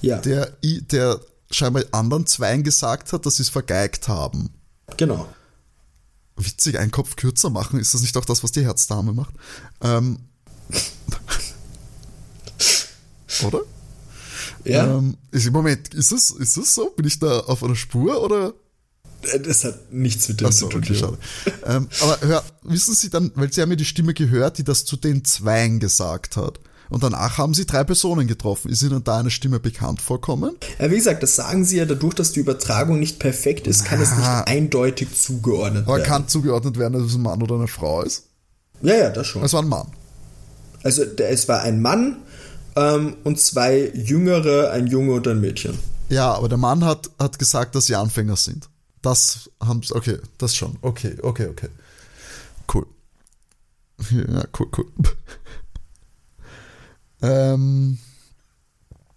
ja. 0.00 0.18
der, 0.18 0.56
der 0.62 1.20
scheinbar 1.50 1.84
anderen 1.92 2.26
Zweien 2.26 2.62
gesagt 2.62 3.12
hat, 3.12 3.26
dass 3.26 3.36
sie 3.36 3.42
es 3.42 3.48
vergeigt 3.48 4.08
haben. 4.08 4.50
Genau. 4.96 5.28
Witzig, 6.36 6.78
einen 6.78 6.90
Kopf 6.90 7.16
kürzer 7.16 7.50
machen, 7.50 7.78
ist 7.78 7.94
das 7.94 8.02
nicht 8.02 8.16
auch 8.16 8.24
das, 8.24 8.42
was 8.42 8.52
die 8.52 8.64
Herzdame 8.64 9.12
macht? 9.12 9.34
Ähm, 9.82 10.18
oder? 13.46 13.60
Ja. 14.64 14.98
Ähm, 14.98 15.16
ist, 15.30 15.50
Moment, 15.50 15.94
ist 15.94 16.12
es, 16.12 16.30
ist 16.30 16.56
es 16.56 16.74
so? 16.74 16.90
Bin 16.90 17.06
ich 17.06 17.18
da 17.18 17.40
auf 17.40 17.62
einer 17.62 17.76
Spur 17.76 18.22
oder? 18.22 18.54
Das 19.42 19.64
hat 19.64 19.92
nichts 19.92 20.28
mit 20.28 20.40
dem 20.40 20.50
so, 20.50 20.66
zu 20.66 20.68
tun. 20.68 20.82
Okay, 20.82 20.94
schade. 20.94 21.18
ähm, 21.66 21.88
aber 22.00 22.18
hör, 22.22 22.44
wissen 22.62 22.94
Sie 22.94 23.10
dann, 23.10 23.30
weil 23.34 23.52
Sie 23.52 23.60
haben 23.60 23.70
ja 23.70 23.76
die 23.76 23.84
Stimme 23.84 24.14
gehört, 24.14 24.58
die 24.58 24.64
das 24.64 24.86
zu 24.86 24.96
den 24.96 25.24
Zweien 25.24 25.78
gesagt 25.78 26.36
hat. 26.36 26.58
Und 26.90 27.04
danach 27.04 27.38
haben 27.38 27.54
Sie 27.54 27.66
drei 27.66 27.84
Personen 27.84 28.26
getroffen. 28.26 28.70
Ist 28.70 28.82
Ihnen 28.82 29.02
da 29.04 29.18
eine 29.18 29.30
Stimme 29.30 29.60
bekannt 29.60 30.02
vorkommen? 30.02 30.56
Ja, 30.78 30.90
wie 30.90 30.96
gesagt, 30.96 31.22
das 31.22 31.36
sagen 31.36 31.64
Sie 31.64 31.78
ja 31.78 31.86
dadurch, 31.86 32.14
dass 32.14 32.32
die 32.32 32.40
Übertragung 32.40 32.98
nicht 32.98 33.20
perfekt 33.20 33.66
ist, 33.68 33.84
kann 33.84 34.00
es 34.00 34.14
nicht 34.14 34.26
eindeutig 34.26 35.08
zugeordnet 35.16 35.84
aber 35.84 35.98
werden. 35.98 36.10
Aber 36.10 36.18
kann 36.18 36.28
zugeordnet 36.28 36.78
werden, 36.78 36.94
dass 36.94 37.04
es 37.04 37.14
ein 37.14 37.22
Mann 37.22 37.42
oder 37.42 37.54
eine 37.54 37.68
Frau 37.68 38.02
ist? 38.02 38.24
Ja, 38.82 38.96
ja, 38.96 39.10
das 39.10 39.28
schon. 39.28 39.42
Es 39.44 39.52
war 39.52 39.62
ein 39.62 39.68
Mann. 39.68 39.86
Also 40.82 41.02
es 41.02 41.48
war 41.48 41.60
ein 41.62 41.80
Mann 41.80 42.16
ähm, 42.76 43.16
und 43.24 43.38
zwei 43.38 43.90
Jüngere, 43.94 44.70
ein 44.70 44.86
Junge 44.86 45.12
und 45.12 45.28
ein 45.28 45.40
Mädchen. 45.40 45.78
Ja, 46.08 46.32
aber 46.34 46.48
der 46.48 46.58
Mann 46.58 46.84
hat, 46.84 47.10
hat 47.18 47.38
gesagt, 47.38 47.74
dass 47.74 47.86
sie 47.86 47.94
Anfänger 47.94 48.36
sind. 48.36 48.68
Das 49.02 49.50
haben 49.60 49.82
sie, 49.82 49.94
okay, 49.94 50.18
das 50.38 50.56
schon. 50.56 50.76
Okay, 50.82 51.16
okay, 51.22 51.46
okay. 51.46 51.68
Cool. 52.72 52.86
Ja, 54.10 54.44
cool, 54.58 54.66
cool. 54.78 54.86
Ähm, 57.22 57.98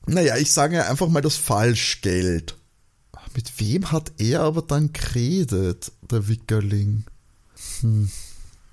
naja, 0.05 0.37
ich 0.37 0.51
sage 0.51 0.85
einfach 0.85 1.07
mal 1.07 1.21
das 1.21 1.35
Falschgeld. 1.35 2.57
Mit 3.35 3.59
wem 3.59 3.91
hat 3.91 4.11
er 4.19 4.41
aber 4.41 4.61
dann 4.61 4.93
geredet, 4.93 5.91
der 6.11 6.27
Wickerling? 6.27 7.05
Hm. 7.79 8.09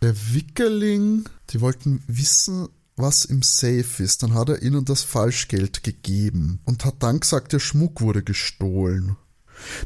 Der 0.03 0.15
Wickerling, 0.35 1.29
die 1.51 1.61
wollten 1.61 2.03
wissen, 2.07 2.69
was 2.97 3.25
im 3.25 3.43
Safe 3.43 4.03
ist. 4.03 4.23
Dann 4.23 4.35
hat 4.35 4.49
er 4.49 4.63
ihnen 4.63 4.85
das 4.85 5.03
Falschgeld 5.03 5.83
gegeben 5.83 6.61
und 6.65 6.85
hat 6.85 7.03
dann 7.03 7.21
gesagt, 7.21 7.53
der 7.53 7.61
Schmuck 7.61 8.01
wurde 8.01 8.23
gestohlen. 8.23 9.17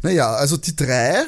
Naja, 0.02 0.32
also 0.34 0.56
die 0.56 0.76
drei, 0.76 1.24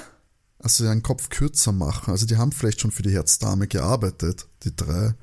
also 0.58 0.86
einen 0.86 1.02
Kopf 1.02 1.28
kürzer 1.28 1.72
machen, 1.72 2.10
also 2.10 2.26
die 2.26 2.36
haben 2.36 2.52
vielleicht 2.52 2.80
schon 2.80 2.92
für 2.92 3.02
die 3.02 3.10
Herzdame 3.10 3.66
gearbeitet, 3.66 4.46
die 4.62 4.74
drei. 4.74 5.14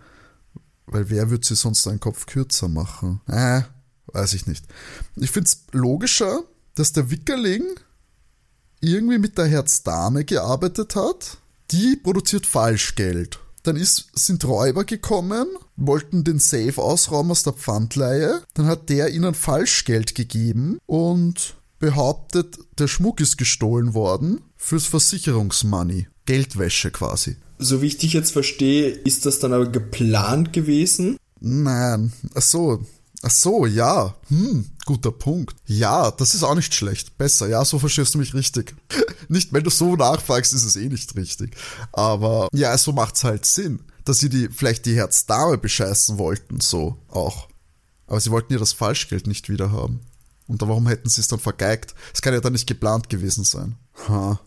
Weil 0.86 1.10
wer 1.10 1.30
würde 1.30 1.46
sie 1.46 1.56
sonst 1.56 1.88
einen 1.88 2.00
Kopf 2.00 2.26
kürzer 2.26 2.68
machen? 2.68 3.22
Äh, 3.28 3.62
weiß 4.08 4.34
ich 4.34 4.48
nicht. 4.48 4.66
Ich 5.16 5.32
finde 5.32 5.48
es 5.48 5.64
logischer, 5.72 6.44
dass 6.76 6.94
der 6.94 7.10
Wickerling 7.10 7.64
irgendwie 8.82 9.18
mit 9.18 9.38
der 9.38 9.46
Herzdame 9.46 10.26
gearbeitet 10.26 10.96
hat. 10.96 11.38
Die 11.72 11.96
produziert 11.96 12.46
Falschgeld. 12.46 13.40
Dann 13.64 13.78
ist, 13.78 14.10
sind 14.14 14.44
Räuber 14.44 14.84
gekommen, 14.84 15.48
wollten 15.78 16.26
den 16.26 16.40
Safe 16.40 16.82
ausrauben 16.82 17.32
aus 17.32 17.44
der 17.44 17.54
Pfandleihe. 17.54 18.44
Dann 18.54 18.66
hat 18.66 18.90
der 18.90 19.14
ihnen 19.14 19.34
Falschgeld 19.34 20.16
gegeben 20.16 20.80
und 20.86 21.56
behauptet, 21.80 22.58
der 22.78 22.88
Schmuck 22.88 23.22
ist 23.22 23.38
gestohlen 23.38 23.94
worden 23.94 24.42
fürs 24.58 24.86
Versicherungsmoney. 24.86 26.08
Geldwäsche 26.26 26.92
quasi. 26.92 27.38
So 27.64 27.82
wie 27.82 27.88
ich 27.88 27.98
dich 27.98 28.12
jetzt 28.12 28.32
verstehe, 28.32 28.90
ist 28.90 29.26
das 29.26 29.40
dann 29.40 29.54
aber 29.54 29.68
geplant 29.68 30.52
gewesen? 30.52 31.18
Nein. 31.40 32.12
Ach 32.36 32.42
so. 32.42 32.86
Ach 33.22 33.32
so, 33.32 33.66
ja. 33.66 34.16
Hm, 34.28 34.70
guter 34.86 35.14
Punkt. 35.14 35.56
Ja, 35.66 36.12
das 36.12 36.36
ist 36.36 36.44
auch 36.44 36.56
nicht 36.56 36.74
schlecht. 36.74 37.18
Besser. 37.18 37.48
Ja, 37.48 37.64
so 37.64 37.80
verstehst 37.80 38.14
du 38.16 38.20
mich 38.20 38.34
richtig. 38.34 38.76
nicht, 39.30 39.54
wenn 39.54 39.64
du 39.64 39.70
so 39.70 39.96
nachfragst, 39.96 40.54
ist 40.54 40.66
es 40.66 40.76
eh 40.76 40.90
nicht 40.90 41.16
richtig. 41.16 41.56
Aber 41.94 42.50
ja, 42.52 42.78
so 42.78 42.92
macht's 42.92 43.24
halt 43.24 43.46
Sinn, 43.46 43.80
dass 44.04 44.20
sie 44.20 44.28
die 44.28 44.50
vielleicht 44.50 44.86
die 44.86 44.96
Herzdame 44.96 45.58
bescheißen 45.58 46.18
wollten, 46.18 46.60
so 46.60 46.98
auch. 47.08 47.48
Aber 48.08 48.20
sie 48.20 48.32
wollten 48.32 48.52
ihr 48.52 48.60
das 48.60 48.74
Falschgeld 48.74 49.26
nicht 49.26 49.48
wieder 49.48 49.72
haben. 49.72 50.02
Und 50.48 50.62
warum 50.62 50.88
hätten 50.88 51.08
sie 51.08 51.22
es 51.22 51.30
dann 51.30 51.40
vergeigt? 51.40 51.96
Es 52.14 52.22
kann 52.22 52.34
ja 52.34 52.42
dann 52.42 52.54
nicht 52.54 52.68
geplant 52.68 53.10
gewesen 53.10 53.46
sein. 53.46 53.78
Ha. 54.10 54.42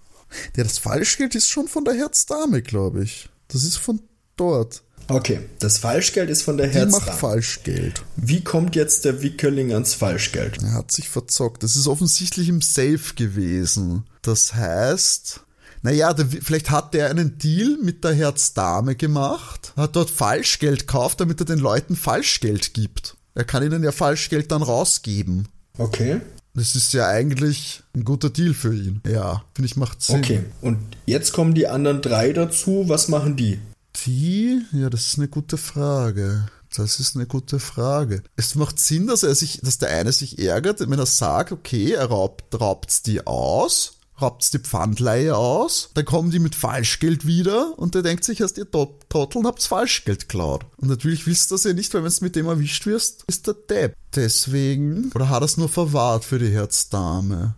Ja, 0.57 0.65
das 0.65 0.79
Falschgeld 0.79 1.35
ist 1.35 1.49
schon 1.49 1.69
von 1.69 1.85
der 1.85 1.95
Herzdame, 1.95 2.63
glaube 2.63 3.03
ich. 3.05 3.29
Das 3.49 3.65
ist 3.65 3.77
von 3.77 4.01
dort. 4.37 4.83
Okay, 5.09 5.39
das 5.61 5.79
Falschgeld 5.79 6.31
ist 6.31 6.43
von 6.43 6.57
der 6.57 6.67
Die 6.67 6.75
Herzdame. 6.75 7.05
macht 7.07 7.19
Falschgeld. 7.19 8.03
Wie 8.17 8.43
kommt 8.43 8.75
jetzt 8.75 9.05
der 9.05 9.23
Wickerling 9.23 9.73
ans 9.73 9.95
Falschgeld? 9.95 10.61
Er 10.63 10.73
hat 10.73 10.91
sich 10.91 11.09
verzockt. 11.09 11.63
Das 11.63 11.77
ist 11.77 11.87
offensichtlich 11.87 12.49
im 12.49 12.61
Safe 12.61 13.15
gewesen. 13.15 14.05
Das 14.23 14.55
heißt, 14.55 15.41
naja, 15.83 16.13
der, 16.13 16.27
vielleicht 16.27 16.71
hat 16.71 16.93
der 16.93 17.09
einen 17.09 17.39
Deal 17.39 17.79
mit 17.85 18.03
der 18.03 18.15
Herzdame 18.15 18.97
gemacht, 18.97 19.73
hat 19.77 19.95
dort 19.95 20.11
Falschgeld 20.11 20.81
gekauft, 20.89 21.21
damit 21.21 21.39
er 21.41 21.47
den 21.47 21.61
Leuten 21.61 21.95
Falschgeld 21.95 22.75
gibt. 22.75 23.17
Er 23.37 23.45
kann 23.45 23.63
ihnen 23.63 23.85
ja 23.85 23.93
Falschgeld 23.93 24.51
dann 24.51 24.63
rausgeben. 24.63 25.47
Okay. 25.79 26.21
Das 26.57 26.75
ist 26.75 26.95
ja 26.95 27.07
eigentlich 27.07 27.83
ein 27.95 28.05
guter 28.05 28.31
Deal 28.31 28.55
für 28.55 28.75
ihn. 28.75 29.03
Ja, 29.07 29.45
finde 29.55 29.67
ich 29.67 29.77
macht 29.77 30.03
Sinn. 30.03 30.17
Okay. 30.17 30.41
Und 30.63 30.79
jetzt 31.05 31.33
kommen 31.33 31.55
die 31.55 31.67
anderen 31.67 32.01
drei 32.01 32.33
dazu. 32.33 32.85
Was 32.89 33.09
machen 33.09 33.37
die? 33.37 33.61
Die, 34.07 34.63
ja, 34.73 34.89
das 34.89 35.07
ist 35.07 35.19
eine 35.19 35.29
gute 35.29 35.59
Frage. 35.59 36.47
Das 36.75 36.99
ist 36.99 37.15
eine 37.15 37.27
gute 37.27 37.59
Frage. 37.59 38.23
Es 38.37 38.55
macht 38.55 38.81
Sinn, 38.81 39.07
dass 39.07 39.23
er 39.23 39.35
sich, 39.35 39.61
dass 39.63 39.79
der 39.79 39.91
eine 39.91 40.13
sich 40.13 40.39
ärgert, 40.39 40.81
wenn 40.81 40.99
er 40.99 41.07
sagt, 41.07 41.53
okay, 41.53 41.93
er 41.93 42.07
raubt, 42.07 42.59
raubt's 42.59 43.03
die 43.03 43.27
aus, 43.27 43.96
raubt's 44.21 44.51
die 44.51 44.59
Pfandleihe 44.59 45.37
aus, 45.37 45.91
dann 45.95 46.05
kommen 46.05 46.31
die 46.31 46.39
mit 46.39 46.55
Falschgeld 46.55 47.27
wieder 47.27 47.79
und 47.79 47.95
der 47.95 48.03
denkt 48.03 48.25
sich 48.25 48.41
erst, 48.41 48.57
ihr 48.59 48.71
Tot- 48.71 49.09
Trotteln 49.11 49.47
habt's 49.47 49.67
Falschgeld 49.67 50.21
geklaut. 50.21 50.67
Und 50.79 50.89
natürlich 50.89 51.27
willst 51.27 51.51
du 51.51 51.55
das 51.55 51.65
ja 51.65 51.73
nicht, 51.73 51.93
weil 51.95 52.03
wenn 52.05 52.11
du 52.13 52.25
mit 52.25 52.37
dem 52.37 52.47
erwischt 52.47 52.87
wirst, 52.87 53.25
ist 53.27 53.47
der 53.47 53.55
Depp. 53.55 53.95
Deswegen, 54.15 55.11
oder 55.15 55.29
hat 55.29 55.43
er 55.43 55.47
es 55.47 55.57
nur 55.57 55.69
verwahrt 55.69 56.25
für 56.25 56.39
die 56.39 56.51
Herzdame? 56.51 57.55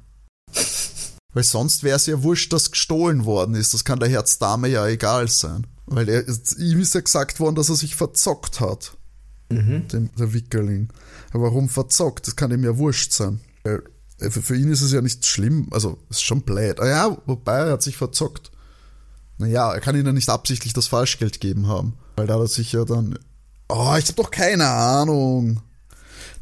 Weil 1.35 1.45
sonst 1.45 1.83
wäre 1.83 1.97
es 1.97 2.07
ja 2.07 2.23
wurscht, 2.23 2.53
dass 2.53 2.71
gestohlen 2.71 3.25
worden 3.27 3.55
ist. 3.55 3.75
Das 3.75 3.85
kann 3.85 4.01
der 4.01 4.09
Herzdame 4.09 4.69
ja 4.69 4.87
egal 4.89 5.29
sein. 5.29 5.67
Weil 5.87 6.09
er, 6.09 6.25
ihm 6.59 6.81
ist 6.81 6.95
ja 6.95 7.01
gesagt 7.03 7.39
worden, 7.39 7.55
dass 7.55 7.69
er 7.69 7.77
sich 7.77 7.95
verzockt 7.97 8.61
hat. 8.61 8.97
Dem, 9.51 10.11
der 10.19 10.33
Wickerling. 10.33 10.89
Aber 11.33 11.45
warum 11.45 11.69
verzockt? 11.69 12.27
Das 12.27 12.35
kann 12.35 12.51
ihm 12.51 12.65
ja 12.65 12.77
wurscht 12.79 13.13
sein. 13.13 13.41
Weil, 13.63 13.77
äh, 13.77 13.81
für, 14.19 14.43
für 14.43 14.57
ihn 14.57 14.71
ist 14.71 14.83
es 14.83 14.93
ja 14.93 15.01
nicht 15.01 15.25
schlimm. 15.27 15.69
Also, 15.71 15.99
ist 16.11 16.23
schon 16.23 16.43
blöd. 16.43 16.81
Ah 16.81 16.89
ja, 16.89 17.19
wobei, 17.27 17.59
er 17.59 17.73
hat 17.73 17.83
sich 17.83 17.97
verzockt. 17.97 18.51
Naja, 19.39 19.73
er 19.73 19.81
kann 19.81 19.97
ihnen 19.97 20.15
nicht 20.15 20.29
absichtlich 20.29 20.73
das 20.73 20.89
Falschgeld 20.89 21.41
geben 21.41 21.69
haben. 21.69 21.95
Weil 22.17 22.27
da 22.27 22.35
hat 22.35 22.41
er 22.41 22.49
sich 22.49 22.73
ja 22.73 22.85
dann. 22.85 23.19
Oh, 23.69 23.95
ich 23.97 24.09
hab 24.09 24.17
doch 24.17 24.31
keine 24.31 24.67
Ahnung. 24.67 25.61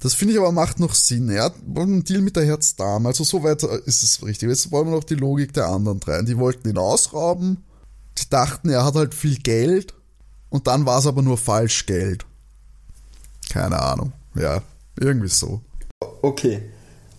Das 0.01 0.15
finde 0.15 0.35
ich 0.35 0.41
aber 0.41 0.53
macht 0.53 0.79
noch 0.79 0.95
Sinn. 0.95 1.29
Er 1.29 1.45
hat 1.45 1.55
einen 1.75 2.05
Deal 2.05 2.21
mit 2.21 2.37
der 2.37 2.45
Herzdame. 2.45 3.09
Also 3.09 3.25
soweit 3.25 3.63
ist 3.63 4.03
es 4.03 4.25
richtig. 4.25 4.49
Jetzt 4.49 4.71
wollen 4.71 4.89
wir 4.89 4.95
noch 4.95 5.05
die 5.05 5.15
Logik 5.15 5.53
der 5.53 5.67
anderen 5.67 6.01
drei. 6.01 6.23
Die 6.23 6.39
wollten 6.39 6.69
ihn 6.69 6.79
ausrauben. 6.79 7.65
Die 8.19 8.29
dachten, 8.31 8.69
er 8.69 8.85
hat 8.85 8.95
halt 8.95 9.15
viel 9.15 9.37
Geld. 9.39 9.95
Und 10.49 10.67
dann 10.67 10.87
war 10.87 10.99
es 10.99 11.07
aber 11.07 11.23
nur 11.23 11.39
Falschgeld. 11.39 12.25
Keine 13.51 13.81
Ahnung. 13.81 14.13
Ja, 14.35 14.63
irgendwie 14.99 15.29
so. 15.29 15.61
Okay. 16.23 16.63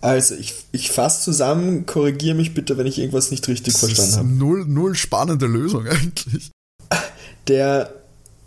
Also, 0.00 0.34
ich, 0.36 0.54
ich 0.72 0.90
fasse 0.92 1.22
zusammen, 1.24 1.84
korrigiere 1.86 2.36
mich 2.36 2.54
bitte, 2.54 2.76
wenn 2.78 2.86
ich 2.86 2.98
irgendwas 2.98 3.30
nicht 3.30 3.46
richtig 3.48 3.74
Das 3.74 3.80
verstanden 3.84 4.16
habe. 4.16 4.28
null, 4.28 4.64
null 4.66 4.94
spannende 4.94 5.46
Lösung 5.46 5.86
eigentlich. 5.88 6.50
Der, 7.48 7.92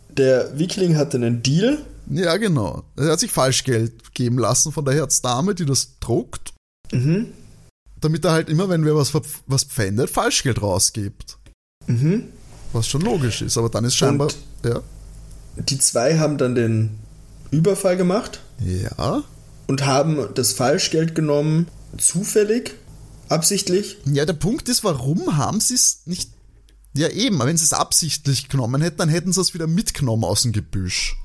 der 0.10 0.58
Wickling 0.58 0.96
hatte 0.96 1.18
einen 1.18 1.44
Deal. 1.44 1.80
Ja, 2.10 2.38
genau. 2.38 2.84
Er 2.98 3.12
hat 3.12 3.20
sich 3.20 3.32
Falschgeld 3.32 4.14
geben 4.14 4.38
lassen 4.38 4.72
von 4.72 4.86
der 4.86 4.94
Herzdame, 4.94 5.56
die 5.56 5.66
das 5.66 5.98
druckt. 6.00 6.54
Mhm. 6.92 7.28
Damit 8.00 8.26
er 8.26 8.32
halt 8.32 8.50
immer, 8.50 8.68
wenn 8.70 8.86
wer 8.86 8.96
was, 8.96 9.14
was 9.48 9.64
pfändet, 9.64 10.10
Falschgeld 10.10 10.62
rausgibt. 10.62 11.38
Mhm. 11.88 12.26
Was 12.74 12.88
schon 12.88 13.02
logisch 13.02 13.42
ist, 13.42 13.58
aber 13.58 13.70
dann 13.70 13.86
ist 13.86 13.96
scheinbar. 13.96 14.28
Und- 14.28 14.38
ja. 14.72 14.82
Die 15.58 15.78
zwei 15.80 16.18
haben 16.18 16.38
dann 16.38 16.56
den 16.56 16.92
Überfall 17.52 17.98
gemacht 17.98 18.40
Ja. 18.66 19.24
Und 19.72 19.86
haben 19.86 20.28
das 20.36 20.52
Falschgeld 20.52 21.16
genommen, 21.16 21.70
zufällig, 21.98 22.74
absichtlich. 23.30 23.96
Ja, 24.04 24.26
der 24.26 24.34
Punkt 24.34 24.68
ist, 24.68 24.84
warum 24.84 25.38
haben 25.38 25.62
sie 25.62 25.76
es 25.76 26.02
nicht. 26.04 26.30
Ja, 26.94 27.08
eben, 27.08 27.38
aber 27.38 27.46
wenn 27.48 27.56
sie 27.56 27.64
es 27.64 27.72
absichtlich 27.72 28.50
genommen 28.50 28.82
hätten, 28.82 28.98
dann 28.98 29.08
hätten 29.08 29.32
sie 29.32 29.40
es 29.40 29.54
wieder 29.54 29.68
mitgenommen 29.68 30.26
aus 30.26 30.42
dem 30.42 30.52
Gebüsch. 30.52 31.16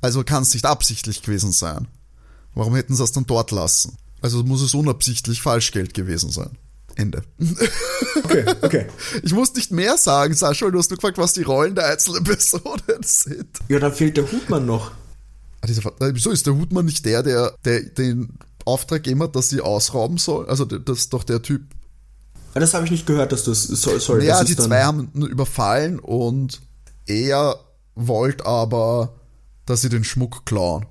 Also 0.00 0.22
kann 0.22 0.44
es 0.44 0.54
nicht 0.54 0.64
absichtlich 0.64 1.22
gewesen 1.22 1.50
sein. 1.50 1.88
Warum 2.54 2.76
hätten 2.76 2.94
sie 2.94 3.02
es 3.02 3.10
dann 3.10 3.26
dort 3.26 3.50
lassen? 3.50 3.96
Also 4.20 4.44
muss 4.44 4.62
es 4.62 4.72
unabsichtlich 4.72 5.42
Falschgeld 5.42 5.94
gewesen 5.94 6.30
sein. 6.30 6.56
Ende. 6.94 7.24
Okay, 8.22 8.44
okay. 8.62 8.86
Ich 9.24 9.32
muss 9.32 9.52
nicht 9.54 9.72
mehr 9.72 9.98
sagen, 9.98 10.34
Sascha, 10.34 10.70
du 10.70 10.78
hast 10.78 10.90
nur 10.90 10.98
gefragt, 10.98 11.18
was 11.18 11.32
die 11.32 11.42
Rollen 11.42 11.74
der 11.74 11.86
einzelnen 11.86 12.22
Personen 12.22 12.82
sind. 13.02 13.58
Ja, 13.68 13.80
dann 13.80 13.92
fehlt 13.92 14.16
der 14.16 14.30
Hutmann 14.30 14.66
noch. 14.66 14.92
Ah, 14.92 14.92
dieser 14.92 14.92
Ver- 14.92 14.98
äh, 14.98 15.00
Wieso 15.64 16.30
ist 16.30 16.46
der 16.46 16.54
Hutmann 16.56 16.86
nicht 16.86 17.04
der, 17.04 17.22
der, 17.22 17.54
der 17.64 17.82
den 17.82 18.34
Auftrag 18.64 19.02
gegeben 19.04 19.22
hat, 19.22 19.36
dass 19.36 19.48
sie 19.48 19.60
ausrauben 19.60 20.18
soll? 20.18 20.48
Also 20.48 20.64
das 20.64 20.98
ist 20.98 21.12
doch 21.12 21.24
der 21.24 21.40
Typ. 21.42 21.62
Ah, 22.54 22.60
Das 22.60 22.74
habe 22.74 22.84
ich 22.84 22.90
nicht 22.90 23.06
gehört, 23.06 23.32
dass 23.32 23.44
du 23.44 23.52
es. 23.52 23.62
Sorry, 23.64 24.00
sorry. 24.00 24.26
Ja, 24.26 24.40
das 24.40 24.48
die 24.48 24.56
zwei 24.56 24.82
haben 24.82 25.10
überfallen 25.14 25.98
und 25.98 26.60
er 27.06 27.58
wollte 27.94 28.44
aber, 28.46 29.14
dass 29.66 29.82
sie 29.82 29.88
den 29.88 30.04
Schmuck 30.04 30.44
klauen. 30.46 30.86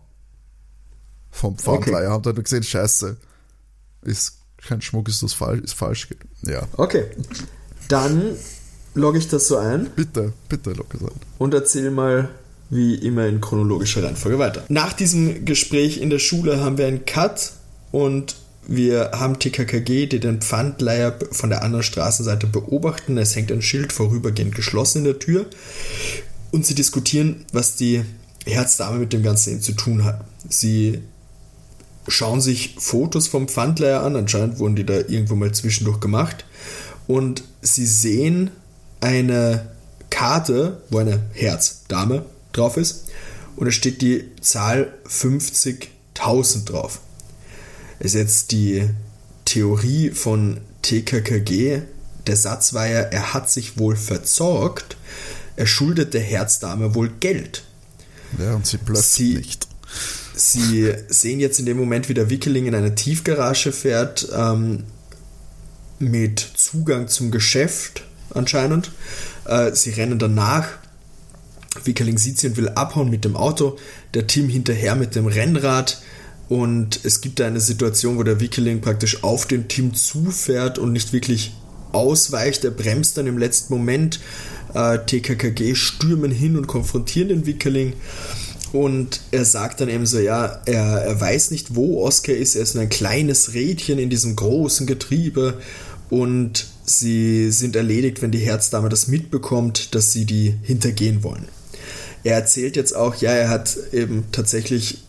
Vom 1.32 1.58
Pfandleiher. 1.58 2.10
Haben 2.12 2.24
dann 2.24 2.36
gesehen, 2.44 2.64
scheiße. 2.64 3.18
Ist 4.02 4.38
kein 4.58 4.82
Schmuck, 4.82 5.08
ist 5.10 5.24
das 5.24 5.34
falsch, 5.34 5.62
ist 5.62 5.74
falsch. 5.74 6.08
Ja. 6.44 6.64
Okay. 6.78 7.06
Dann 7.88 8.36
logge 8.94 9.18
ich 9.20 9.28
das 9.30 9.48
so 9.48 9.58
ein 9.58 9.90
Bitte, 9.96 10.34
bitte, 10.50 10.72
locker 10.74 10.98
sein. 11.00 11.12
und 11.38 11.54
erzähl 11.54 11.92
mal 11.92 12.30
wie 12.72 12.96
immer 12.96 13.28
in 13.28 13.42
chronologischer 13.42 14.04
Reihenfolge 14.04 14.40
weiter. 14.40 14.64
Nach 14.70 14.94
diesem 14.94 15.46
Gespräch 15.46 16.02
in 16.02 16.10
der 16.10 16.20
Schule 16.20 16.62
haben 16.62 16.78
wir 16.78 16.88
einen 16.88 17.06
Cut 17.06 17.52
und 17.92 18.38
wir 18.66 19.12
haben 19.14 19.38
TKKG, 19.38 20.08
die 20.08 20.20
den 20.20 20.42
Pfandleiher 20.42 21.14
von 21.32 21.50
der 21.50 21.64
anderen 21.64 21.84
Straßenseite 21.84 22.48
beobachten. 22.48 23.18
Es 23.18 23.36
hängt 23.36 23.52
ein 23.52 23.62
Schild 23.62 23.92
vorübergehend 23.92 24.56
geschlossen 24.56 25.00
in 25.00 25.04
der 25.04 25.20
Tür 25.20 25.48
und 26.52 26.66
sie 26.66 26.74
diskutieren, 26.74 27.46
was 27.52 27.76
die 27.76 28.04
Herzdame 28.46 29.00
mit 29.00 29.12
dem 29.12 29.22
Ganzen 29.22 29.62
zu 29.62 29.74
tun 29.74 30.06
hat. 30.06 30.24
Sie 30.48 31.02
schauen 32.08 32.40
sich 32.40 32.76
Fotos 32.80 33.28
vom 33.28 33.50
Pfandleiher 33.50 34.02
an. 34.02 34.16
Anscheinend 34.16 34.60
wurden 34.60 34.78
die 34.78 34.86
da 34.86 34.94
irgendwo 34.96 35.36
mal 35.36 35.52
zwischendurch 35.52 36.00
gemacht. 36.00 36.46
Und 37.08 37.44
sie 37.62 37.86
sehen 37.86 38.52
eine 39.02 39.72
Karte, 40.10 40.82
wo 40.90 41.00
eine 41.00 41.22
Herzdame 41.34 42.26
drauf 42.54 42.78
ist. 42.78 43.10
Und 43.56 43.66
da 43.66 43.72
steht 43.72 44.02
die 44.02 44.26
Zahl 44.42 44.94
50.000 45.08 46.66
drauf. 46.66 47.00
ist 48.00 48.16
jetzt 48.16 48.52
die 48.52 48.90
Theorie 49.46 50.12
von 50.12 50.62
TKKG. 50.82 51.82
Der 52.28 52.38
Satz 52.38 52.74
war 52.74 52.88
ja, 52.88 53.00
er 53.00 53.34
hat 53.34 53.50
sich 53.50 53.78
wohl 53.78 53.96
verzorgt. 53.96 54.98
Er 55.56 55.68
schuldet 55.68 56.14
der 56.14 56.22
Herzdame 56.22 56.96
wohl 56.96 57.10
Geld. 57.20 57.64
Ja, 58.40 58.56
und 58.56 58.66
sie 58.66 58.78
blöfft 58.78 59.12
sie, 59.12 59.36
nicht. 59.36 59.68
Sie 60.34 60.94
sehen 61.10 61.40
jetzt 61.40 61.60
in 61.60 61.66
dem 61.66 61.78
Moment, 61.78 62.08
wie 62.08 62.14
der 62.14 62.30
Wickeling 62.30 62.66
in 62.68 62.76
eine 62.76 62.96
Tiefgarage 62.96 63.72
fährt, 63.72 64.30
ähm, 64.34 64.86
mit 66.00 66.40
Zugang 66.40 67.08
zum 67.10 67.32
Geschäft 67.32 68.04
anscheinend. 68.34 68.92
Äh, 69.46 69.76
sie 69.76 69.92
rennen 69.92 70.20
danach. 70.20 70.70
Wickeling 71.84 72.18
sieht 72.18 72.38
sie 72.38 72.48
und 72.48 72.58
will 72.58 72.70
abhauen 72.70 73.10
mit 73.10 73.26
dem 73.26 73.36
Auto. 73.36 73.78
Der 74.14 74.28
Team 74.28 74.50
hinterher 74.50 74.96
mit 74.96 75.16
dem 75.16 75.28
Rennrad. 75.28 76.02
Und 76.50 77.00
es 77.04 77.22
gibt 77.22 77.40
da 77.40 77.48
eine 77.48 77.62
Situation, 77.62 78.18
wo 78.18 78.24
der 78.24 78.42
Wickeling 78.42 78.82
praktisch 78.82 79.24
auf 79.24 79.46
den 79.46 79.70
Team 79.70 79.94
zufährt 79.94 80.78
und 80.78 80.92
nicht 80.92 81.14
wirklich 81.14 81.54
ausweicht. 81.94 82.66
Er 82.66 82.72
bremst 82.72 83.18
dann 83.18 83.28
im 83.28 83.38
letzten 83.38 83.74
Moment. 83.74 84.20
Äh, 84.74 85.00
TKKG 85.00 85.76
stürmen 85.76 86.32
hin 86.32 86.58
und 86.58 86.68
konfrontieren 86.68 87.30
den 87.30 87.46
Wickeling. 87.46 87.94
Und 88.74 89.22
er 89.32 89.46
sagt 89.46 89.82
dann 89.82 89.90
eben 89.90 90.06
so, 90.06 90.20
ja, 90.20 90.62
er, 90.66 90.84
er 90.84 91.20
weiß 91.20 91.52
nicht, 91.52 91.76
wo 91.76 92.06
Oscar 92.06 92.34
ist. 92.34 92.56
Er 92.56 92.64
ist 92.64 92.76
nur 92.76 92.84
ein 92.84 92.90
kleines 92.90 93.54
Rädchen 93.54 94.00
in 94.00 94.10
diesem 94.10 94.36
großen 94.36 94.88
Getriebe. 94.88 95.58
Und 96.10 96.68
sie 96.84 97.52
sind 97.52 97.78
erledigt, 97.78 98.22
wenn 98.22 98.32
die 98.32 98.40
Herzdame 98.40 98.90
das 98.90 99.08
mitbekommt, 99.08 99.96
dass 99.96 100.12
sie 100.12 100.26
die 100.26 100.56
hintergehen 100.64 101.24
wollen. 101.24 101.48
Er 102.24 102.36
erzählt 102.36 102.76
jetzt 102.76 102.96
auch, 102.96 103.16
ja, 103.16 103.32
er 103.32 103.50
hat 103.50 103.78
eben 103.92 104.26
tatsächlich 104.32 105.04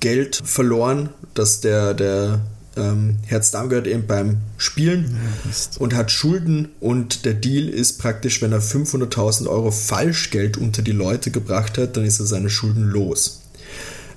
Geld 0.00 0.40
verloren, 0.44 1.10
dass 1.34 1.60
der, 1.60 1.94
der 1.94 2.40
ähm, 2.76 3.16
Herz 3.26 3.52
gehört 3.52 3.86
eben 3.86 4.06
beim 4.06 4.38
Spielen 4.56 5.16
ja, 5.44 5.50
und 5.78 5.94
hat 5.94 6.10
Schulden 6.10 6.68
und 6.80 7.24
der 7.24 7.34
Deal 7.34 7.68
ist 7.68 7.98
praktisch, 7.98 8.42
wenn 8.42 8.52
er 8.52 8.62
500.000 8.62 9.46
Euro 9.48 9.70
Falschgeld 9.70 10.56
unter 10.56 10.82
die 10.82 10.92
Leute 10.92 11.30
gebracht 11.30 11.78
hat, 11.78 11.96
dann 11.96 12.04
ist 12.04 12.20
er 12.20 12.26
seine 12.26 12.50
Schulden 12.50 12.84
los. 12.84 13.42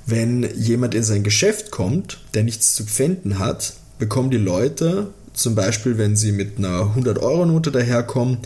Wenn 0.05 0.43
jemand 0.55 0.95
in 0.95 1.03
sein 1.03 1.23
Geschäft 1.23 1.71
kommt, 1.71 2.19
der 2.33 2.43
nichts 2.43 2.75
zu 2.75 2.83
pfänden 2.85 3.39
hat, 3.39 3.73
bekommen 3.99 4.31
die 4.31 4.37
Leute 4.37 5.07
zum 5.33 5.55
Beispiel, 5.55 5.97
wenn 5.97 6.15
sie 6.15 6.31
mit 6.31 6.57
einer 6.57 6.95
100-Euro-Note 6.95 7.71
daherkommen, 7.71 8.37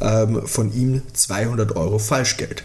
ähm, 0.00 0.42
von 0.46 0.72
ihm 0.72 1.02
200 1.12 1.74
Euro 1.74 1.98
Falschgeld. 1.98 2.62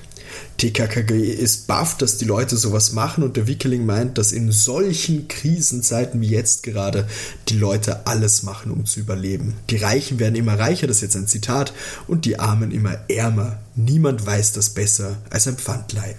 TKKG 0.58 1.32
ist 1.32 1.68
baff, 1.68 1.98
dass 1.98 2.18
die 2.18 2.26
Leute 2.26 2.56
sowas 2.58 2.94
machen 2.94 3.24
und 3.24 3.36
der 3.36 3.48
Wickeling 3.48 3.86
meint, 3.86 4.18
dass 4.18 4.32
in 4.32 4.52
solchen 4.52 5.28
Krisenzeiten 5.28 6.22
wie 6.22 6.30
jetzt 6.30 6.64
gerade 6.64 7.08
die 7.50 7.58
Leute 7.58 8.08
alles 8.08 8.44
machen, 8.44 8.72
um 8.72 8.86
zu 8.86 9.00
überleben. 9.00 9.56
Die 9.70 9.78
Reichen 9.78 10.20
werden 10.20 10.36
immer 10.36 10.58
reicher, 10.58 10.88
das 10.88 10.98
ist 10.98 11.02
jetzt 11.02 11.16
ein 11.16 11.28
Zitat, 11.28 11.74
und 12.08 12.26
die 12.26 12.40
Armen 12.40 12.72
immer 12.72 12.98
ärmer. 13.10 13.60
Niemand 13.76 14.26
weiß 14.26 14.54
das 14.54 14.70
besser 14.70 15.18
als 15.30 15.48
ein 15.48 15.58
Pfandleiher. 15.58 16.16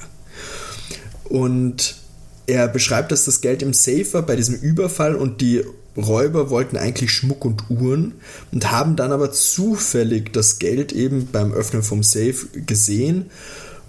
Und 1.24 1.96
er 2.46 2.68
beschreibt, 2.68 3.12
dass 3.12 3.24
das 3.24 3.40
Geld 3.40 3.62
im 3.62 3.72
Safe 3.72 4.12
war 4.12 4.22
bei 4.22 4.36
diesem 4.36 4.56
Überfall 4.56 5.14
und 5.14 5.40
die 5.40 5.64
Räuber 5.96 6.50
wollten 6.50 6.76
eigentlich 6.76 7.12
Schmuck 7.12 7.44
und 7.44 7.70
Uhren 7.70 8.14
und 8.52 8.70
haben 8.70 8.96
dann 8.96 9.12
aber 9.12 9.32
zufällig 9.32 10.32
das 10.32 10.58
Geld 10.58 10.92
eben 10.92 11.28
beim 11.30 11.52
Öffnen 11.52 11.82
vom 11.82 12.02
Safe 12.02 12.46
gesehen 12.66 13.30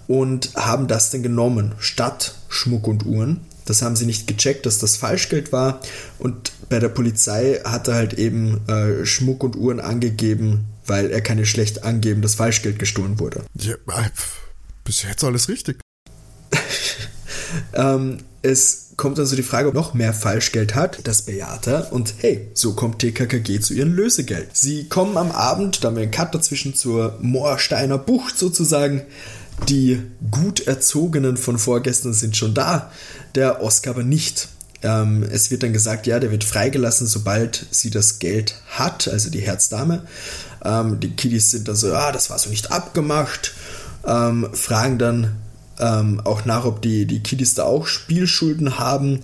und 0.08 0.54
haben 0.54 0.88
das 0.88 1.10
dann 1.10 1.22
genommen, 1.22 1.74
statt 1.78 2.34
Schmuck 2.48 2.86
und 2.86 3.06
Uhren. 3.06 3.40
Das 3.64 3.82
haben 3.82 3.96
sie 3.96 4.06
nicht 4.06 4.28
gecheckt, 4.28 4.64
dass 4.64 4.78
das 4.78 4.96
Falschgeld 4.96 5.52
war. 5.52 5.80
Und 6.18 6.52
bei 6.68 6.78
der 6.78 6.88
Polizei 6.88 7.60
hat 7.64 7.88
er 7.88 7.94
halt 7.94 8.14
eben 8.14 8.66
äh, 8.68 9.04
Schmuck 9.04 9.42
und 9.42 9.56
Uhren 9.56 9.80
angegeben, 9.80 10.66
weil 10.86 11.10
er 11.10 11.20
kann 11.20 11.38
ja 11.38 11.44
schlecht 11.44 11.82
angeben, 11.82 12.22
dass 12.22 12.36
Falschgeld 12.36 12.78
gestohlen 12.78 13.18
wurde. 13.18 13.44
Ja, 13.54 13.74
äh, 13.74 14.10
bis 14.84 15.02
jetzt 15.02 15.24
alles 15.24 15.48
richtig. 15.48 15.80
ähm, 17.74 18.18
es 18.42 18.86
kommt 18.96 19.18
also 19.18 19.36
die 19.36 19.42
Frage, 19.42 19.68
ob 19.68 19.74
noch 19.74 19.94
mehr 19.94 20.12
Falschgeld 20.12 20.74
hat. 20.74 21.00
Das 21.04 21.22
bejaht 21.22 21.66
er. 21.66 21.92
Und 21.92 22.14
hey, 22.18 22.48
so 22.54 22.74
kommt 22.74 23.00
TKKG 23.00 23.60
zu 23.60 23.74
ihrem 23.74 23.92
Lösegeld. 23.92 24.56
Sie 24.56 24.88
kommen 24.88 25.16
am 25.16 25.32
Abend, 25.32 25.82
da 25.82 25.88
haben 25.88 25.96
wir 25.96 26.02
einen 26.02 26.12
Cut 26.12 26.34
dazwischen 26.34 26.74
zur 26.74 27.18
Moorsteiner 27.20 27.98
Bucht 27.98 28.38
sozusagen, 28.38 29.02
die 29.68 30.02
gut 30.30 30.66
erzogenen 30.66 31.36
von 31.36 31.58
vorgestern 31.58 32.12
sind 32.12 32.36
schon 32.36 32.54
da, 32.54 32.90
der 33.34 33.62
Oscar 33.62 33.90
aber 33.90 34.02
nicht. 34.02 34.48
Ähm, 34.82 35.22
es 35.22 35.50
wird 35.50 35.62
dann 35.62 35.72
gesagt, 35.72 36.06
ja, 36.06 36.20
der 36.20 36.30
wird 36.30 36.44
freigelassen, 36.44 37.06
sobald 37.06 37.66
sie 37.70 37.90
das 37.90 38.18
Geld 38.18 38.56
hat, 38.68 39.08
also 39.08 39.30
die 39.30 39.40
Herzdame. 39.40 40.02
Ähm, 40.64 41.00
die 41.00 41.10
Kiddies 41.10 41.50
sind 41.50 41.68
dann 41.68 41.76
so, 41.76 41.94
ah, 41.94 42.12
das 42.12 42.30
war 42.30 42.38
so 42.38 42.50
nicht 42.50 42.70
abgemacht, 42.70 43.54
ähm, 44.06 44.48
fragen 44.52 44.98
dann 44.98 45.36
ähm, 45.78 46.20
auch 46.24 46.44
nach, 46.44 46.64
ob 46.64 46.82
die, 46.82 47.06
die 47.06 47.22
Kiddies 47.22 47.54
da 47.54 47.64
auch 47.64 47.86
Spielschulden 47.86 48.78
haben. 48.78 49.22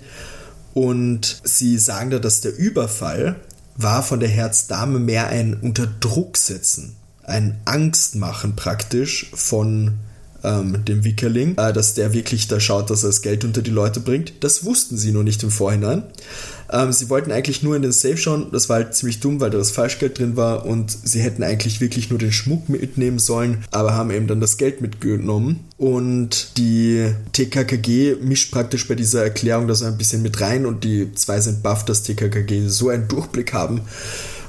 Und 0.75 1.41
sie 1.45 1.79
sagen 1.79 2.11
da, 2.11 2.19
dass 2.19 2.41
der 2.41 2.57
Überfall 2.57 3.37
war 3.77 4.03
von 4.03 4.21
der 4.21 4.29
Herzdame 4.29 4.99
mehr 4.99 5.29
ein 5.29 5.55
Unterdrucksetzen, 5.55 6.97
ein 7.25 7.61
Angstmachen 7.65 8.57
praktisch 8.57 9.31
von 9.35 9.99
ähm, 10.45 10.85
dem 10.85 11.05
Wickerling, 11.05 11.57
äh, 11.57 11.73
dass 11.73 11.95
der 11.95 12.13
wirklich 12.13 12.49
da 12.49 12.61
schaut, 12.61 12.91
dass 12.91 13.05
er 13.05 13.09
das 13.09 13.23
Geld 13.23 13.45
unter 13.45 13.63
die 13.63 13.71
Leute 13.71 14.01
bringt. 14.01 14.33
Das 14.41 14.65
wussten 14.65 14.97
sie 14.97 15.13
noch 15.13 15.23
nicht 15.23 15.43
im 15.43 15.51
Vorhinein. 15.51 16.05
Ähm, 16.71 16.93
sie 16.93 17.11
wollten 17.11 17.31
eigentlich 17.31 17.63
nur 17.63 17.77
in 17.77 17.83
den 17.83 17.93
Safe 17.93 18.17
schauen. 18.17 18.47
Das 18.51 18.69
war 18.69 18.77
halt 18.77 18.95
ziemlich 18.95 19.21
dumm, 19.21 19.41
weil 19.41 19.51
da 19.51 19.59
das 19.59 19.71
Falschgeld 19.71 20.19
drin 20.19 20.37
war 20.37 20.65
und 20.65 20.91
sie 20.91 21.21
hätten 21.21 21.43
eigentlich 21.43 21.81
wirklich 21.81 22.11
nur 22.11 22.19
den 22.19 22.33
Schmuck 22.33 22.69
mitnehmen 22.69 23.19
sollen, 23.19 23.65
aber 23.71 23.95
haben 23.95 24.11
eben 24.11 24.27
dann 24.27 24.41
das 24.41 24.57
Geld 24.57 24.81
mitgenommen. 24.81 25.61
Und 25.77 26.57
die 26.57 27.13
TKKG 27.33 28.17
mischt 28.23 28.53
praktisch 28.53 28.89
bei 28.89 28.95
dieser 28.95 29.23
Erklärung 29.23 29.69
da 29.69 29.75
so 29.75 29.85
ein 29.85 29.99
bisschen 29.99 30.23
mit 30.23 30.41
rein 30.41 30.65
und 30.65 30.85
die 30.85 31.13
zwei 31.15 31.41
sind 31.41 31.63
baff, 31.63 31.85
dass 31.85 32.03
TKKG 32.03 32.69
so 32.69 32.89
einen 32.89 33.09
Durchblick 33.09 33.53
haben. 33.53 33.83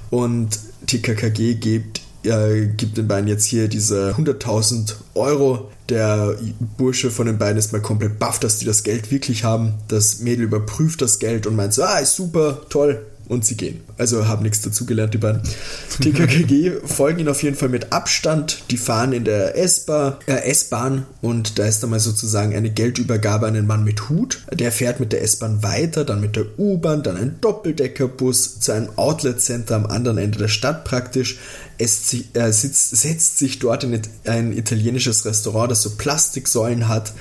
Und 0.10 0.60
TKKG 0.86 1.56
gibt 1.56 2.03
äh, 2.24 2.68
gibt 2.68 2.98
den 2.98 3.08
beiden 3.08 3.28
jetzt 3.28 3.46
hier 3.46 3.68
diese 3.68 4.16
100.000 4.16 4.96
Euro. 5.16 5.72
Der 5.90 6.38
Bursche 6.78 7.12
von 7.12 7.28
den 7.28 7.38
beiden 7.38 7.58
ist 7.58 7.74
mal 7.74 7.82
komplett 7.82 8.20
baff, 8.20 8.40
dass 8.40 8.58
die 8.58 8.66
das 8.66 8.84
Geld 8.84 9.12
wirklich 9.12 9.44
haben. 9.44 9.74
Das 9.88 10.20
Mädel 10.20 10.46
überprüft 10.46 11.02
das 11.02 11.20
Geld 11.20 11.46
und 11.46 11.56
meint 11.56 11.74
so, 11.74 11.84
ah, 11.84 12.00
ist 12.00 12.16
super, 12.16 12.62
toll, 12.70 13.06
und 13.28 13.46
sie 13.46 13.56
gehen. 13.56 13.82
Also 13.98 14.28
haben 14.28 14.44
nichts 14.44 14.62
dazugelernt, 14.62 15.14
die 15.14 15.18
beiden. 15.18 15.42
TKKG 16.02 16.72
folgen 16.86 17.20
ihnen 17.20 17.30
auf 17.30 17.44
jeden 17.44 17.56
Fall 17.56 17.70
mit 17.70 17.94
Abstand. 17.94 18.64
Die 18.70 18.78
fahren 18.78 19.14
in 19.14 19.24
der 19.24 19.58
S-Bahn 19.58 20.18
äh, 20.28 21.26
und 21.26 21.58
da 21.60 21.66
ist 21.66 21.84
dann 21.84 21.90
mal 21.90 22.00
sozusagen 22.00 22.56
eine 22.56 22.70
Geldübergabe 22.70 23.48
an 23.48 23.54
den 23.54 23.68
Mann 23.68 23.84
mit 23.84 24.10
Hut. 24.10 24.44
Der 24.52 24.72
fährt 24.72 25.00
mit 25.00 25.14
der 25.14 25.22
S-Bahn 25.22 25.64
weiter, 25.64 26.04
dann 26.04 26.22
mit 26.22 26.36
der 26.36 26.46
U-Bahn, 26.58 27.04
dann 27.04 27.18
ein 27.18 27.38
Doppeldeckerbus 27.40 28.60
zu 28.60 28.72
einem 28.72 28.90
Outlet-Center 28.96 29.76
am 29.76 29.86
anderen 29.86 30.18
Ende 30.18 30.40
der 30.40 30.48
Stadt 30.48 30.84
praktisch. 30.84 31.40
Es 31.78 32.14
äh, 32.34 32.52
sitzt, 32.52 32.96
setzt 32.96 33.38
sich 33.38 33.60
dort 33.60 33.84
in 33.84 34.00
ein 34.26 34.54
italienisches 34.54 35.26
Restaurant, 35.26 35.72
das 35.72 35.82
so 35.82 35.92
Plastiksäulen 35.92 36.88
hat 36.88 37.14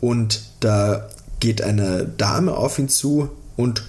und 0.00 0.42
da 0.60 1.08
geht 1.40 1.62
eine 1.62 2.06
Dame 2.06 2.54
auf 2.54 2.78
ihn 2.78 2.88
zu 2.88 3.30
und 3.56 3.84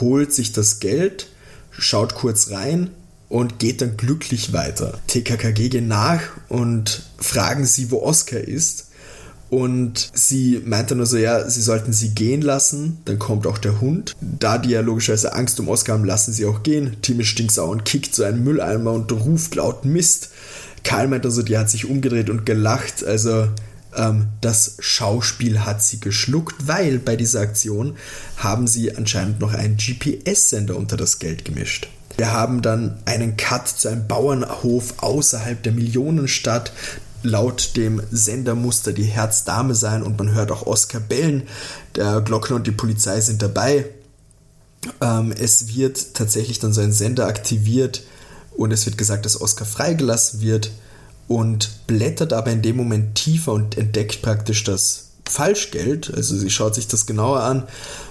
holt 0.00 0.32
sich 0.32 0.52
das 0.52 0.80
Geld, 0.80 1.28
schaut 1.70 2.14
kurz 2.14 2.50
rein 2.50 2.90
und 3.28 3.58
geht 3.58 3.80
dann 3.80 3.96
glücklich 3.96 4.52
weiter. 4.52 4.98
TKKG 5.06 5.68
gehen 5.68 5.88
nach 5.88 6.20
und 6.48 7.02
fragen 7.18 7.64
sie, 7.64 7.90
wo 7.90 8.02
Oscar 8.02 8.40
ist. 8.40 8.89
Und 9.50 10.12
sie 10.14 10.62
meint 10.64 10.90
dann 10.90 10.98
nur 10.98 11.06
so, 11.06 11.16
ja, 11.16 11.50
sie 11.50 11.60
sollten 11.60 11.92
sie 11.92 12.10
gehen 12.10 12.40
lassen, 12.40 12.98
dann 13.04 13.18
kommt 13.18 13.48
auch 13.48 13.58
der 13.58 13.80
Hund. 13.80 14.14
Da 14.20 14.58
die 14.58 14.70
ja 14.70 14.80
logischerweise 14.80 15.34
Angst 15.34 15.58
um 15.58 15.68
Oscar 15.68 15.94
haben, 15.94 16.04
lassen 16.04 16.32
sie 16.32 16.46
auch 16.46 16.62
gehen. 16.62 16.96
Timmy 17.02 17.24
stinksau 17.24 17.68
und 17.68 17.84
kickt 17.84 18.14
so 18.14 18.22
einen 18.22 18.44
Mülleimer 18.44 18.92
und 18.92 19.10
ruft 19.10 19.56
laut 19.56 19.84
Mist. 19.84 20.30
Karl 20.84 21.08
meint 21.08 21.24
also, 21.24 21.42
die 21.42 21.58
hat 21.58 21.68
sich 21.68 21.84
umgedreht 21.84 22.30
und 22.30 22.46
gelacht. 22.46 23.04
Also 23.04 23.48
ähm, 23.96 24.28
das 24.40 24.76
Schauspiel 24.78 25.64
hat 25.64 25.82
sie 25.82 25.98
geschluckt, 25.98 26.68
weil 26.68 26.98
bei 27.00 27.16
dieser 27.16 27.40
Aktion 27.40 27.96
haben 28.36 28.68
sie 28.68 28.96
anscheinend 28.96 29.40
noch 29.40 29.52
einen 29.52 29.76
GPS-Sender 29.76 30.76
unter 30.76 30.96
das 30.96 31.18
Geld 31.18 31.44
gemischt. 31.44 31.88
Wir 32.16 32.32
haben 32.32 32.62
dann 32.62 32.98
einen 33.04 33.36
Cut 33.36 33.66
zu 33.66 33.88
einem 33.88 34.06
Bauernhof 34.06 35.02
außerhalb 35.02 35.62
der 35.62 35.72
Millionenstadt. 35.72 36.72
Laut 37.22 37.76
dem 37.76 38.02
Sender 38.10 38.54
musste 38.54 38.94
die 38.94 39.04
Herzdame 39.04 39.74
sein 39.74 40.02
und 40.02 40.18
man 40.18 40.32
hört 40.32 40.50
auch 40.50 40.66
Oskar 40.66 41.00
bellen. 41.00 41.42
Der 41.96 42.20
Glockner 42.20 42.56
und 42.56 42.66
die 42.66 42.72
Polizei 42.72 43.20
sind 43.20 43.42
dabei. 43.42 43.86
Ähm, 45.00 45.32
es 45.32 45.74
wird 45.74 46.14
tatsächlich 46.14 46.58
dann 46.58 46.72
so 46.72 46.80
ein 46.80 46.92
Sender 46.92 47.26
aktiviert 47.26 48.02
und 48.56 48.72
es 48.72 48.86
wird 48.86 48.96
gesagt, 48.96 49.26
dass 49.26 49.40
Oscar 49.40 49.66
freigelassen 49.66 50.40
wird 50.40 50.70
und 51.28 51.86
blättert 51.86 52.32
aber 52.32 52.50
in 52.50 52.62
dem 52.62 52.76
Moment 52.76 53.14
tiefer 53.14 53.52
und 53.52 53.76
entdeckt 53.76 54.22
praktisch 54.22 54.64
das 54.64 55.09
Falschgeld. 55.30 56.12
Also 56.14 56.36
sie 56.36 56.50
schaut 56.50 56.74
sich 56.74 56.88
das 56.88 57.06
genauer 57.06 57.40
an 57.40 57.64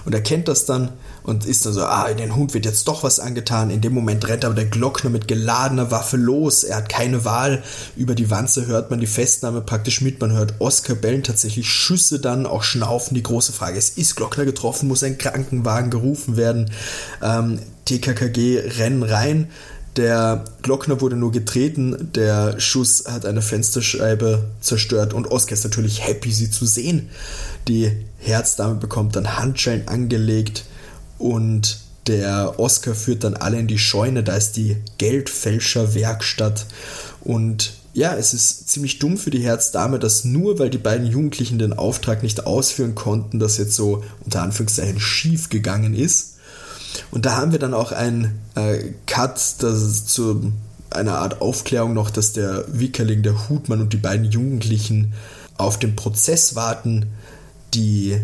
und 0.04 0.14
erkennt 0.14 0.48
das 0.48 0.64
dann 0.64 0.90
und 1.22 1.44
ist 1.46 1.66
dann 1.66 1.72
so, 1.72 1.82
ah, 1.82 2.12
den 2.12 2.34
Hund 2.34 2.54
wird 2.54 2.64
jetzt 2.64 2.88
doch 2.88 3.02
was 3.02 3.20
angetan. 3.20 3.70
In 3.70 3.80
dem 3.80 3.92
Moment 3.92 4.26
rennt 4.28 4.44
aber 4.44 4.54
der 4.54 4.66
Glockner 4.66 5.10
mit 5.10 5.28
geladener 5.28 5.90
Waffe 5.90 6.16
los. 6.16 6.64
Er 6.64 6.78
hat 6.78 6.88
keine 6.88 7.24
Wahl. 7.24 7.62
Über 7.96 8.14
die 8.14 8.30
Wanze 8.30 8.66
hört 8.66 8.90
man 8.90 9.00
die 9.00 9.06
Festnahme 9.06 9.60
praktisch 9.60 10.00
mit. 10.00 10.20
Man 10.20 10.32
hört 10.32 10.54
Oscar 10.58 10.94
bellen 10.94 11.22
tatsächlich 11.22 11.68
Schüsse 11.68 12.20
dann, 12.20 12.46
auch 12.46 12.62
schnaufen. 12.62 13.14
Die 13.14 13.22
große 13.22 13.52
Frage 13.52 13.78
ist, 13.78 13.98
ist 13.98 14.16
Glockner 14.16 14.44
getroffen? 14.44 14.88
Muss 14.88 15.02
ein 15.02 15.18
Krankenwagen 15.18 15.90
gerufen 15.90 16.36
werden? 16.36 16.70
Ähm, 17.22 17.60
TKKG 17.84 18.60
rennen 18.78 19.02
rein. 19.02 19.50
Der 20.00 20.46
Glockner 20.62 21.02
wurde 21.02 21.14
nur 21.14 21.30
getreten, 21.30 22.08
der 22.14 22.58
Schuss 22.58 23.04
hat 23.06 23.26
eine 23.26 23.42
Fensterscheibe 23.42 24.46
zerstört 24.62 25.12
und 25.12 25.30
Oscar 25.30 25.52
ist 25.52 25.64
natürlich 25.64 26.06
happy, 26.06 26.32
sie 26.32 26.50
zu 26.50 26.64
sehen. 26.64 27.10
Die 27.68 27.92
Herzdame 28.16 28.76
bekommt 28.76 29.14
dann 29.14 29.36
Handschellen 29.36 29.88
angelegt 29.88 30.64
und 31.18 31.80
der 32.06 32.58
Oscar 32.58 32.94
führt 32.94 33.24
dann 33.24 33.34
alle 33.34 33.58
in 33.58 33.66
die 33.66 33.76
Scheune, 33.76 34.22
da 34.22 34.36
ist 34.36 34.56
die 34.56 34.78
Geldfälscherwerkstatt 34.96 36.64
und 37.20 37.74
ja, 37.92 38.14
es 38.16 38.32
ist 38.32 38.70
ziemlich 38.70 39.00
dumm 39.00 39.18
für 39.18 39.30
die 39.30 39.42
Herzdame, 39.42 39.98
dass 39.98 40.24
nur 40.24 40.58
weil 40.58 40.70
die 40.70 40.78
beiden 40.78 41.06
Jugendlichen 41.08 41.58
den 41.58 41.74
Auftrag 41.74 42.22
nicht 42.22 42.46
ausführen 42.46 42.94
konnten, 42.94 43.38
das 43.38 43.58
jetzt 43.58 43.76
so 43.76 44.02
unter 44.24 44.40
Anführungszeichen 44.40 44.98
schief 44.98 45.50
gegangen 45.50 45.92
ist. 45.92 46.36
Und 47.10 47.26
da 47.26 47.36
haben 47.36 47.52
wir 47.52 47.58
dann 47.58 47.74
auch 47.74 47.92
einen 47.92 48.40
äh, 48.54 48.92
Cut, 49.06 49.36
das 49.58 49.82
ist 49.82 50.08
zu 50.08 50.52
einer 50.90 51.18
Art 51.18 51.40
Aufklärung 51.40 51.94
noch, 51.94 52.10
dass 52.10 52.32
der 52.32 52.64
Wickerling, 52.68 53.22
der 53.22 53.48
Hutmann 53.48 53.80
und 53.80 53.92
die 53.92 53.98
beiden 53.98 54.26
Jugendlichen 54.26 55.12
auf 55.56 55.78
den 55.78 55.94
Prozess 55.94 56.56
warten. 56.56 57.06
Die 57.74 58.16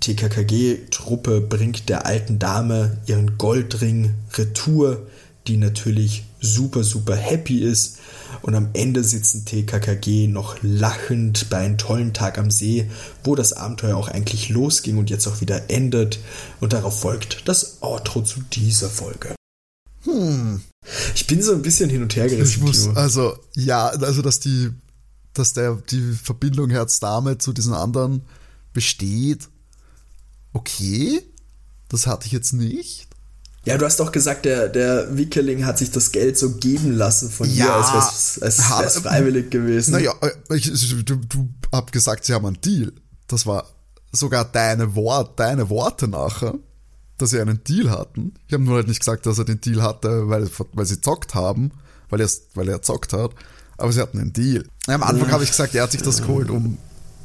TKKG-Truppe 0.00 1.40
bringt 1.40 1.88
der 1.88 2.06
alten 2.06 2.38
Dame 2.38 2.96
ihren 3.06 3.36
Goldring 3.38 4.14
retour, 4.36 5.02
die 5.46 5.56
natürlich 5.56 6.24
super, 6.44 6.84
super 6.84 7.16
happy 7.16 7.58
ist. 7.58 7.98
Und 8.42 8.54
am 8.54 8.70
Ende 8.74 9.02
sitzen 9.02 9.44
TKKG 9.44 10.28
noch 10.28 10.56
lachend 10.62 11.48
bei 11.50 11.58
einem 11.58 11.78
tollen 11.78 12.12
Tag 12.12 12.38
am 12.38 12.50
See, 12.50 12.90
wo 13.22 13.34
das 13.34 13.52
Abenteuer 13.52 13.96
auch 13.96 14.08
eigentlich 14.08 14.48
losging 14.48 14.98
und 14.98 15.10
jetzt 15.10 15.26
auch 15.26 15.40
wieder 15.40 15.70
endet. 15.70 16.18
Und 16.60 16.72
darauf 16.72 17.00
folgt 17.00 17.48
das 17.48 17.78
Outro 17.82 18.22
zu 18.22 18.40
dieser 18.52 18.90
Folge. 18.90 19.34
Hm. 20.02 20.60
Ich 21.14 21.26
bin 21.26 21.42
so 21.42 21.52
ein 21.52 21.62
bisschen 21.62 21.88
hin 21.88 22.02
und 22.02 22.14
her 22.16 22.28
gerissen. 22.28 22.58
Ich 22.58 22.60
muss, 22.60 22.88
also, 22.94 23.38
ja, 23.54 23.86
also, 23.86 24.20
dass 24.20 24.40
die, 24.40 24.70
dass 25.32 25.54
der, 25.54 25.76
die 25.90 26.12
Verbindung 26.12 26.70
Herz-Dame 26.70 27.38
zu 27.38 27.52
diesen 27.52 27.72
anderen 27.72 28.22
besteht, 28.72 29.48
okay. 30.52 31.22
Das 31.88 32.06
hatte 32.06 32.26
ich 32.26 32.32
jetzt 32.32 32.52
nicht. 32.52 33.06
Ja, 33.66 33.78
du 33.78 33.86
hast 33.86 33.98
doch 33.98 34.12
gesagt, 34.12 34.44
der, 34.44 34.68
der 34.68 35.16
Wickeling 35.16 35.64
hat 35.64 35.78
sich 35.78 35.90
das 35.90 36.12
Geld 36.12 36.38
so 36.38 36.52
geben 36.52 36.92
lassen 36.92 37.30
von 37.30 37.48
ja, 37.48 37.66
dir, 37.66 37.74
als 37.74 38.36
wäre 38.38 38.46
es 38.46 38.60
als 38.60 38.98
freiwillig 38.98 39.50
gewesen. 39.50 39.92
Naja, 39.92 40.12
äh, 40.20 40.60
du, 41.04 41.16
du 41.16 41.48
hab 41.72 41.90
gesagt, 41.90 42.26
sie 42.26 42.34
haben 42.34 42.44
einen 42.44 42.60
Deal. 42.60 42.92
Das 43.26 43.46
war 43.46 43.66
sogar 44.12 44.44
deine, 44.44 44.94
Wort, 44.94 45.40
deine 45.40 45.70
Worte 45.70 46.08
nachher, 46.08 46.54
dass 47.16 47.30
sie 47.30 47.40
einen 47.40 47.64
Deal 47.64 47.90
hatten. 47.90 48.34
Ich 48.46 48.52
habe 48.52 48.64
nur 48.64 48.76
halt 48.76 48.88
nicht 48.88 49.00
gesagt, 49.00 49.24
dass 49.24 49.38
er 49.38 49.46
den 49.46 49.62
Deal 49.62 49.82
hatte, 49.82 50.28
weil, 50.28 50.48
weil 50.72 50.86
sie 50.86 51.00
zockt 51.00 51.34
haben, 51.34 51.72
weil 52.10 52.20
er, 52.20 52.28
weil 52.54 52.68
er 52.68 52.82
zockt 52.82 53.14
hat. 53.14 53.30
Aber 53.78 53.92
sie 53.92 54.00
hatten 54.00 54.18
einen 54.18 54.34
Deal. 54.34 54.66
Am 54.86 55.02
Anfang 55.02 55.28
ja. 55.28 55.32
habe 55.32 55.44
ich 55.44 55.50
gesagt, 55.50 55.74
er 55.74 55.84
hat 55.84 55.92
sich 55.92 56.02
das 56.02 56.20
geholt, 56.20 56.50
um 56.50 56.76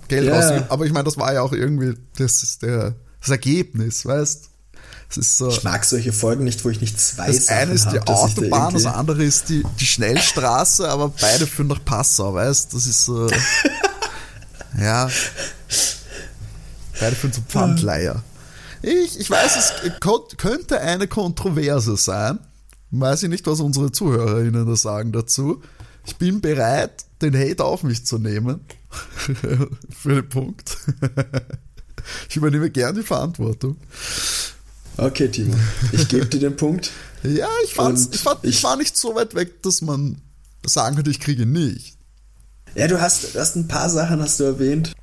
Geld 0.07 0.27
ja. 0.27 0.39
auszugeben. 0.39 0.69
Aber 0.69 0.85
ich 0.85 0.93
meine, 0.93 1.03
das 1.03 1.17
war 1.17 1.33
ja 1.33 1.41
auch 1.41 1.51
irgendwie 1.51 1.95
das, 2.17 2.59
der, 2.59 2.95
das 3.19 3.29
Ergebnis, 3.29 4.05
weißt 4.05 4.49
so, 5.09 5.49
ich 5.49 5.63
mag 5.63 5.85
solche 5.85 6.13
Folgen 6.13 6.43
nicht, 6.43 6.63
wo 6.63 6.69
ich 6.69 6.81
nichts 6.81 7.17
weiß. 7.17 7.35
Das 7.35 7.49
eine 7.49 7.73
ist 7.73 7.91
die 7.91 7.99
Autobahn, 8.01 8.73
das 8.73 8.85
andere 8.85 9.23
ist 9.23 9.49
die, 9.49 9.63
die 9.79 9.85
Schnellstraße, 9.85 10.87
aber 10.87 11.09
beide 11.09 11.47
führen 11.47 11.67
nach 11.67 11.83
Passau, 11.83 12.35
weißt 12.35 12.73
Das 12.73 12.85
ist 12.85 13.05
so. 13.05 13.27
ja. 14.79 15.09
Beide 16.99 17.15
führen 17.15 17.33
zum 17.33 17.45
Pfandleier. 17.45 18.23
Ich, 18.81 19.19
ich 19.19 19.29
weiß, 19.29 19.57
es 19.57 19.73
könnte 20.37 20.79
eine 20.79 21.07
Kontroverse 21.07 21.97
sein. 21.97 22.39
Weiß 22.91 23.23
ich 23.23 23.29
nicht, 23.29 23.45
was 23.47 23.59
unsere 23.59 23.91
ZuhörerInnen 23.91 24.65
da 24.65 24.75
sagen 24.75 25.11
dazu. 25.11 25.61
Ich 26.05 26.17
bin 26.17 26.41
bereit, 26.41 27.05
den 27.21 27.35
Hate 27.35 27.63
auf 27.63 27.83
mich 27.83 28.05
zu 28.05 28.17
nehmen. 28.17 28.61
Für 29.89 30.15
den 30.15 30.29
Punkt. 30.29 30.77
ich 32.29 32.35
übernehme 32.35 32.69
gern 32.69 32.95
die 32.95 33.03
Verantwortung. 33.03 33.77
Okay, 34.99 35.29
Timo, 35.29 35.55
ich 35.91 36.07
gebe 36.07 36.25
dir 36.25 36.39
den 36.39 36.55
Punkt. 36.55 36.91
Ja, 37.23 37.47
ich, 37.63 37.73
fand's, 37.73 38.09
ich, 38.11 38.21
fand, 38.21 38.43
ich 38.43 38.63
war 38.63 38.75
nicht 38.75 38.97
so 38.97 39.15
weit 39.15 39.33
weg, 39.35 39.61
dass 39.63 39.81
man 39.81 40.21
sagen 40.65 40.95
könnte, 40.95 41.11
ich 41.11 41.19
kriege 41.19 41.45
nicht. 41.45 41.97
Ja, 42.75 42.87
du 42.87 42.99
hast, 42.99 43.35
du 43.35 43.39
hast 43.39 43.55
ein 43.55 43.67
paar 43.67 43.89
Sachen 43.89 44.21
hast 44.21 44.39
du 44.39 44.43
erwähnt. 44.43 44.93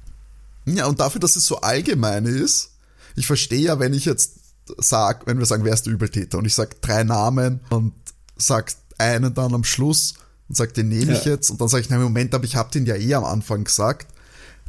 Ja, 0.67 0.87
und 0.87 1.01
dafür, 1.01 1.21
dass 1.21 1.37
es 1.37 1.47
so 1.47 1.61
allgemein 1.61 2.27
ist, 2.27 2.71
ich 3.17 3.27
verstehe 3.27 3.61
ja, 3.61 3.79
wenn 3.79 3.95
ich 3.95 4.05
jetzt 4.05 4.33
sag, 4.79 5.27
wenn 5.27 5.39
wir 5.39 5.47
sagen, 5.47 5.65
wer 5.65 5.73
ist 5.73 5.87
der 5.87 5.93
Übeltäter 5.93 6.39
und 6.39 6.45
ich 6.45 6.55
sag 6.55 6.81
drei 6.83 7.05
Namen 7.05 7.61
und 7.71 7.95
sag 8.37 8.73
einen 8.99 9.33
dann 9.33 9.55
am 9.55 9.65
Schluss 9.65 10.15
und 10.49 10.57
sag, 10.57 10.75
den 10.75 10.89
nehme 10.89 11.13
ja. 11.13 11.19
ich 11.19 11.25
jetzt 11.25 11.51
und 11.51 11.61
dann 11.61 11.69
sage 11.69 11.83
ich, 11.83 11.91
na 11.91 11.99
Moment, 11.99 12.35
aber 12.35 12.45
ich 12.45 12.57
habe 12.57 12.71
den 12.71 12.85
ja 12.87 12.97
eh 12.97 13.15
am 13.15 13.25
Anfang 13.25 13.65
gesagt, 13.65 14.09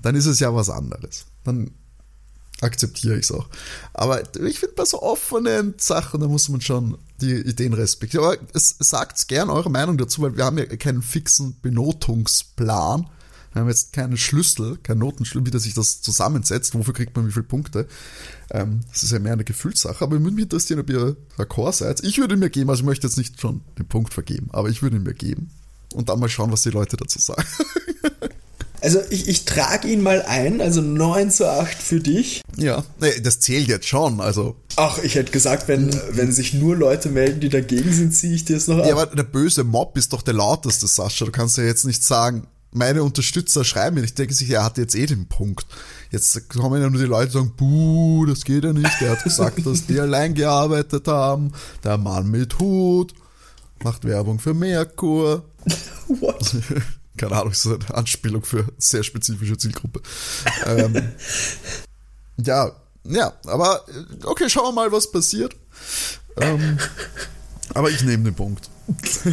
dann 0.01 0.15
ist 0.15 0.25
es 0.25 0.39
ja 0.39 0.53
was 0.53 0.69
anderes. 0.69 1.25
Dann 1.43 1.71
akzeptiere 2.61 3.15
ich 3.15 3.25
es 3.25 3.31
auch. 3.31 3.47
Aber 3.93 4.21
ich 4.35 4.59
finde, 4.59 4.75
bei 4.75 4.85
so 4.85 5.01
offenen 5.01 5.75
Sachen, 5.77 6.21
da 6.21 6.27
muss 6.27 6.49
man 6.49 6.61
schon 6.61 6.97
die 7.21 7.33
Ideen 7.33 7.73
respektieren. 7.73 8.25
Aber 8.25 8.37
es, 8.53 8.75
sagt 8.79 9.27
gern 9.27 9.49
eure 9.49 9.69
Meinung 9.69 9.97
dazu, 9.97 10.21
weil 10.21 10.35
wir 10.35 10.45
haben 10.45 10.57
ja 10.57 10.65
keinen 10.65 11.01
fixen 11.01 11.59
Benotungsplan. 11.61 13.09
Wir 13.53 13.61
haben 13.61 13.69
jetzt 13.69 13.93
keinen 13.93 14.17
Schlüssel, 14.17 14.77
keinen 14.77 14.99
Notenschlüssel, 14.99 15.45
wie 15.45 15.51
das 15.51 15.63
sich 15.63 15.73
das 15.73 16.01
zusammensetzt, 16.01 16.75
wofür 16.75 16.93
kriegt 16.93 17.15
man 17.15 17.27
wie 17.27 17.31
viele 17.31 17.43
Punkte. 17.43 17.87
Ähm, 18.51 18.81
das 18.91 19.03
ist 19.03 19.11
ja 19.11 19.19
mehr 19.19 19.33
eine 19.33 19.43
Gefühlssache, 19.43 20.03
aber 20.03 20.19
würde 20.19 20.35
mich 20.35 20.43
interessieren, 20.43 20.79
ob 20.79 20.89
ihr 20.89 21.15
d'accord 21.37 21.73
seid. 21.73 22.03
Ich 22.03 22.17
würde 22.17 22.37
mir 22.37 22.49
geben, 22.49 22.69
also 22.69 22.81
ich 22.81 22.85
möchte 22.85 23.07
jetzt 23.07 23.17
nicht 23.17 23.39
schon 23.41 23.61
den 23.79 23.87
Punkt 23.87 24.13
vergeben, 24.13 24.49
aber 24.51 24.69
ich 24.69 24.83
würde 24.83 24.99
mir 24.99 25.13
geben. 25.13 25.49
Und 25.93 26.09
dann 26.09 26.19
mal 26.19 26.29
schauen, 26.29 26.51
was 26.51 26.63
die 26.63 26.69
Leute 26.69 26.97
dazu 26.97 27.19
sagen. 27.19 27.43
Also 28.81 28.99
ich, 29.09 29.27
ich 29.27 29.45
trage 29.45 29.87
ihn 29.87 30.01
mal 30.01 30.21
ein, 30.21 30.61
also 30.61 30.81
9 30.81 31.31
zu 31.31 31.49
8 31.49 31.77
für 31.77 31.99
dich. 31.99 32.41
Ja, 32.57 32.83
nee, 32.99 33.19
das 33.21 33.39
zählt 33.39 33.67
jetzt 33.67 33.87
schon, 33.87 34.21
also. 34.21 34.55
Ach, 34.75 34.99
ich 34.99 35.15
hätte 35.15 35.31
gesagt, 35.31 35.67
wenn, 35.67 35.89
wenn 36.11 36.31
sich 36.31 36.53
nur 36.53 36.75
Leute 36.75 37.09
melden, 37.09 37.39
die 37.39 37.49
dagegen 37.49 37.91
sind, 37.91 38.13
ziehe 38.13 38.35
ich 38.35 38.45
dir 38.45 38.57
es 38.57 38.67
noch 38.67 38.77
ab. 38.77 38.85
Ja, 38.85 38.95
aber 38.95 39.07
der 39.07 39.23
böse 39.23 39.63
Mob 39.63 39.97
ist 39.97 40.13
doch 40.13 40.21
der 40.21 40.35
lauteste, 40.35 40.85
Sascha. 40.85 41.25
Du 41.25 41.31
kannst 41.31 41.57
ja 41.57 41.63
jetzt 41.63 41.85
nicht 41.85 42.03
sagen, 42.03 42.47
meine 42.71 43.03
Unterstützer 43.03 43.63
schreiben 43.63 43.95
mir. 43.95 44.03
Ich 44.03 44.13
denke 44.13 44.33
sich, 44.33 44.49
er 44.49 44.63
hat 44.63 44.77
jetzt 44.77 44.95
eh 44.95 45.05
den 45.05 45.27
Punkt. 45.27 45.65
Jetzt 46.11 46.49
kommen 46.49 46.81
ja 46.81 46.89
nur 46.89 47.01
die 47.01 47.07
Leute 47.07 47.39
und 47.39 47.45
sagen, 47.47 47.53
buh, 47.57 48.25
das 48.25 48.43
geht 48.43 48.63
ja 48.63 48.73
nicht. 48.73 49.01
Der 49.01 49.11
hat 49.11 49.23
gesagt, 49.23 49.65
dass 49.65 49.87
die 49.87 49.99
allein 49.99 50.33
gearbeitet 50.33 51.07
haben. 51.07 51.53
Der 51.83 51.97
Mann 51.97 52.29
mit 52.29 52.59
Hut 52.59 53.13
macht 53.83 54.05
Werbung 54.05 54.39
für 54.39 54.53
Merkur. 54.53 55.43
What? 56.07 56.55
keine 57.17 57.35
Ahnung, 57.35 57.51
ist 57.51 57.65
eine 57.65 57.79
Anspielung 57.93 58.43
für 58.43 58.59
eine 58.59 58.71
sehr 58.77 59.03
spezifische 59.03 59.57
Zielgruppe. 59.57 60.01
ähm, 60.65 61.13
ja, 62.37 62.71
ja, 63.03 63.33
aber 63.45 63.85
okay, 64.23 64.49
schauen 64.49 64.65
wir 64.65 64.71
mal, 64.73 64.91
was 64.91 65.11
passiert. 65.11 65.55
Ähm, 66.39 66.77
aber 67.73 67.89
ich 67.89 68.03
nehme 68.03 68.23
den 68.25 68.35
Punkt. 68.35 68.69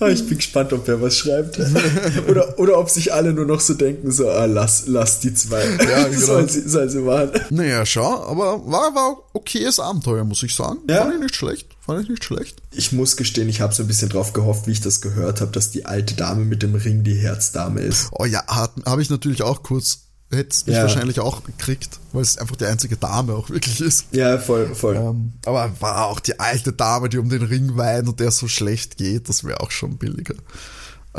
Ah, 0.00 0.08
ich 0.08 0.24
bin 0.28 0.36
gespannt, 0.36 0.72
ob 0.72 0.86
wer 0.86 1.00
was 1.02 1.16
schreibt. 1.16 1.58
oder, 2.28 2.58
oder 2.58 2.78
ob 2.78 2.88
sich 2.88 3.12
alle 3.12 3.32
nur 3.32 3.46
noch 3.46 3.60
so 3.60 3.74
denken, 3.74 4.12
so, 4.12 4.30
ah, 4.30 4.44
lass, 4.44 4.84
lass 4.86 5.18
die 5.18 5.34
zwei. 5.34 5.64
Ja, 5.64 6.06
genau. 6.06 6.20
soll, 6.20 6.48
sie, 6.48 6.68
soll 6.68 6.88
sie 6.88 7.00
machen. 7.00 7.32
Naja, 7.50 7.84
schau, 7.84 8.24
aber 8.28 8.64
war, 8.64 8.94
war 8.94 9.16
okayes 9.32 9.80
Abenteuer, 9.80 10.22
muss 10.24 10.42
ich 10.44 10.54
sagen. 10.54 10.78
Ja. 10.88 11.02
Fand 11.02 11.14
ich 11.14 11.20
nicht 11.20 11.34
schlecht. 11.34 11.66
Fand 11.88 12.02
ich 12.02 12.10
nicht 12.10 12.22
schlecht. 12.24 12.60
Ich 12.70 12.92
muss 12.92 13.16
gestehen, 13.16 13.48
ich 13.48 13.62
habe 13.62 13.74
so 13.74 13.82
ein 13.82 13.86
bisschen 13.86 14.10
drauf 14.10 14.34
gehofft, 14.34 14.66
wie 14.66 14.72
ich 14.72 14.82
das 14.82 15.00
gehört 15.00 15.40
habe, 15.40 15.52
dass 15.52 15.70
die 15.70 15.86
alte 15.86 16.14
Dame 16.14 16.44
mit 16.44 16.62
dem 16.62 16.74
Ring 16.74 17.02
die 17.02 17.14
Herzdame 17.14 17.80
ist. 17.80 18.10
Oh 18.12 18.26
ja, 18.26 18.44
habe 18.46 19.00
ich 19.00 19.08
natürlich 19.08 19.42
auch 19.42 19.62
kurz 19.62 20.00
hätte 20.30 20.50
es 20.50 20.66
mich 20.66 20.76
ja. 20.76 20.82
wahrscheinlich 20.82 21.20
auch 21.20 21.44
gekriegt, 21.44 21.98
weil 22.12 22.20
es 22.20 22.36
einfach 22.36 22.56
die 22.56 22.66
einzige 22.66 22.98
Dame 22.98 23.32
auch 23.32 23.48
wirklich 23.48 23.80
ist. 23.80 24.04
Ja, 24.12 24.36
voll, 24.36 24.74
voll. 24.74 24.96
Ähm, 24.96 25.32
aber 25.46 25.72
war 25.80 26.08
auch 26.08 26.20
die 26.20 26.38
alte 26.38 26.74
Dame, 26.74 27.08
die 27.08 27.16
um 27.16 27.30
den 27.30 27.42
Ring 27.42 27.78
weint 27.78 28.06
und 28.06 28.20
der 28.20 28.32
so 28.32 28.48
schlecht 28.48 28.98
geht, 28.98 29.30
das 29.30 29.44
wäre 29.44 29.60
auch 29.60 29.70
schon 29.70 29.96
billiger. 29.96 30.34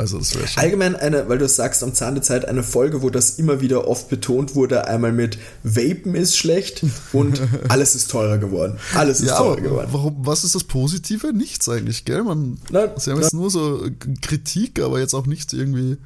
Also 0.00 0.18
das 0.18 0.34
wäre 0.34 0.48
schon. 0.48 0.62
Allgemein 0.62 0.96
eine, 0.96 1.28
weil 1.28 1.36
du 1.36 1.46
sagst 1.46 1.82
am 1.82 1.92
Zahn 1.92 2.14
der 2.14 2.22
Zeit, 2.22 2.46
eine 2.46 2.62
Folge, 2.62 3.02
wo 3.02 3.10
das 3.10 3.38
immer 3.38 3.60
wieder 3.60 3.86
oft 3.86 4.08
betont 4.08 4.54
wurde, 4.54 4.88
einmal 4.88 5.12
mit 5.12 5.36
Vapen 5.62 6.14
ist 6.14 6.36
schlecht 6.38 6.82
und 7.12 7.40
alles 7.68 7.94
ist 7.94 8.10
teurer 8.10 8.38
geworden. 8.38 8.78
Alles 8.94 9.20
ist 9.20 9.28
Ja, 9.28 9.36
teurer 9.36 9.60
geworden. 9.60 9.88
warum, 9.92 10.16
was 10.20 10.42
ist 10.44 10.54
das 10.54 10.64
Positive? 10.64 11.34
Nichts 11.34 11.68
eigentlich, 11.68 12.06
gell? 12.06 12.22
Man, 12.22 12.58
Nein, 12.70 12.88
sie 12.96 13.10
haben 13.10 13.20
jetzt 13.20 13.34
nur 13.34 13.50
so 13.50 13.86
Kritik, 14.22 14.80
aber 14.80 15.00
jetzt 15.00 15.12
auch 15.14 15.26
nicht 15.26 15.52
irgendwie 15.52 15.98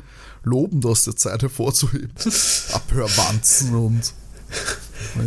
lobend 0.42 0.84
aus 0.86 1.04
der 1.04 1.14
Zeit 1.16 1.42
hervorzuheben. 1.42 2.10
Abhörwanzen 2.72 3.74
und. 3.76 4.12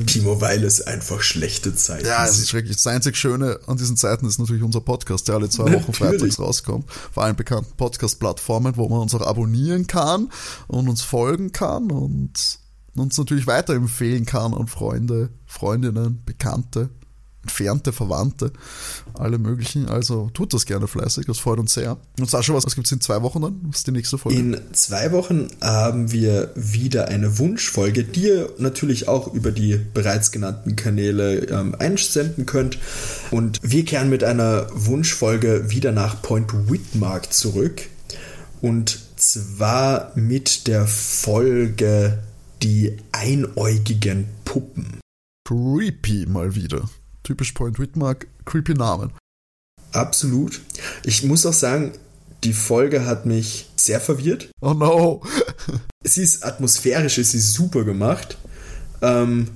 Timo, 0.05 0.41
weil 0.41 0.63
es 0.63 0.81
einfach 0.81 1.21
schlechte 1.21 1.75
Zeiten 1.75 2.05
Ja, 2.05 2.25
es 2.25 2.39
ist 2.39 2.49
schrecklich. 2.49 2.75
Das 2.77 2.87
einzig 2.87 3.15
Schöne 3.17 3.59
an 3.67 3.77
diesen 3.77 3.97
Zeiten 3.97 4.27
ist 4.27 4.39
natürlich 4.39 4.63
unser 4.63 4.81
Podcast, 4.81 5.27
der 5.27 5.35
alle 5.35 5.49
zwei 5.49 5.73
Wochen 5.73 5.93
freitags 5.93 6.39
rauskommt. 6.39 6.85
Auf 6.89 7.17
allen 7.17 7.35
bekannten 7.35 7.75
Podcast-Plattformen, 7.77 8.77
wo 8.77 8.87
man 8.89 8.99
uns 8.99 9.15
auch 9.15 9.21
abonnieren 9.21 9.87
kann 9.87 10.29
und 10.67 10.89
uns 10.89 11.01
folgen 11.01 11.51
kann 11.51 11.91
und 11.91 12.59
uns 12.95 13.17
natürlich 13.17 13.47
weiterempfehlen 13.47 14.25
kann 14.25 14.53
an 14.53 14.67
Freunde, 14.67 15.29
Freundinnen, 15.45 16.23
Bekannte, 16.25 16.89
entfernte 17.43 17.93
Verwandte, 17.93 18.51
alle 19.13 19.37
möglichen. 19.37 19.87
Also 19.87 20.29
tut 20.33 20.53
das 20.53 20.65
gerne 20.65 20.87
fleißig, 20.87 21.25
das 21.25 21.39
freut 21.39 21.59
uns 21.59 21.73
sehr. 21.73 21.97
Und 22.19 22.29
Sascha, 22.29 22.53
was, 22.53 22.65
was 22.65 22.75
gibt 22.75 22.87
es 22.87 22.91
in 22.91 23.01
zwei 23.01 23.21
Wochen 23.21 23.41
dann? 23.41 23.59
Was 23.63 23.77
ist 23.77 23.87
die 23.87 23.91
nächste 23.91 24.17
Folge? 24.17 24.37
In 24.37 24.59
zwei 24.73 25.11
Wochen 25.11 25.47
haben 25.61 26.11
wir 26.11 26.51
wieder 26.55 27.07
eine 27.07 27.37
Wunschfolge, 27.39 28.03
die 28.03 28.27
ihr 28.27 28.49
natürlich 28.57 29.07
auch 29.07 29.33
über 29.33 29.51
die 29.51 29.79
bereits 29.93 30.31
genannten 30.31 30.75
Kanäle 30.75 31.45
ähm, 31.45 31.75
einsenden 31.75 32.45
könnt. 32.45 32.79
Und 33.31 33.59
wir 33.61 33.85
kehren 33.85 34.09
mit 34.09 34.23
einer 34.23 34.67
Wunschfolge 34.73 35.69
wieder 35.69 35.91
nach 35.91 36.21
Point 36.21 36.69
Whitmark 36.69 37.31
zurück. 37.33 37.83
Und 38.61 38.99
zwar 39.17 40.11
mit 40.15 40.67
der 40.67 40.85
Folge 40.87 42.19
Die 42.63 42.97
einäugigen 43.11 44.25
Puppen. 44.43 44.99
Creepy 45.47 46.25
mal 46.25 46.55
wieder. 46.55 46.89
Typisch 47.27 47.51
Point 47.51 47.77
Whitmark, 47.77 48.27
creepy 48.45 48.73
Namen. 48.73 49.11
Absolut. 49.91 50.61
Ich 51.03 51.23
muss 51.23 51.45
auch 51.45 51.51
sagen, 51.51 51.91
die 52.45 52.53
Folge 52.53 53.05
hat 53.05 53.25
mich 53.25 53.69
sehr 53.75 53.99
verwirrt. 53.99 54.49
Oh 54.61 54.73
no! 54.73 55.21
sie 56.05 56.23
ist 56.23 56.45
atmosphärisch, 56.45 57.17
ist 57.17 57.31
sie 57.31 57.41
super 57.41 57.83
gemacht. 57.83 58.37
Ähm, 59.01 59.49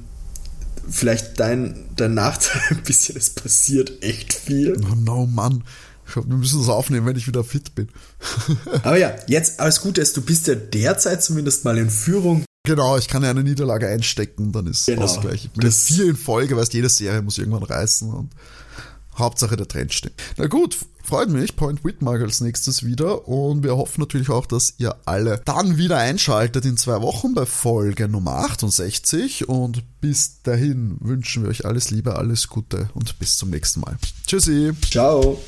vielleicht 0.90 1.40
dein, 1.40 1.86
dein 1.96 2.14
Nachteil 2.14 2.62
ein 2.72 2.84
bisschen, 2.84 3.16
es 3.16 3.30
passiert 3.30 4.04
echt 4.04 4.34
viel. 4.34 4.76
Oh 4.92 4.96
no, 4.96 5.26
Mann. 5.26 5.64
Ich 6.06 6.12
glaub, 6.12 6.28
wir 6.28 6.36
müssen 6.36 6.60
das 6.60 6.68
aufnehmen, 6.68 7.06
wenn 7.06 7.16
ich 7.16 7.28
wieder 7.28 7.46
fit 7.46 7.74
bin. 7.74 7.88
Aber 8.84 8.98
ja, 8.98 9.16
jetzt 9.28 9.62
alles 9.62 9.80
Gute 9.80 10.02
ist, 10.02 10.18
du 10.18 10.22
bist 10.22 10.48
ja 10.48 10.56
derzeit 10.56 11.24
zumindest 11.24 11.64
mal 11.64 11.78
in 11.78 11.90
Führung. 11.90 12.44
Genau, 12.64 12.96
ich 12.98 13.08
kann 13.08 13.24
ja 13.24 13.32
eine 13.32 13.44
Niederlage 13.44 13.88
einstecken, 13.88 14.52
dann 14.52 14.68
ist 14.68 14.86
Genau. 14.86 15.04
Ausgleich. 15.04 15.46
Ich 15.46 15.52
bin 15.52 15.62
Das- 15.62 15.86
vier 15.86 16.06
in 16.10 16.16
Folge, 16.16 16.56
weißt 16.56 16.74
jede 16.74 16.90
Serie 16.90 17.22
muss 17.24 17.40
irgendwann 17.40 17.64
reißen 17.64 18.12
und 18.14 18.32
Hauptsache 19.18 19.56
der 19.58 19.68
Trend 19.68 19.94
stimmt. 19.94 20.14
Na 20.38 20.46
gut, 20.46 20.78
freut 21.04 21.30
mich. 21.30 21.56
Point 21.56 21.84
Whitmark 21.84 22.22
als 22.22 22.40
nächstes 22.40 22.86
wieder 22.86 23.28
und 23.28 23.64
wir 23.64 23.76
hoffen 23.78 24.00
natürlich 24.02 24.30
auch, 24.30 24.46
dass 24.46 24.76
ihr 24.78 24.96
alle 25.06 25.42
dann 25.44 25.78
wieder 25.78 25.98
einschaltet 25.98 26.64
in 26.66 26.78
zwei 26.78 27.02
Wochen 27.02 27.34
bei 27.34 27.48
Folge 27.48 28.08
Nummer 28.08 28.36
68 28.46 29.50
und 29.50 29.84
bis 30.00 30.42
dahin 30.44 30.98
wünschen 31.02 31.42
wir 31.44 31.50
euch 31.50 31.66
alles 31.66 31.90
Liebe, 31.90 32.16
alles 32.16 32.48
Gute 32.48 32.90
und 32.94 33.18
bis 33.18 33.38
zum 33.38 33.50
nächsten 33.50 33.80
Mal. 33.82 33.98
Tschüssi! 34.28 34.72
Ciao. 34.90 35.42